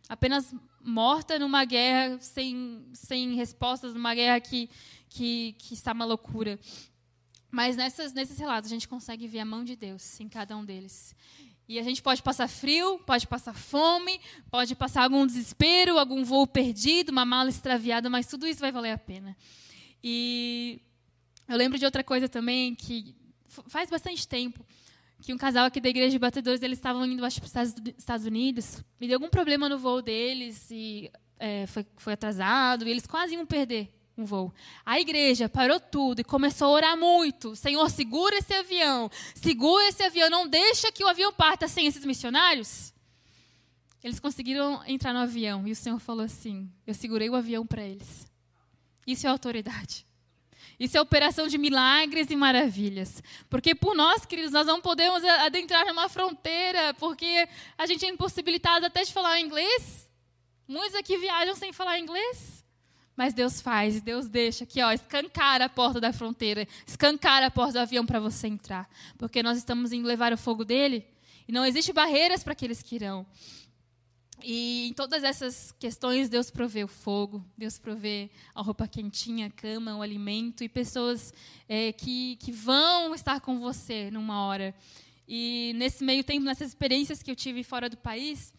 Apenas 0.09 0.53
morta 0.83 1.39
numa 1.39 1.65
guerra, 1.65 2.19
sem, 2.19 2.85
sem 2.93 3.33
respostas, 3.35 3.93
numa 3.93 4.13
guerra 4.13 4.39
que 4.39 4.69
que, 5.13 5.55
que 5.59 5.73
está 5.73 5.93
uma 5.93 6.05
loucura. 6.05 6.59
Mas 7.51 7.77
nessas, 7.77 8.13
nesses 8.13 8.37
relatos 8.37 8.69
a 8.71 8.73
gente 8.73 8.87
consegue 8.87 9.27
ver 9.27 9.39
a 9.39 9.45
mão 9.45 9.63
de 9.63 9.75
Deus 9.75 10.19
em 10.19 10.27
cada 10.27 10.57
um 10.57 10.65
deles. 10.65 11.15
E 11.69 11.79
a 11.79 11.83
gente 11.83 12.01
pode 12.01 12.21
passar 12.21 12.47
frio, 12.47 12.99
pode 13.05 13.27
passar 13.27 13.53
fome, 13.53 14.19
pode 14.49 14.75
passar 14.75 15.03
algum 15.03 15.25
desespero, 15.25 15.97
algum 15.97 16.23
voo 16.23 16.47
perdido, 16.47 17.11
uma 17.11 17.23
mala 17.23 17.49
extraviada, 17.49 18.09
mas 18.09 18.27
tudo 18.27 18.47
isso 18.47 18.59
vai 18.59 18.71
valer 18.71 18.91
a 18.91 18.97
pena. 18.97 19.37
E 20.03 20.81
eu 21.47 21.55
lembro 21.55 21.77
de 21.77 21.85
outra 21.85 22.03
coisa 22.03 22.27
também 22.27 22.75
que 22.75 23.15
faz 23.67 23.89
bastante 23.89 24.27
tempo 24.27 24.65
que 25.23 25.33
um 25.33 25.37
casal 25.37 25.65
aqui 25.65 25.79
da 25.79 25.87
igreja 25.87 26.11
de 26.11 26.19
batedores 26.19 26.61
eles 26.61 26.77
estavam 26.77 27.05
indo 27.05 27.23
acho 27.23 27.41
para 27.41 27.63
os 27.63 27.73
Estados 27.97 28.25
Unidos 28.25 28.83
e 28.99 29.07
deu 29.07 29.15
algum 29.15 29.29
problema 29.29 29.69
no 29.69 29.79
voo 29.79 30.01
deles 30.01 30.69
e 30.69 31.09
é, 31.39 31.65
foi, 31.65 31.85
foi 31.95 32.11
atrasado 32.11 32.85
e 32.85 32.91
eles 32.91 33.07
quase 33.07 33.33
iam 33.33 33.45
perder 33.45 33.89
um 34.17 34.25
voo. 34.25 34.53
A 34.85 34.99
igreja 34.99 35.47
parou 35.47 35.79
tudo 35.79 36.19
e 36.19 36.23
começou 36.25 36.67
a 36.67 36.71
orar 36.71 36.97
muito. 36.97 37.55
Senhor, 37.55 37.89
segura 37.89 38.35
esse 38.35 38.53
avião. 38.53 39.09
Segura 39.33 39.87
esse 39.87 40.03
avião. 40.03 40.29
Não 40.29 40.45
deixa 40.45 40.91
que 40.91 41.03
o 41.03 41.07
avião 41.07 41.33
parta 41.33 41.69
sem 41.69 41.87
esses 41.87 42.05
missionários. 42.05 42.93
Eles 44.03 44.19
conseguiram 44.19 44.83
entrar 44.85 45.13
no 45.13 45.19
avião 45.19 45.65
e 45.65 45.71
o 45.71 45.75
Senhor 45.75 45.99
falou 45.99 46.25
assim: 46.25 46.69
Eu 46.85 46.93
segurei 46.93 47.29
o 47.29 47.35
avião 47.35 47.65
para 47.65 47.81
eles. 47.81 48.27
Isso 49.07 49.25
é 49.25 49.29
autoridade. 49.29 50.05
Isso 50.83 50.97
é 50.97 51.01
operação 51.01 51.47
de 51.47 51.57
milagres 51.57 52.29
e 52.29 52.35
maravilhas. 52.35 53.23
Porque 53.49 53.73
por 53.73 53.95
nós, 53.95 54.25
queridos, 54.25 54.51
nós 54.51 54.67
não 54.67 54.81
podemos 54.81 55.23
adentrar 55.23 55.85
numa 55.85 56.09
fronteira, 56.09 56.93
porque 56.95 57.47
a 57.77 57.85
gente 57.85 58.05
é 58.05 58.09
impossibilitado 58.09 58.85
até 58.85 59.01
de 59.01 59.13
falar 59.13 59.39
inglês. 59.39 60.09
Muitos 60.67 60.93
aqui 60.95 61.17
viajam 61.17 61.55
sem 61.55 61.71
falar 61.71 61.99
inglês. 61.99 62.65
Mas 63.15 63.33
Deus 63.33 63.61
faz, 63.61 64.01
Deus 64.01 64.27
deixa 64.27 64.65
aqui, 64.65 64.81
ó, 64.81 64.91
escancar 64.91 65.61
a 65.61 65.69
porta 65.69 66.01
da 66.01 66.11
fronteira, 66.11 66.67
escancar 66.85 67.43
a 67.43 67.49
porta 67.49 67.73
do 67.73 67.79
avião 67.79 68.05
para 68.05 68.19
você 68.19 68.47
entrar. 68.47 68.89
Porque 69.17 69.41
nós 69.41 69.57
estamos 69.57 69.93
indo 69.93 70.05
levar 70.05 70.33
o 70.33 70.37
fogo 70.37 70.65
dele 70.65 71.07
e 71.47 71.53
não 71.53 71.65
existe 71.65 71.93
barreiras 71.93 72.43
para 72.43 72.51
aqueles 72.51 72.83
que 72.83 72.95
irão. 72.95 73.25
E 74.41 74.87
em 74.87 74.93
todas 74.93 75.23
essas 75.23 75.71
questões, 75.73 76.29
Deus 76.29 76.49
provê 76.49 76.83
o 76.83 76.87
fogo, 76.87 77.45
Deus 77.57 77.77
provê 77.77 78.29
a 78.55 78.61
roupa 78.61 78.87
quentinha, 78.87 79.47
a 79.47 79.49
cama, 79.49 79.95
o 79.95 80.01
alimento 80.01 80.63
e 80.63 80.69
pessoas 80.69 81.33
é, 81.67 81.91
que, 81.91 82.37
que 82.37 82.51
vão 82.51 83.13
estar 83.13 83.39
com 83.41 83.59
você 83.59 84.09
numa 84.11 84.45
hora. 84.45 84.73
E 85.27 85.73
nesse 85.75 86.03
meio 86.03 86.23
tempo, 86.23 86.45
nessas 86.45 86.69
experiências 86.69 87.21
que 87.21 87.31
eu 87.31 87.35
tive 87.35 87.63
fora 87.63 87.89
do 87.89 87.97
país, 87.97 88.53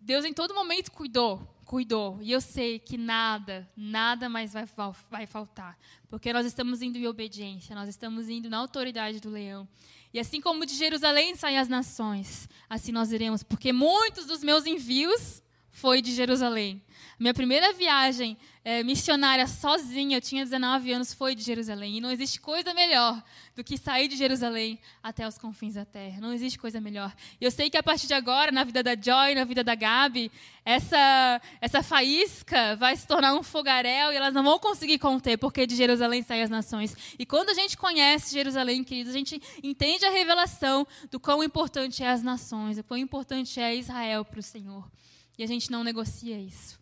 Deus 0.00 0.24
em 0.24 0.32
todo 0.32 0.54
momento 0.54 0.92
cuidou 0.92 1.56
cuidou. 1.66 2.18
E 2.22 2.32
eu 2.32 2.40
sei 2.40 2.78
que 2.78 2.96
nada, 2.96 3.68
nada 3.76 4.28
mais 4.28 4.52
vai, 4.52 4.64
vai 5.10 5.26
faltar. 5.26 5.76
Porque 6.08 6.32
nós 6.32 6.46
estamos 6.46 6.80
indo 6.80 6.96
em 6.96 7.06
obediência, 7.06 7.74
nós 7.74 7.88
estamos 7.88 8.28
indo 8.28 8.48
na 8.48 8.56
autoridade 8.56 9.20
do 9.20 9.28
leão. 9.28 9.68
E 10.12 10.18
assim 10.18 10.40
como 10.40 10.64
de 10.66 10.74
Jerusalém 10.74 11.34
saem 11.34 11.58
as 11.58 11.68
nações, 11.68 12.48
assim 12.68 12.92
nós 12.92 13.12
iremos. 13.12 13.42
Porque 13.42 13.72
muitos 13.72 14.26
dos 14.26 14.42
meus 14.42 14.66
envios 14.66 15.42
foi 15.76 16.00
de 16.00 16.14
Jerusalém. 16.14 16.82
Minha 17.18 17.34
primeira 17.34 17.70
viagem 17.74 18.36
é, 18.64 18.82
missionária 18.82 19.46
sozinha, 19.46 20.16
eu 20.16 20.20
tinha 20.22 20.42
19 20.42 20.90
anos, 20.90 21.12
foi 21.12 21.34
de 21.34 21.42
Jerusalém. 21.42 21.98
E 21.98 22.00
não 22.00 22.10
existe 22.10 22.40
coisa 22.40 22.72
melhor 22.72 23.22
do 23.54 23.62
que 23.62 23.76
sair 23.76 24.08
de 24.08 24.16
Jerusalém 24.16 24.78
até 25.02 25.28
os 25.28 25.36
confins 25.36 25.74
da 25.74 25.84
terra. 25.84 26.18
Não 26.18 26.32
existe 26.32 26.58
coisa 26.58 26.80
melhor. 26.80 27.14
E 27.38 27.44
eu 27.44 27.50
sei 27.50 27.68
que 27.68 27.76
a 27.76 27.82
partir 27.82 28.06
de 28.06 28.14
agora, 28.14 28.50
na 28.50 28.64
vida 28.64 28.82
da 28.82 28.94
Joy, 28.94 29.34
na 29.34 29.44
vida 29.44 29.62
da 29.62 29.74
Gabi, 29.74 30.32
essa, 30.64 31.42
essa 31.60 31.82
faísca 31.82 32.74
vai 32.76 32.96
se 32.96 33.06
tornar 33.06 33.34
um 33.34 33.42
fogaréu 33.42 34.14
e 34.14 34.16
elas 34.16 34.32
não 34.32 34.42
vão 34.42 34.58
conseguir 34.58 34.98
conter, 34.98 35.36
porque 35.36 35.66
de 35.66 35.76
Jerusalém 35.76 36.22
saem 36.22 36.42
as 36.42 36.50
nações. 36.50 36.96
E 37.18 37.26
quando 37.26 37.50
a 37.50 37.54
gente 37.54 37.76
conhece 37.76 38.32
Jerusalém, 38.32 38.82
queridos, 38.82 39.14
a 39.14 39.18
gente 39.18 39.42
entende 39.62 40.06
a 40.06 40.10
revelação 40.10 40.86
do 41.10 41.20
quão 41.20 41.44
importante 41.44 42.02
é 42.02 42.08
as 42.08 42.22
nações, 42.22 42.78
o 42.78 42.84
quão 42.84 42.98
importante 42.98 43.60
é 43.60 43.76
Israel 43.76 44.24
para 44.24 44.40
o 44.40 44.42
Senhor. 44.42 44.90
E 45.38 45.42
a 45.42 45.46
gente 45.46 45.70
não 45.70 45.84
negocia 45.84 46.38
isso. 46.40 46.78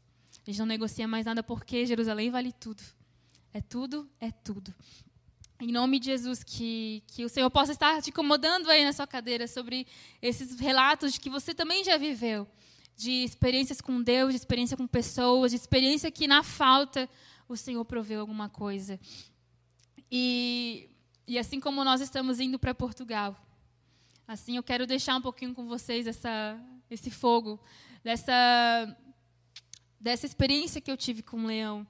A 0.46 0.50
gente 0.50 0.58
não 0.58 0.66
negocia 0.66 1.08
mais 1.08 1.26
nada 1.26 1.42
porque 1.42 1.86
Jerusalém 1.86 2.30
vale 2.30 2.52
tudo. 2.52 2.82
É 3.52 3.60
tudo, 3.60 4.08
é 4.20 4.30
tudo. 4.30 4.74
Em 5.60 5.72
nome 5.72 5.98
de 5.98 6.06
Jesus, 6.06 6.42
que, 6.42 7.02
que 7.06 7.24
o 7.24 7.28
Senhor 7.28 7.50
possa 7.50 7.72
estar 7.72 8.02
te 8.02 8.10
incomodando 8.10 8.70
aí 8.70 8.84
na 8.84 8.92
sua 8.92 9.06
cadeira 9.06 9.46
sobre 9.46 9.86
esses 10.20 10.58
relatos 10.58 11.12
de 11.12 11.20
que 11.20 11.30
você 11.30 11.54
também 11.54 11.84
já 11.84 11.96
viveu. 11.96 12.46
De 12.96 13.24
experiências 13.24 13.80
com 13.80 14.02
Deus, 14.02 14.30
de 14.30 14.36
experiência 14.36 14.76
com 14.76 14.86
pessoas, 14.86 15.52
de 15.52 15.56
experiência 15.56 16.10
que 16.10 16.26
na 16.26 16.42
falta 16.42 17.08
o 17.48 17.56
Senhor 17.56 17.84
proveu 17.84 18.20
alguma 18.20 18.48
coisa. 18.48 19.00
E, 20.10 20.88
e 21.26 21.38
assim 21.38 21.58
como 21.58 21.82
nós 21.82 22.00
estamos 22.00 22.38
indo 22.38 22.58
para 22.58 22.74
Portugal, 22.74 23.36
Assim, 24.26 24.56
eu 24.56 24.62
quero 24.62 24.86
deixar 24.86 25.16
um 25.16 25.20
pouquinho 25.20 25.54
com 25.54 25.66
vocês 25.66 26.06
essa, 26.06 26.58
esse 26.90 27.10
fogo, 27.10 27.60
dessa, 28.04 28.96
dessa 29.98 30.26
experiência 30.26 30.80
que 30.80 30.90
eu 30.90 30.96
tive 30.96 31.22
com 31.22 31.38
o 31.38 31.46
leão. 31.46 31.86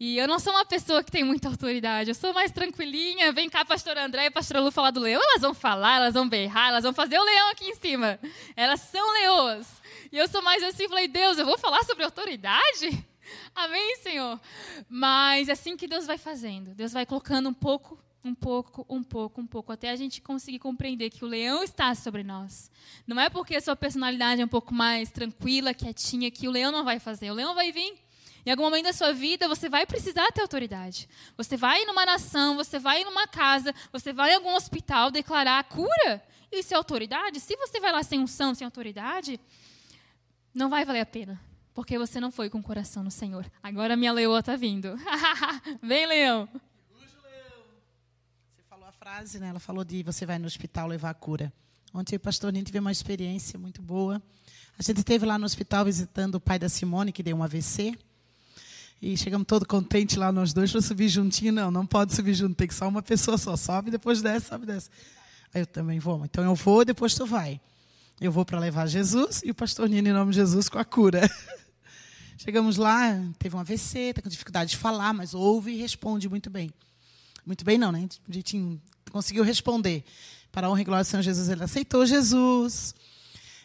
E 0.00 0.18
eu 0.18 0.26
não 0.26 0.40
sou 0.40 0.52
uma 0.52 0.64
pessoa 0.64 1.04
que 1.04 1.12
tem 1.12 1.22
muita 1.22 1.46
autoridade, 1.46 2.10
eu 2.10 2.14
sou 2.16 2.34
mais 2.34 2.50
tranquilinha. 2.50 3.32
Vem 3.32 3.48
cá, 3.48 3.64
pastora 3.64 4.04
André 4.04 4.26
e 4.26 4.30
pastora 4.32 4.60
Lu 4.60 4.72
falar 4.72 4.90
do 4.90 4.98
leão. 4.98 5.22
Elas 5.22 5.42
vão 5.42 5.54
falar, 5.54 5.98
elas 5.98 6.14
vão 6.14 6.28
berrar, 6.28 6.70
elas 6.70 6.82
vão 6.82 6.92
fazer 6.92 7.16
o 7.16 7.24
leão 7.24 7.50
aqui 7.52 7.66
em 7.66 7.74
cima. 7.76 8.18
Elas 8.56 8.80
são 8.80 9.12
leoas. 9.12 9.80
E 10.10 10.18
eu 10.18 10.26
sou 10.26 10.42
mais 10.42 10.60
assim, 10.64 10.88
falei, 10.88 11.06
Deus, 11.06 11.38
eu 11.38 11.46
vou 11.46 11.56
falar 11.56 11.84
sobre 11.84 12.02
autoridade? 12.02 13.06
Amém, 13.54 13.96
Senhor? 13.98 14.40
Mas 14.88 15.48
é 15.48 15.52
assim 15.52 15.76
que 15.76 15.86
Deus 15.86 16.04
vai 16.04 16.18
fazendo. 16.18 16.74
Deus 16.74 16.92
vai 16.92 17.06
colocando 17.06 17.48
um 17.48 17.54
pouco, 17.54 17.96
um 18.24 18.34
pouco, 18.34 18.86
um 18.88 19.02
pouco, 19.02 19.40
um 19.40 19.46
pouco, 19.46 19.72
até 19.72 19.90
a 19.90 19.96
gente 19.96 20.20
conseguir 20.20 20.60
compreender 20.60 21.10
que 21.10 21.24
o 21.24 21.28
leão 21.28 21.62
está 21.62 21.94
sobre 21.94 22.22
nós. 22.22 22.70
Não 23.06 23.20
é 23.20 23.28
porque 23.28 23.56
a 23.56 23.60
sua 23.60 23.74
personalidade 23.74 24.40
é 24.40 24.44
um 24.44 24.48
pouco 24.48 24.72
mais 24.72 25.10
tranquila, 25.10 25.74
quietinha, 25.74 26.30
que 26.30 26.46
o 26.46 26.50
leão 26.50 26.70
não 26.70 26.84
vai 26.84 27.00
fazer. 27.00 27.30
O 27.30 27.34
leão 27.34 27.54
vai 27.54 27.72
vir. 27.72 27.94
Em 28.44 28.50
algum 28.50 28.64
momento 28.64 28.84
da 28.84 28.92
sua 28.92 29.12
vida, 29.12 29.48
você 29.48 29.68
vai 29.68 29.86
precisar 29.86 30.30
ter 30.32 30.40
autoridade. 30.40 31.08
Você 31.36 31.56
vai 31.56 31.84
numa 31.84 32.04
nação, 32.04 32.56
você 32.56 32.78
vai 32.78 33.04
numa 33.04 33.26
casa, 33.26 33.74
você 33.92 34.12
vai 34.12 34.32
em 34.32 34.34
algum 34.36 34.54
hospital 34.54 35.10
declarar 35.10 35.58
a 35.58 35.64
cura. 35.64 36.22
Isso 36.50 36.74
é 36.74 36.76
autoridade? 36.76 37.40
Se 37.40 37.56
você 37.56 37.80
vai 37.80 37.92
lá 37.92 38.02
sem 38.02 38.20
unção, 38.20 38.54
sem 38.54 38.64
autoridade, 38.64 39.40
não 40.54 40.68
vai 40.68 40.84
valer 40.84 41.00
a 41.00 41.06
pena. 41.06 41.40
Porque 41.72 41.98
você 41.98 42.20
não 42.20 42.30
foi 42.30 42.50
com 42.50 42.58
o 42.58 42.62
coração 42.62 43.02
no 43.02 43.10
Senhor. 43.10 43.50
Agora 43.62 43.96
minha 43.96 44.12
leoa 44.12 44.40
está 44.40 44.56
vindo. 44.56 44.94
Vem, 45.80 46.06
leão. 46.06 46.48
Frase, 49.02 49.40
né? 49.40 49.48
Ela 49.48 49.58
falou 49.58 49.82
de 49.82 50.00
você 50.04 50.24
vai 50.24 50.38
no 50.38 50.46
hospital 50.46 50.86
levar 50.86 51.12
cura. 51.14 51.52
Ontem 51.92 52.14
o 52.14 52.20
pastor 52.20 52.52
Nino 52.52 52.64
teve 52.64 52.78
uma 52.78 52.92
experiência 52.92 53.58
muito 53.58 53.82
boa. 53.82 54.22
A 54.78 54.82
gente 54.84 54.98
esteve 54.98 55.26
lá 55.26 55.36
no 55.36 55.44
hospital 55.44 55.86
visitando 55.86 56.36
o 56.36 56.40
pai 56.40 56.56
da 56.56 56.68
Simone, 56.68 57.10
que 57.10 57.20
deu 57.20 57.36
um 57.36 57.42
AVC. 57.42 57.98
E 59.02 59.16
chegamos 59.16 59.44
todo 59.48 59.66
contente 59.66 60.16
lá, 60.16 60.30
nós 60.30 60.52
dois, 60.52 60.70
para 60.70 60.80
subir 60.80 61.08
juntinho. 61.08 61.52
Não, 61.52 61.68
não 61.68 61.84
pode 61.84 62.14
subir 62.14 62.32
junto, 62.32 62.54
tem 62.54 62.68
que 62.68 62.74
só 62.76 62.86
uma 62.86 63.02
pessoa 63.02 63.36
só. 63.36 63.56
Sobe, 63.56 63.90
depois 63.90 64.22
desce, 64.22 64.46
sobe, 64.46 64.66
desce. 64.66 64.88
Aí 65.52 65.62
eu 65.62 65.66
também 65.66 65.98
vou. 65.98 66.24
Então 66.24 66.44
eu 66.44 66.54
vou, 66.54 66.84
depois 66.84 67.12
tu 67.12 67.26
vai. 67.26 67.60
Eu 68.20 68.30
vou 68.30 68.44
para 68.44 68.60
levar 68.60 68.86
Jesus 68.86 69.42
e 69.44 69.50
o 69.50 69.54
pastor 69.54 69.88
Nino, 69.88 70.10
em 70.10 70.12
nome 70.12 70.30
de 70.30 70.36
Jesus, 70.36 70.68
com 70.68 70.78
a 70.78 70.84
cura. 70.84 71.28
Chegamos 72.38 72.76
lá, 72.76 73.20
teve 73.36 73.56
um 73.56 73.58
AVC, 73.58 73.98
está 73.98 74.22
com 74.22 74.28
dificuldade 74.28 74.70
de 74.70 74.76
falar, 74.76 75.12
mas 75.12 75.34
ouve 75.34 75.72
e 75.72 75.76
responde 75.76 76.28
muito 76.28 76.48
bem. 76.48 76.70
Muito 77.44 77.64
bem, 77.64 77.76
não, 77.76 77.90
né? 77.90 78.08
Direitinho, 78.28 78.80
conseguiu 79.12 79.44
responder. 79.44 80.04
Para 80.50 80.66
a 80.66 80.70
honra 80.70 80.80
e 80.80 80.84
glória 80.84 81.04
do 81.04 81.06
Senhor 81.06 81.22
Jesus, 81.22 81.48
ele 81.48 81.62
aceitou 81.62 82.04
Jesus. 82.04 82.94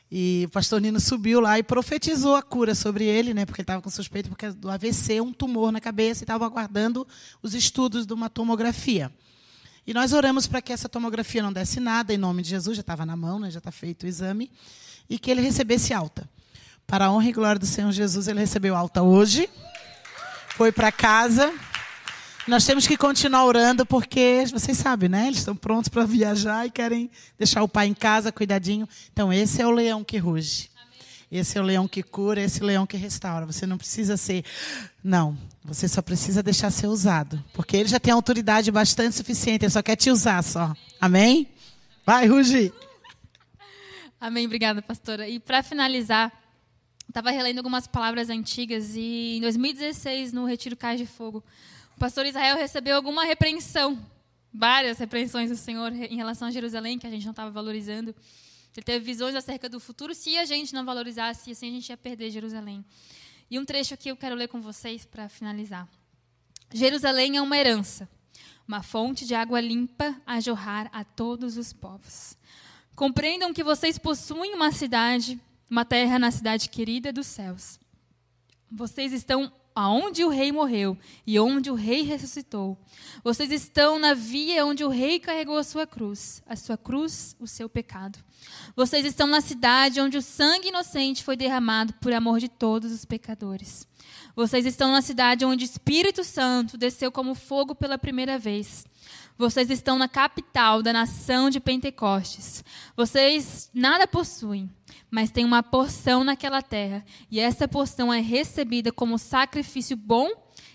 E 0.09 0.45
o 0.47 0.49
pastor 0.49 0.79
Nino 0.79 0.99
subiu 0.99 1.41
lá 1.41 1.59
e 1.59 1.63
profetizou 1.63 2.35
a 2.35 2.41
cura 2.41 2.73
sobre 2.73 3.03
ele, 3.05 3.33
né? 3.33 3.45
Porque 3.45 3.61
ele 3.61 3.63
estava 3.63 3.81
com 3.81 3.89
suspeita 3.89 4.29
porque 4.29 4.51
do 4.51 4.69
AVC, 4.69 5.19
um 5.19 5.33
tumor 5.33 5.71
na 5.71 5.81
cabeça, 5.81 6.21
e 6.21 6.25
estava 6.25 6.45
aguardando 6.45 7.05
os 7.41 7.53
estudos 7.53 8.05
de 8.05 8.13
uma 8.13 8.29
tomografia. 8.29 9.11
E 9.85 9.93
nós 9.93 10.13
oramos 10.13 10.47
para 10.47 10.61
que 10.61 10.71
essa 10.71 10.87
tomografia 10.87 11.41
não 11.41 11.51
desse 11.51 11.79
nada, 11.79 12.13
em 12.13 12.17
nome 12.17 12.41
de 12.41 12.49
Jesus, 12.49 12.77
já 12.77 12.81
estava 12.81 13.05
na 13.05 13.15
mão, 13.15 13.39
né? 13.39 13.51
já 13.51 13.59
está 13.59 13.71
feito 13.71 14.03
o 14.03 14.07
exame, 14.07 14.51
e 15.09 15.17
que 15.19 15.31
ele 15.31 15.41
recebesse 15.41 15.93
alta. 15.93 16.29
Para 16.85 17.05
a 17.05 17.11
honra 17.11 17.29
e 17.29 17.33
glória 17.33 17.59
do 17.59 17.65
Senhor 17.65 17.91
Jesus, 17.91 18.27
ele 18.27 18.39
recebeu 18.39 18.75
alta 18.75 19.01
hoje, 19.01 19.49
foi 20.55 20.71
para 20.71 20.91
casa. 20.91 21.53
Nós 22.47 22.65
temos 22.65 22.87
que 22.87 22.95
continuar 22.95 23.43
orando 23.43 23.85
porque 23.85 24.45
vocês 24.49 24.77
sabem, 24.77 25.09
né? 25.09 25.27
Eles 25.27 25.39
estão 25.39 25.53
prontos 25.53 25.89
para 25.89 26.05
viajar 26.05 26.65
e 26.65 26.71
querem 26.71 27.11
deixar 27.37 27.61
o 27.61 27.67
pai 27.67 27.87
em 27.87 27.93
casa 27.93 28.31
cuidadinho. 28.31 28.87
Então 29.11 29.33
esse 29.33 29.61
é 29.61 29.67
o 29.67 29.71
leão 29.71 30.01
que 30.01 30.17
ruge. 30.17 30.69
Esse 31.29 31.57
é 31.57 31.61
o 31.61 31.63
leão 31.63 31.89
que 31.89 32.01
cura, 32.01 32.39
esse 32.39 32.61
é 32.61 32.63
o 32.63 32.67
leão 32.67 32.87
que 32.87 32.95
restaura. 32.95 33.45
Você 33.45 33.67
não 33.67 33.77
precisa 33.77 34.15
ser 34.15 34.45
não, 35.03 35.37
você 35.61 35.89
só 35.89 36.01
precisa 36.01 36.41
deixar 36.41 36.71
ser 36.71 36.87
usado, 36.87 37.43
porque 37.53 37.75
ele 37.75 37.89
já 37.89 37.99
tem 37.99 38.13
autoridade 38.13 38.71
bastante 38.71 39.13
suficiente, 39.17 39.65
ele 39.65 39.71
só 39.71 39.83
quer 39.83 39.97
te 39.97 40.09
usar 40.09 40.41
só. 40.41 40.73
Amém? 41.01 41.49
Vai, 42.05 42.27
ruge. 42.27 42.71
Amém, 44.21 44.45
obrigada, 44.45 44.81
pastora. 44.81 45.27
E 45.27 45.37
para 45.37 45.61
finalizar, 45.61 46.31
estava 47.09 47.29
relendo 47.29 47.57
algumas 47.57 47.87
palavras 47.87 48.29
antigas 48.29 48.95
e 48.95 49.35
em 49.35 49.41
2016, 49.41 50.31
no 50.31 50.45
Retiro 50.45 50.77
Cais 50.77 50.97
de 50.97 51.05
Fogo, 51.05 51.43
o 51.97 51.99
pastor 51.99 52.27
Israel 52.27 52.55
recebeu 52.57 52.95
alguma 52.95 53.25
repreensão, 53.25 53.99
várias 54.53 54.99
repreensões 54.99 55.49
do 55.49 55.55
Senhor 55.55 55.91
em 55.91 56.15
relação 56.15 56.47
a 56.47 56.51
Jerusalém, 56.51 56.99
que 56.99 57.07
a 57.07 57.09
gente 57.09 57.25
não 57.25 57.31
estava 57.31 57.49
valorizando. 57.49 58.15
Ele 58.75 58.83
teve 58.83 59.03
visões 59.03 59.33
acerca 59.33 59.67
do 59.67 59.79
futuro, 59.79 60.13
se 60.13 60.37
a 60.37 60.45
gente 60.45 60.75
não 60.75 60.85
valorizasse, 60.85 61.49
assim 61.49 61.69
a 61.69 61.71
gente 61.71 61.89
ia 61.89 61.97
perder 61.97 62.29
Jerusalém. 62.29 62.85
E 63.49 63.57
um 63.57 63.65
trecho 63.65 63.95
aqui 63.95 64.09
eu 64.09 64.15
quero 64.15 64.35
ler 64.35 64.47
com 64.47 64.61
vocês 64.61 65.07
para 65.07 65.27
finalizar. 65.27 65.89
Jerusalém 66.71 67.37
é 67.37 67.41
uma 67.41 67.57
herança, 67.57 68.07
uma 68.67 68.83
fonte 68.83 69.25
de 69.25 69.33
água 69.33 69.59
limpa 69.59 70.15
a 70.23 70.39
jorrar 70.39 70.91
a 70.93 71.03
todos 71.03 71.57
os 71.57 71.73
povos. 71.73 72.37
Compreendam 72.95 73.51
que 73.51 73.63
vocês 73.63 73.97
possuem 73.97 74.53
uma 74.53 74.71
cidade, 74.71 75.41
uma 75.67 75.83
terra 75.83 76.19
na 76.19 76.29
cidade 76.29 76.69
querida 76.69 77.11
dos 77.11 77.25
céus. 77.25 77.79
Vocês 78.71 79.11
estão 79.13 79.51
aonde 79.77 80.25
o 80.25 80.29
rei 80.29 80.51
morreu 80.51 80.97
e 81.25 81.39
onde 81.39 81.69
o 81.69 81.75
rei 81.75 82.01
ressuscitou. 82.01 82.75
Vocês 83.23 83.51
estão 83.51 83.99
na 83.99 84.15
via 84.15 84.65
onde 84.65 84.83
o 84.83 84.89
rei 84.89 85.19
carregou 85.19 85.55
a 85.55 85.63
sua 85.63 85.85
cruz, 85.85 86.41
a 86.47 86.55
sua 86.55 86.75
cruz, 86.75 87.35
o 87.39 87.45
seu 87.45 87.69
pecado. 87.69 88.17
Vocês 88.75 89.05
estão 89.05 89.27
na 89.27 89.39
cidade 89.39 90.01
onde 90.01 90.17
o 90.17 90.21
sangue 90.21 90.69
inocente 90.69 91.23
foi 91.23 91.37
derramado 91.37 91.93
por 92.01 92.11
amor 92.11 92.39
de 92.39 92.49
todos 92.49 92.91
os 92.91 93.05
pecadores. 93.05 93.87
Vocês 94.35 94.65
estão 94.65 94.91
na 94.91 95.01
cidade 95.03 95.45
onde 95.45 95.63
o 95.63 95.69
Espírito 95.69 96.23
Santo 96.23 96.75
desceu 96.75 97.11
como 97.11 97.35
fogo 97.35 97.75
pela 97.75 97.99
primeira 97.99 98.39
vez. 98.39 98.83
Vocês 99.37 99.69
estão 99.69 99.99
na 99.99 100.07
capital 100.07 100.81
da 100.81 100.91
nação 100.91 101.51
de 101.51 101.59
Pentecostes. 101.59 102.63
Vocês 102.95 103.69
nada 103.71 104.07
possuem, 104.07 104.67
mas 105.09 105.31
têm 105.31 105.45
uma 105.45 105.63
porção 105.63 106.23
naquela 106.23 106.61
terra, 106.61 107.03
e 107.31 107.39
essa 107.39 107.67
porção 107.67 108.13
é 108.13 108.19
recebida 108.19 108.91
como 108.91 109.17
sacrifício 109.17 109.95
bom 109.95 110.29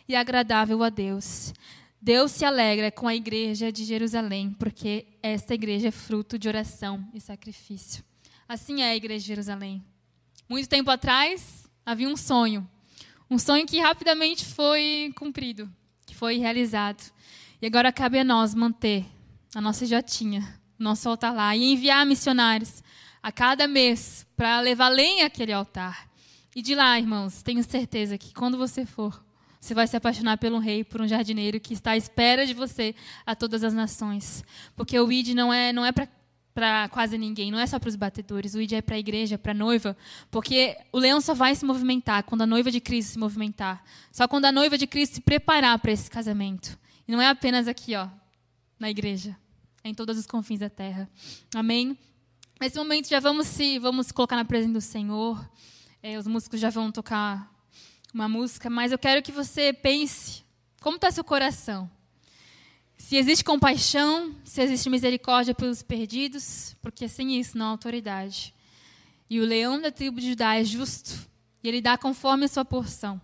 e 0.09 0.17
agradável 0.17 0.83
a 0.83 0.89
Deus. 0.89 1.53
Deus 2.01 2.33
se 2.33 2.45
alegra 2.45 2.91
com 2.91 3.07
a 3.07 3.15
igreja 3.15 3.71
de 3.71 3.85
Jerusalém, 3.85 4.57
porque 4.59 5.07
esta 5.23 5.55
igreja 5.55 5.89
é 5.89 5.93
fruto 5.93 6.39
de 6.39 6.49
oração 6.49 7.07
e 7.15 7.21
sacrifício. 7.21 8.03
Assim 8.49 8.83
é 8.83 8.91
a 8.91 8.97
igreja 8.97 9.23
de 9.23 9.29
Jerusalém. 9.29 9.85
Muito 10.49 10.69
tempo 10.69 10.91
atrás, 10.91 11.69
havia 11.87 12.09
um 12.09 12.17
sonho. 12.17 12.69
Um 13.31 13.39
sonho 13.39 13.67
que 13.67 13.79
rapidamente 13.79 14.45
foi 14.45 15.13
cumprido, 15.17 15.71
que 16.05 16.15
foi 16.15 16.39
realizado. 16.39 17.03
E 17.61 17.67
agora 17.67 17.93
cabe 17.93 18.19
a 18.19 18.25
nós 18.25 18.55
manter 18.55 19.07
a 19.55 19.61
nossa 19.61 19.87
jotinha, 19.87 20.61
o 20.79 20.83
nosso 20.83 21.09
altar 21.09 21.33
lá, 21.33 21.55
e 21.57 21.73
enviar 21.73 22.05
missionários 22.05 22.83
a 23.23 23.31
cada 23.31 23.69
mês 23.69 24.27
para 24.37 24.61
levar 24.61 24.89
lenha 24.89 25.27
àquele 25.27 25.53
altar. 25.53 26.09
E 26.55 26.61
de 26.61 26.75
lá, 26.75 26.99
irmãos, 26.99 27.43
tenho 27.43 27.63
certeza 27.63 28.19
que 28.19 28.35
quando 28.35 28.59
você 28.59 28.85
for, 28.85 29.25
você 29.61 29.75
vai 29.75 29.87
se 29.87 29.97
apaixonar 29.97 30.39
pelo 30.39 30.59
rei, 30.59 30.83
por 30.83 31.01
um 31.01 31.07
jardineiro 31.07 31.61
que 31.61 31.73
está 31.73 31.93
à 31.93 31.97
espera 31.97 32.45
de 32.45 32.53
você 32.53 32.95
a 33.25 33.35
todas 33.35 33.63
as 33.63 33.73
nações. 33.73 34.45
Porque 34.75 34.99
o 34.99 35.11
ID 35.11 35.29
não 35.29 35.53
é, 35.53 35.73
não 35.73 35.87
é 35.87 35.93
para 35.93 36.09
para 36.55 36.89
quase 36.91 37.17
ninguém, 37.17 37.51
não 37.51 37.59
é 37.59 37.67
só 37.67 37.79
para 37.79 37.89
os 37.89 37.97
batedores, 37.97 38.55
o 38.55 38.61
ID 38.61 38.73
é 38.73 38.83
para 38.83 38.97
a 38.97 38.99
igreja, 38.99 39.39
para 39.39 39.53
a 39.53 39.55
noiva, 39.55 39.97
porque 40.31 40.77
o 40.93 40.99
leão 40.99 41.19
só 41.21 41.33
vai 41.33 41.55
se 41.55 41.65
movimentar 41.65 42.25
quando 42.25 42.43
a 42.43 42.47
noiva 42.47 42.71
de 42.71 42.79
Cristo 42.79 43.13
se 43.13 43.19
movimentar. 43.19 43.83
Só 44.11 44.29
quando 44.29 44.45
a 44.45 44.53
noiva 44.53 44.77
de 44.77 44.87
Cristo 44.87 45.15
se 45.15 45.21
preparar 45.23 45.79
para 45.79 45.93
esse 45.93 46.11
casamento. 46.11 46.79
E 47.09 47.13
não 47.13 47.23
é 47.23 47.29
apenas 47.29 47.67
aqui, 47.67 47.97
ó, 47.97 48.07
na 48.79 48.91
igreja. 48.91 49.37
É 49.83 49.89
em 49.89 49.95
todos 49.95 50.19
os 50.19 50.27
confins 50.27 50.61
da 50.61 50.69
terra. 50.69 51.09
Amém? 51.55 51.97
Nesse 52.63 52.77
momento 52.77 53.09
já 53.09 53.19
vamos 53.19 53.49
se 53.49 53.77
vamos 53.81 54.13
colocar 54.13 54.37
na 54.37 54.45
presença 54.45 54.75
do 54.75 54.81
Senhor. 54.81 55.51
É, 56.01 56.17
os 56.17 56.29
músicos 56.29 56.61
já 56.61 56.71
vão 56.71 56.93
tocar 56.93 57.53
uma 58.15 58.29
música, 58.29 58.71
mas 58.71 58.93
eu 58.93 58.99
quero 59.01 59.21
que 59.21 59.33
você 59.33 59.73
pense 59.73 60.45
como 60.81 60.95
está 60.95 61.11
seu 61.11 61.25
coração. 61.25 61.91
Se 62.97 63.17
existe 63.17 63.43
compaixão, 63.43 64.33
se 64.45 64.63
existe 64.63 64.89
misericórdia 64.89 65.57
pelos 65.57 65.83
perdidos, 65.83 66.77
porque 66.81 67.09
sem 67.09 67.37
isso 67.37 67.59
não 67.59 67.67
há 67.67 67.71
autoridade. 67.71 68.55
E 69.29 69.41
o 69.41 69.45
leão 69.45 69.81
da 69.81 69.91
tribo 69.91 70.21
de 70.21 70.29
Judá 70.29 70.55
é 70.55 70.63
justo, 70.63 71.29
e 71.65 71.69
ele 71.69 71.81
dá 71.81 71.99
conforme 71.99 72.45
a 72.45 72.49
sua 72.49 72.65
porção. 72.65 73.21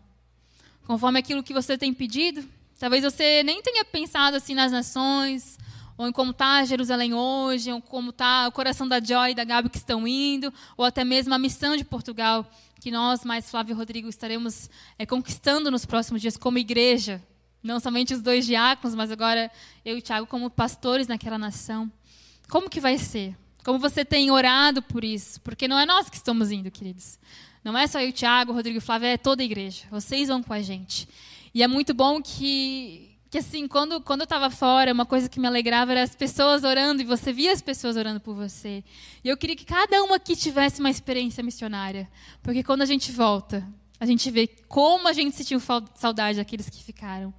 Conforme 0.85 1.21
aquilo 1.21 1.45
que 1.45 1.55
você 1.55 1.79
tem 1.79 1.95
pedido, 1.95 2.45
Talvez 2.79 3.03
você 3.03 3.43
nem 3.43 3.61
tenha 3.61 3.85
pensado 3.85 4.37
assim 4.37 4.55
nas 4.55 4.71
nações, 4.71 5.59
ou 5.99 6.07
em 6.07 6.13
como 6.13 6.31
está 6.31 6.65
Jerusalém 6.65 7.13
hoje, 7.13 7.73
ou 7.73 7.83
como 7.83 8.11
está 8.11 8.47
o 8.47 8.53
coração 8.53 8.87
da 8.87 9.01
Joy 9.01 9.33
e 9.33 9.35
da 9.35 9.43
Gabi 9.43 9.69
que 9.69 9.77
estão 9.77 10.07
indo, 10.07 10.55
ou 10.77 10.85
até 10.85 11.05
mesmo 11.05 11.35
a 11.35 11.39
missão 11.39 11.77
de 11.77 11.85
Portugal, 11.85 12.49
que 12.81 12.93
nós, 12.93 13.25
mais 13.25 13.51
Flávio 13.51 13.73
e 13.73 13.77
Rodrigo, 13.77 14.09
estaremos 14.09 14.71
é, 14.97 15.05
conquistando 15.05 15.71
nos 15.71 15.85
próximos 15.85 16.23
dias 16.23 16.37
como 16.37 16.57
igreja. 16.57 17.21
Não 17.61 17.81
somente 17.81 18.15
os 18.15 18.23
dois 18.23 18.47
diáconos, 18.47 18.95
mas 18.95 19.11
agora 19.11 19.51
eu 19.85 19.97
e 19.97 19.99
o 19.99 20.03
Tiago 20.03 20.29
como 20.29 20.49
pastores 20.49 21.09
naquela 21.09 21.37
nação. 21.37 21.91
Como 22.49 22.71
que 22.71 22.81
vai 22.81 22.97
ser? 22.97 23.37
Como 23.65 23.81
você 23.81 24.05
tem 24.05 24.31
orado 24.31 24.81
por 24.81 25.03
isso? 25.03 25.41
Porque 25.41 25.67
não 25.67 25.79
é 25.79 25.85
nós 25.85 26.09
que 26.09 26.17
estamos 26.17 26.53
indo, 26.53 26.71
queridos. 26.71 27.19
Não 27.65 27.77
é 27.77 27.89
só 27.89 28.01
eu, 28.01 28.13
Tiago, 28.13 28.53
Rodrigo 28.53 28.79
e 28.79 28.81
Flávio, 28.81 29.09
é 29.09 29.17
toda 29.17 29.43
a 29.43 29.45
igreja. 29.45 29.85
Vocês 29.91 30.29
vão 30.29 30.43
com 30.43 30.53
a 30.53 30.63
gente. 30.63 31.09
E 31.53 31.63
é 31.63 31.67
muito 31.67 31.93
bom 31.93 32.23
que, 32.23 33.08
que 33.31 33.39
assim, 33.39 33.69
quando, 33.69 34.01
quando 34.01 34.21
eu 34.21 34.25
estava 34.25 34.51
fora, 34.51 34.93
uma 34.93 35.05
coisa 35.05 35.29
que 35.29 35.39
me 35.39 35.47
alegrava 35.47 35.93
era 35.93 36.03
as 36.03 36.15
pessoas 36.15 36.65
orando, 36.65 37.03
e 37.03 37.05
você 37.05 37.33
via 37.33 37.53
as 37.53 37.61
pessoas 37.61 37.97
orando 37.97 38.21
por 38.21 38.35
você. 38.35 38.83
E 39.23 39.29
eu 39.29 39.37
queria 39.37 39.55
que 39.55 39.67
cada 39.67 40.03
uma 40.03 40.17
aqui 40.17 40.35
tivesse 40.35 40.81
uma 40.81 40.89
experiência 40.89 41.43
missionária. 41.43 42.09
Porque 42.43 42.63
quando 42.63 42.83
a 42.83 42.87
gente 42.87 43.13
volta, 43.13 43.67
a 44.01 44.07
gente 44.07 44.31
vê 44.31 44.47
como 44.47 45.09
a 45.09 45.13
gente 45.13 45.37
sentiu 45.37 45.61
saudade 45.95 46.39
daqueles 46.39 46.71
que 46.71 46.83
ficaram. 46.83 47.35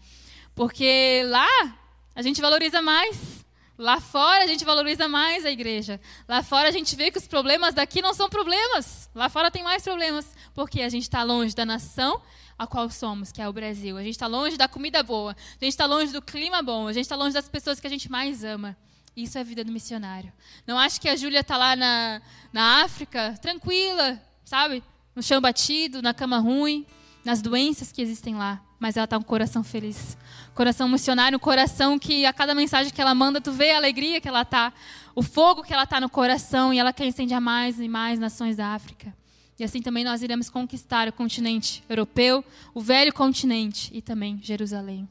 Porque 0.54 1.24
lá, 1.26 1.78
a 2.16 2.22
gente 2.22 2.40
valoriza 2.40 2.82
mais. 2.82 3.46
Lá 3.78 4.02
fora 4.02 4.44
a 4.44 4.48
gente 4.48 4.66
valoriza 4.66 5.08
mais 5.08 5.46
a 5.46 5.50
igreja. 5.50 6.02
Lá 6.28 6.44
fora 6.44 6.68
a 6.68 6.72
gente 6.72 6.96
vê 6.98 7.10
que 7.10 7.18
os 7.18 7.26
problemas 7.26 7.74
daqui 7.74 8.02
não 8.02 8.14
são 8.14 8.30
problemas. 8.30 9.10
Lá 9.16 9.30
fora 9.30 9.50
tem 9.50 9.64
mais 9.64 9.84
problemas. 9.84 10.28
Porque 10.54 10.82
a 10.82 10.90
gente 10.90 11.04
está 11.04 11.24
longe 11.24 11.56
da 11.56 11.66
nação 11.66 12.22
a 12.60 12.68
qual 12.68 12.90
somos, 12.90 13.32
que 13.32 13.42
é 13.42 13.48
o 13.48 13.54
Brasil. 13.54 13.98
A 13.98 14.04
gente 14.04 14.16
está 14.16 14.28
longe 14.28 14.58
da 14.58 14.68
comida 14.68 15.02
boa. 15.02 15.32
A 15.32 15.64
gente 15.64 15.72
está 15.72 15.86
longe 15.86 16.12
do 16.12 16.22
clima 16.22 16.62
bom. 16.62 16.88
A 16.88 16.94
gente 16.94 17.06
está 17.06 17.16
longe 17.16 17.34
das 17.34 17.48
pessoas 17.48 17.80
que 17.80 17.88
a 17.88 17.90
gente 17.90 18.12
mais 18.12 18.44
ama. 18.44 18.76
Isso 19.16 19.38
é 19.38 19.42
a 19.42 19.44
vida 19.44 19.64
do 19.64 19.72
missionário. 19.72 20.32
Não 20.68 20.78
acho 20.78 21.00
que 21.00 21.08
a 21.08 21.16
Júlia 21.16 21.40
está 21.40 21.56
lá 21.56 21.76
na, 21.76 22.22
na 22.52 22.84
África, 22.84 23.38
tranquila, 23.42 24.22
sabe? 24.44 24.84
No 25.16 25.24
chão 25.24 25.40
batido, 25.40 26.02
na 26.02 26.14
cama 26.14 26.38
ruim, 26.38 26.86
nas 27.24 27.42
doenças 27.42 27.92
que 27.92 28.02
existem 28.02 28.36
lá. 28.36 28.62
Mas 28.78 28.98
ela 28.98 29.06
está 29.06 29.18
com 29.18 29.24
o 29.24 29.26
coração 29.26 29.64
feliz 29.64 30.18
coração 30.60 30.90
missionário, 30.90 31.38
um 31.38 31.40
coração 31.40 31.98
que 31.98 32.26
a 32.26 32.34
cada 32.34 32.54
mensagem 32.54 32.92
que 32.92 33.00
ela 33.00 33.16
manda, 33.16 33.40
tu 33.40 33.50
vê 33.50 33.72
a 33.72 33.78
alegria 33.78 34.20
que 34.20 34.28
ela 34.28 34.44
tá, 34.44 34.74
o 35.16 35.24
fogo 35.24 35.64
que 35.64 35.74
ela 35.74 35.86
tá 35.86 36.02
no 36.02 36.10
coração 36.10 36.74
e 36.74 36.80
ela 36.80 36.92
quer 36.92 37.06
incendiar 37.06 37.40
mais 37.40 37.80
e 37.80 37.88
mais 37.88 38.20
nações 38.20 38.58
da 38.58 38.68
África. 38.74 39.16
E 39.60 39.64
assim 39.64 39.82
também 39.82 40.04
nós 40.04 40.24
iremos 40.24 40.50
conquistar 40.50 41.08
o 41.08 41.14
continente 41.14 41.84
europeu, 41.90 42.44
o 42.74 42.80
velho 42.80 43.14
continente 43.14 43.92
e 43.94 44.02
também 44.02 44.40
Jerusalém. 44.42 45.08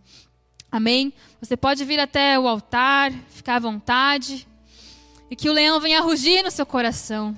Amém? 0.72 1.12
Você 1.40 1.56
pode 1.56 1.84
vir 1.84 2.00
até 2.00 2.38
o 2.38 2.48
altar, 2.48 3.12
ficar 3.28 3.56
à 3.56 3.60
vontade, 3.60 4.46
e 5.30 5.36
que 5.36 5.48
o 5.48 5.52
leão 5.52 5.80
venha 5.80 6.00
rugir 6.00 6.42
no 6.42 6.50
seu 6.50 6.64
coração. 6.64 7.36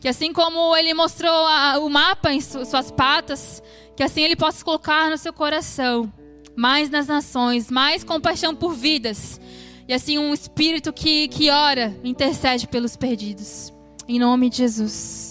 Que 0.00 0.08
assim 0.08 0.32
como 0.32 0.76
ele 0.76 0.94
mostrou 0.94 1.30
a, 1.30 1.78
o 1.78 1.88
mapa 1.88 2.32
em 2.32 2.40
suas 2.40 2.90
patas, 2.90 3.62
que 3.96 4.02
assim 4.02 4.22
ele 4.22 4.36
possa 4.36 4.64
colocar 4.64 5.10
no 5.10 5.18
seu 5.18 5.32
coração 5.32 6.12
mais 6.56 6.90
nas 6.90 7.06
nações, 7.06 7.70
mais 7.70 8.04
compaixão 8.04 8.54
por 8.54 8.74
vidas. 8.74 9.40
E 9.88 9.94
assim, 9.94 10.18
um 10.18 10.34
espírito 10.34 10.92
que, 10.92 11.26
que 11.28 11.50
ora, 11.50 11.98
intercede 12.04 12.68
pelos 12.68 12.96
perdidos. 12.96 13.72
Em 14.06 14.18
nome 14.18 14.50
de 14.50 14.58
Jesus. 14.58 15.29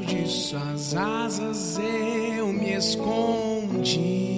de 0.00 0.26
suas 0.28 0.94
asas 0.94 1.78
eu 2.36 2.52
me 2.52 2.74
escondi. 2.74 4.30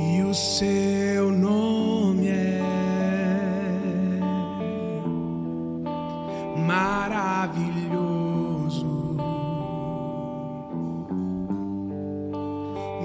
E 0.00 0.22
o 0.22 0.34
seu 0.34 1.30
nome 1.32 2.28
é 2.28 2.60
maravilhoso. 6.66 7.96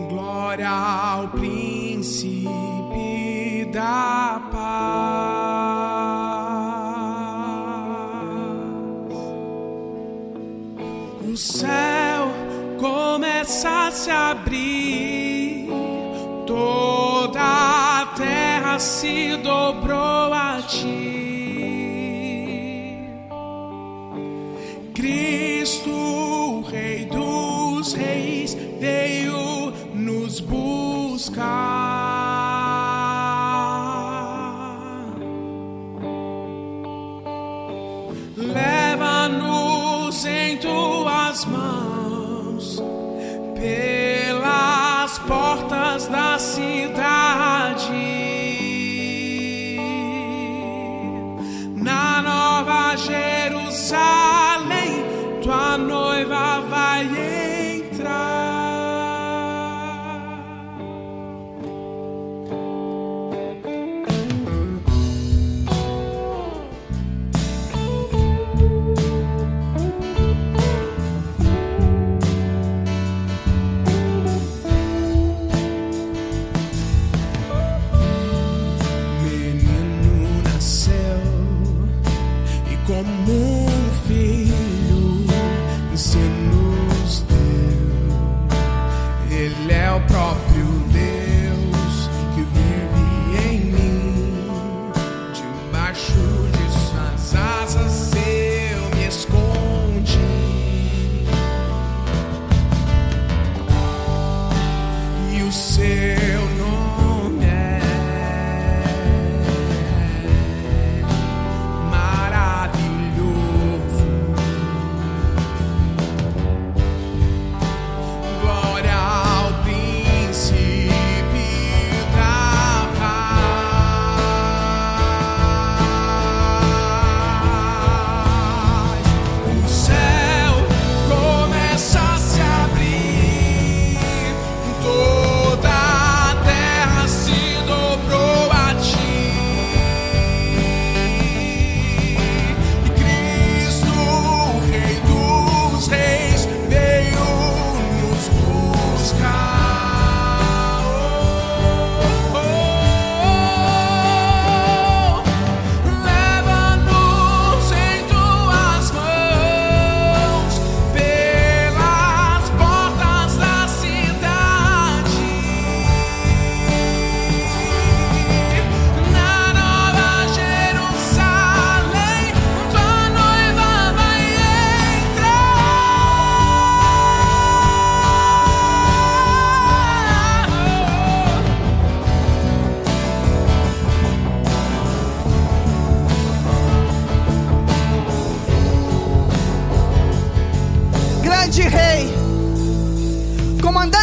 Glória 0.09 0.69
ao 0.69 1.27
príncipe. 1.29 2.61
se 18.82 19.38
dobrou. 19.38 20.00
quando 82.91 83.07
não 83.25 83.67
filho, 84.05 85.25
se 85.95 86.17
não 86.17 86.61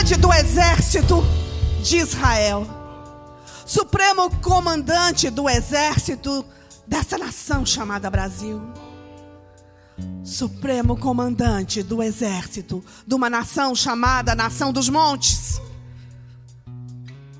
propriedade 0.08 0.16
do 0.16 0.32
exército 0.32 1.24
de 1.82 1.96
Israel, 1.96 2.66
supremo 3.66 4.30
comandante 4.40 5.28
do 5.28 5.48
exército 5.48 6.44
dessa 6.86 7.18
nação 7.18 7.66
chamada 7.66 8.08
Brasil. 8.08 8.60
Supremo 10.24 10.96
comandante 10.96 11.82
do 11.82 12.02
exército 12.02 12.84
de 13.06 13.14
uma 13.14 13.28
nação 13.28 13.74
chamada 13.74 14.34
Nação 14.34 14.72
dos 14.72 14.88
Montes. 14.88 15.60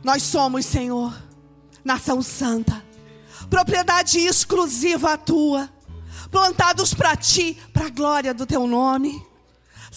Nós 0.02 0.22
somos, 0.22 0.66
Senhor, 0.66 1.14
nação 1.84 2.20
santa, 2.20 2.82
propriedade 3.48 4.18
exclusiva 4.18 5.16
tua, 5.16 5.70
plantados 6.30 6.92
para 6.92 7.16
ti, 7.16 7.56
para 7.72 7.86
a 7.86 7.90
glória 7.90 8.34
do 8.34 8.44
teu 8.44 8.66
nome. 8.66 9.27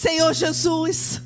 Senhor 0.01 0.33
Jesus, 0.33 1.21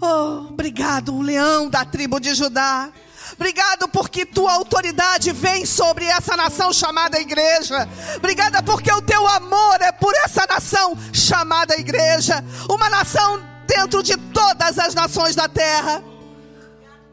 oh, 0.00 0.46
obrigado, 0.48 1.20
leão 1.20 1.68
da 1.68 1.84
tribo 1.84 2.20
de 2.20 2.36
Judá. 2.36 2.88
Obrigado 3.32 3.88
porque 3.88 4.24
tua 4.24 4.52
autoridade 4.52 5.32
vem 5.32 5.66
sobre 5.66 6.04
essa 6.04 6.36
nação 6.36 6.72
chamada 6.72 7.18
igreja. 7.18 7.88
Obrigada 8.18 8.62
porque 8.62 8.92
o 8.92 9.02
teu 9.02 9.26
amor 9.26 9.80
é 9.80 9.90
por 9.90 10.14
essa 10.24 10.46
nação 10.46 10.96
chamada 11.12 11.74
igreja. 11.74 12.44
Uma 12.70 12.88
nação 12.88 13.42
dentro 13.66 14.04
de 14.04 14.16
todas 14.16 14.78
as 14.78 14.94
nações 14.94 15.34
da 15.34 15.48
terra. 15.48 16.00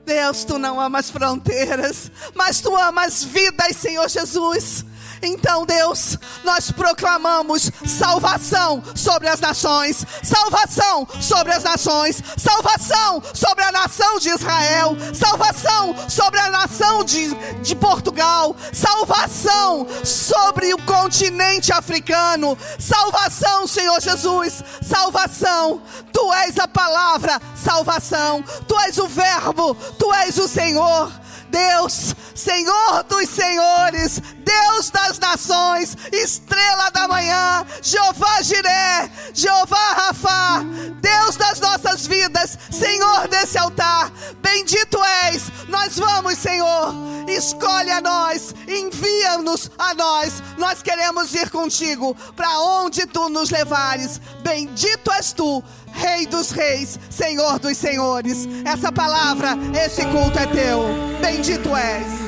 Deus, 0.06 0.44
tu 0.44 0.60
não 0.60 0.80
amas 0.80 1.10
fronteiras, 1.10 2.12
mas 2.36 2.62
tu 2.62 2.78
amas 2.78 3.24
vidas, 3.24 3.76
Senhor 3.78 4.08
Jesus. 4.08 4.86
Então, 5.22 5.66
Deus, 5.66 6.18
nós 6.44 6.72
proclamamos 6.72 7.72
salvação 7.86 8.82
sobre 8.96 9.28
as 9.28 9.40
nações, 9.40 10.06
salvação 10.24 11.08
sobre 11.20 11.54
as 11.54 11.64
nações, 11.64 12.22
salvação 12.38 13.22
sobre 13.34 13.64
a 13.64 13.72
nação 13.72 14.20
de 14.20 14.30
Israel, 14.30 14.96
salvação 15.14 15.96
sobre 16.10 16.40
a 16.40 16.50
nação 16.50 17.04
de, 17.04 17.34
de 17.62 17.76
Portugal, 17.76 18.56
salvação 18.72 19.88
sobre 20.04 20.74
o 20.74 20.82
continente 20.84 21.72
africano, 21.74 22.58
salvação, 22.78 23.68
Senhor 23.68 24.00
Jesus, 24.02 24.64
salvação. 24.82 25.82
Tu 26.14 26.34
és 26.34 26.58
a 26.60 26.68
palavra, 26.68 27.42
salvação, 27.56 28.44
tu 28.68 28.78
és 28.80 28.98
o 28.98 29.08
Verbo, 29.08 29.76
tu 29.98 30.14
és 30.14 30.38
o 30.38 30.48
Senhor. 30.48 31.12
Deus, 31.50 32.16
Senhor 32.36 33.04
dos 33.04 33.28
senhores, 33.30 34.22
Deus 34.38 34.90
das 34.90 35.20
nações, 35.20 35.98
estrela 36.12 36.90
da 36.92 37.08
manhã, 37.08 37.66
Jeová 37.82 38.42
Jiré, 38.42 39.10
Jeová 39.34 39.94
Rafá, 39.94 40.64
Deus 41.02 41.36
das 41.36 41.60
nossas 41.60 42.08
vidas, 42.08 42.58
Senhor 42.72 43.28
desse 43.28 43.58
altar, 43.58 44.12
bendito 44.42 45.04
és. 45.32 45.52
Nós 45.68 45.98
vamos, 45.98 46.38
Senhor, 46.38 46.94
escolhe 47.28 47.92
a 47.92 48.02
nós, 48.02 48.54
envia-nos 48.68 49.72
a 49.78 49.94
nós. 49.94 50.42
Nós 50.58 50.82
queremos 50.82 51.34
ir 51.34 51.50
contigo 51.50 52.16
para 52.36 52.60
onde 52.60 53.06
tu 53.06 53.30
nos 53.30 53.50
levares. 53.50 54.20
Bendito 54.44 55.12
és 55.12 55.34
tu 55.34 55.64
Rei 55.92 56.26
dos 56.26 56.52
reis, 56.52 57.00
Senhor 57.10 57.60
dos 57.60 57.78
senhores. 57.78 58.48
Essa 58.64 58.92
palavra, 58.92 59.58
esse 59.86 60.06
culto 60.06 60.40
é 60.40 60.46
teu. 60.48 61.09
Bendito 61.22 61.76
és. 61.76 62.20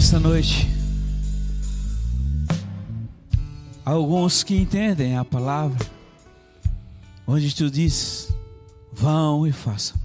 Pai, 0.00 0.06
nesta 0.06 0.18
noite, 0.18 0.66
alguns 3.84 4.42
que 4.42 4.56
entendem 4.56 5.18
a 5.18 5.24
palavra, 5.26 5.78
onde 7.26 7.54
tu 7.54 7.70
dizes, 7.70 8.32
vão 8.90 9.46
e 9.46 9.52
façam. 9.52 10.00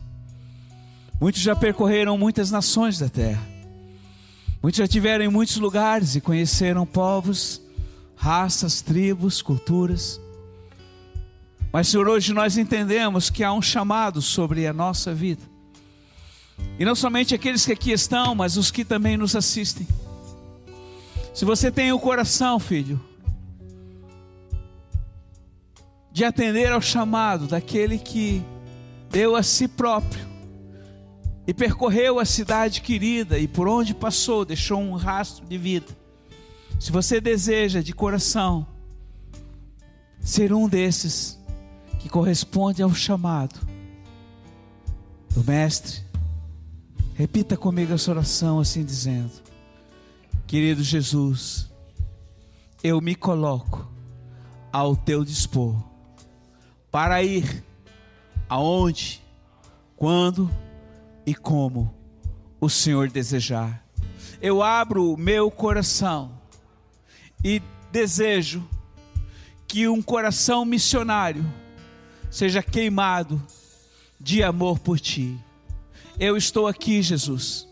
Muitos 1.19 1.41
já 1.41 1.55
percorreram 1.55 2.17
muitas 2.17 2.51
nações 2.51 2.99
da 2.99 3.07
terra, 3.07 3.41
muitos 4.61 4.79
já 4.79 4.87
tiveram 4.87 5.23
em 5.23 5.29
muitos 5.29 5.55
lugares 5.55 6.13
e 6.15 6.21
conheceram 6.21 6.85
povos, 6.85 7.61
raças, 8.17 8.81
tribos, 8.81 9.41
culturas. 9.41 10.19
Mas, 11.71 11.87
Senhor, 11.87 12.07
hoje 12.09 12.33
nós 12.33 12.57
entendemos 12.57 13.29
que 13.29 13.45
há 13.45 13.53
um 13.53 13.61
chamado 13.61 14.21
sobre 14.21 14.67
a 14.67 14.73
nossa 14.73 15.13
vida. 15.13 15.54
E 16.77 16.85
não 16.85 16.95
somente 16.95 17.33
aqueles 17.33 17.65
que 17.65 17.71
aqui 17.71 17.91
estão, 17.91 18.35
mas 18.35 18.57
os 18.57 18.71
que 18.71 18.83
também 18.83 19.17
nos 19.17 19.35
assistem. 19.35 19.87
Se 21.33 21.45
você 21.45 21.71
tem 21.71 21.91
o 21.91 21.99
coração, 21.99 22.59
filho, 22.59 22.99
de 26.11 26.23
atender 26.23 26.71
ao 26.71 26.81
chamado 26.81 27.45
daquele 27.45 27.97
que 27.97 28.41
deu 29.09 29.35
a 29.35 29.43
si 29.43 29.67
próprio 29.67 30.25
e 31.45 31.53
percorreu 31.53 32.19
a 32.19 32.25
cidade 32.25 32.79
querida 32.79 33.37
e 33.37 33.47
por 33.49 33.67
onde 33.67 33.93
passou 33.93 34.45
deixou 34.45 34.79
um 34.79 34.95
rastro 34.95 35.45
de 35.45 35.57
vida. 35.57 35.87
Se 36.79 36.89
você 36.89 37.19
deseja 37.19 37.81
de 37.81 37.93
coração 37.93 38.65
ser 40.21 40.53
um 40.53 40.69
desses 40.69 41.37
que 41.99 42.07
corresponde 42.07 42.81
ao 42.81 42.93
chamado 42.93 43.59
do 45.31 45.43
Mestre, 45.43 46.04
Repita 47.17 47.55
comigo 47.55 47.93
essa 47.93 48.11
oração 48.11 48.59
assim 48.59 48.83
dizendo: 48.83 49.31
Querido 50.45 50.83
Jesus, 50.83 51.71
eu 52.83 52.99
me 52.99 53.15
coloco 53.15 53.89
ao 54.69 54.97
teu 54.97 55.23
dispor 55.23 55.81
para 56.91 57.23
ir 57.23 57.63
aonde, 58.49 59.23
quando 59.95 60.51
e 61.25 61.33
como 61.33 61.95
o 62.59 62.69
Senhor 62.69 63.09
desejar. 63.09 63.81
Eu 64.41 64.61
abro 64.61 65.13
o 65.13 65.17
meu 65.17 65.49
coração 65.49 66.37
e 67.41 67.61
desejo 67.93 68.61
que 69.65 69.87
um 69.87 70.01
coração 70.01 70.65
missionário 70.65 71.45
seja 72.29 72.61
queimado 72.61 73.41
de 74.19 74.43
amor 74.43 74.79
por 74.79 74.99
ti. 74.99 75.39
Eu 76.19 76.37
estou 76.37 76.67
aqui, 76.67 77.01
Jesus, 77.01 77.67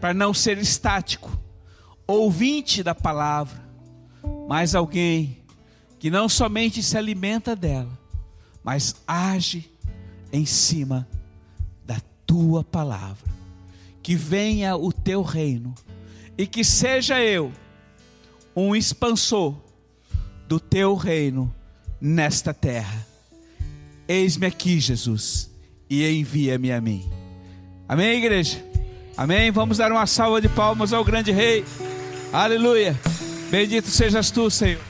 para 0.00 0.12
não 0.12 0.34
ser 0.34 0.58
estático, 0.58 1.38
ouvinte 2.06 2.82
da 2.82 2.94
palavra, 2.94 3.62
mas 4.48 4.74
alguém 4.74 5.38
que 5.98 6.10
não 6.10 6.28
somente 6.28 6.82
se 6.82 6.98
alimenta 6.98 7.54
dela, 7.54 7.98
mas 8.62 8.96
age 9.06 9.70
em 10.32 10.44
cima 10.44 11.08
da 11.86 12.00
tua 12.26 12.64
palavra. 12.64 13.32
Que 14.02 14.14
venha 14.14 14.76
o 14.76 14.92
teu 14.92 15.22
reino 15.22 15.74
e 16.36 16.46
que 16.46 16.62
seja 16.62 17.22
eu 17.22 17.50
um 18.54 18.76
expansor 18.76 19.54
do 20.46 20.60
teu 20.60 20.94
reino 20.94 21.54
nesta 22.00 22.52
terra. 22.52 23.06
Eis-me 24.06 24.46
aqui, 24.46 24.78
Jesus, 24.78 25.50
e 25.88 26.06
envia-me 26.06 26.70
a 26.70 26.80
mim. 26.80 27.23
Amém, 27.94 28.18
igreja? 28.18 28.58
Amém? 29.16 29.52
Vamos 29.52 29.78
dar 29.78 29.92
uma 29.92 30.04
salva 30.04 30.40
de 30.40 30.48
palmas 30.48 30.92
ao 30.92 31.04
grande 31.04 31.30
rei. 31.30 31.64
Aleluia. 32.32 32.98
Bendito 33.52 33.88
sejas 33.88 34.32
tu, 34.32 34.50
Senhor. 34.50 34.80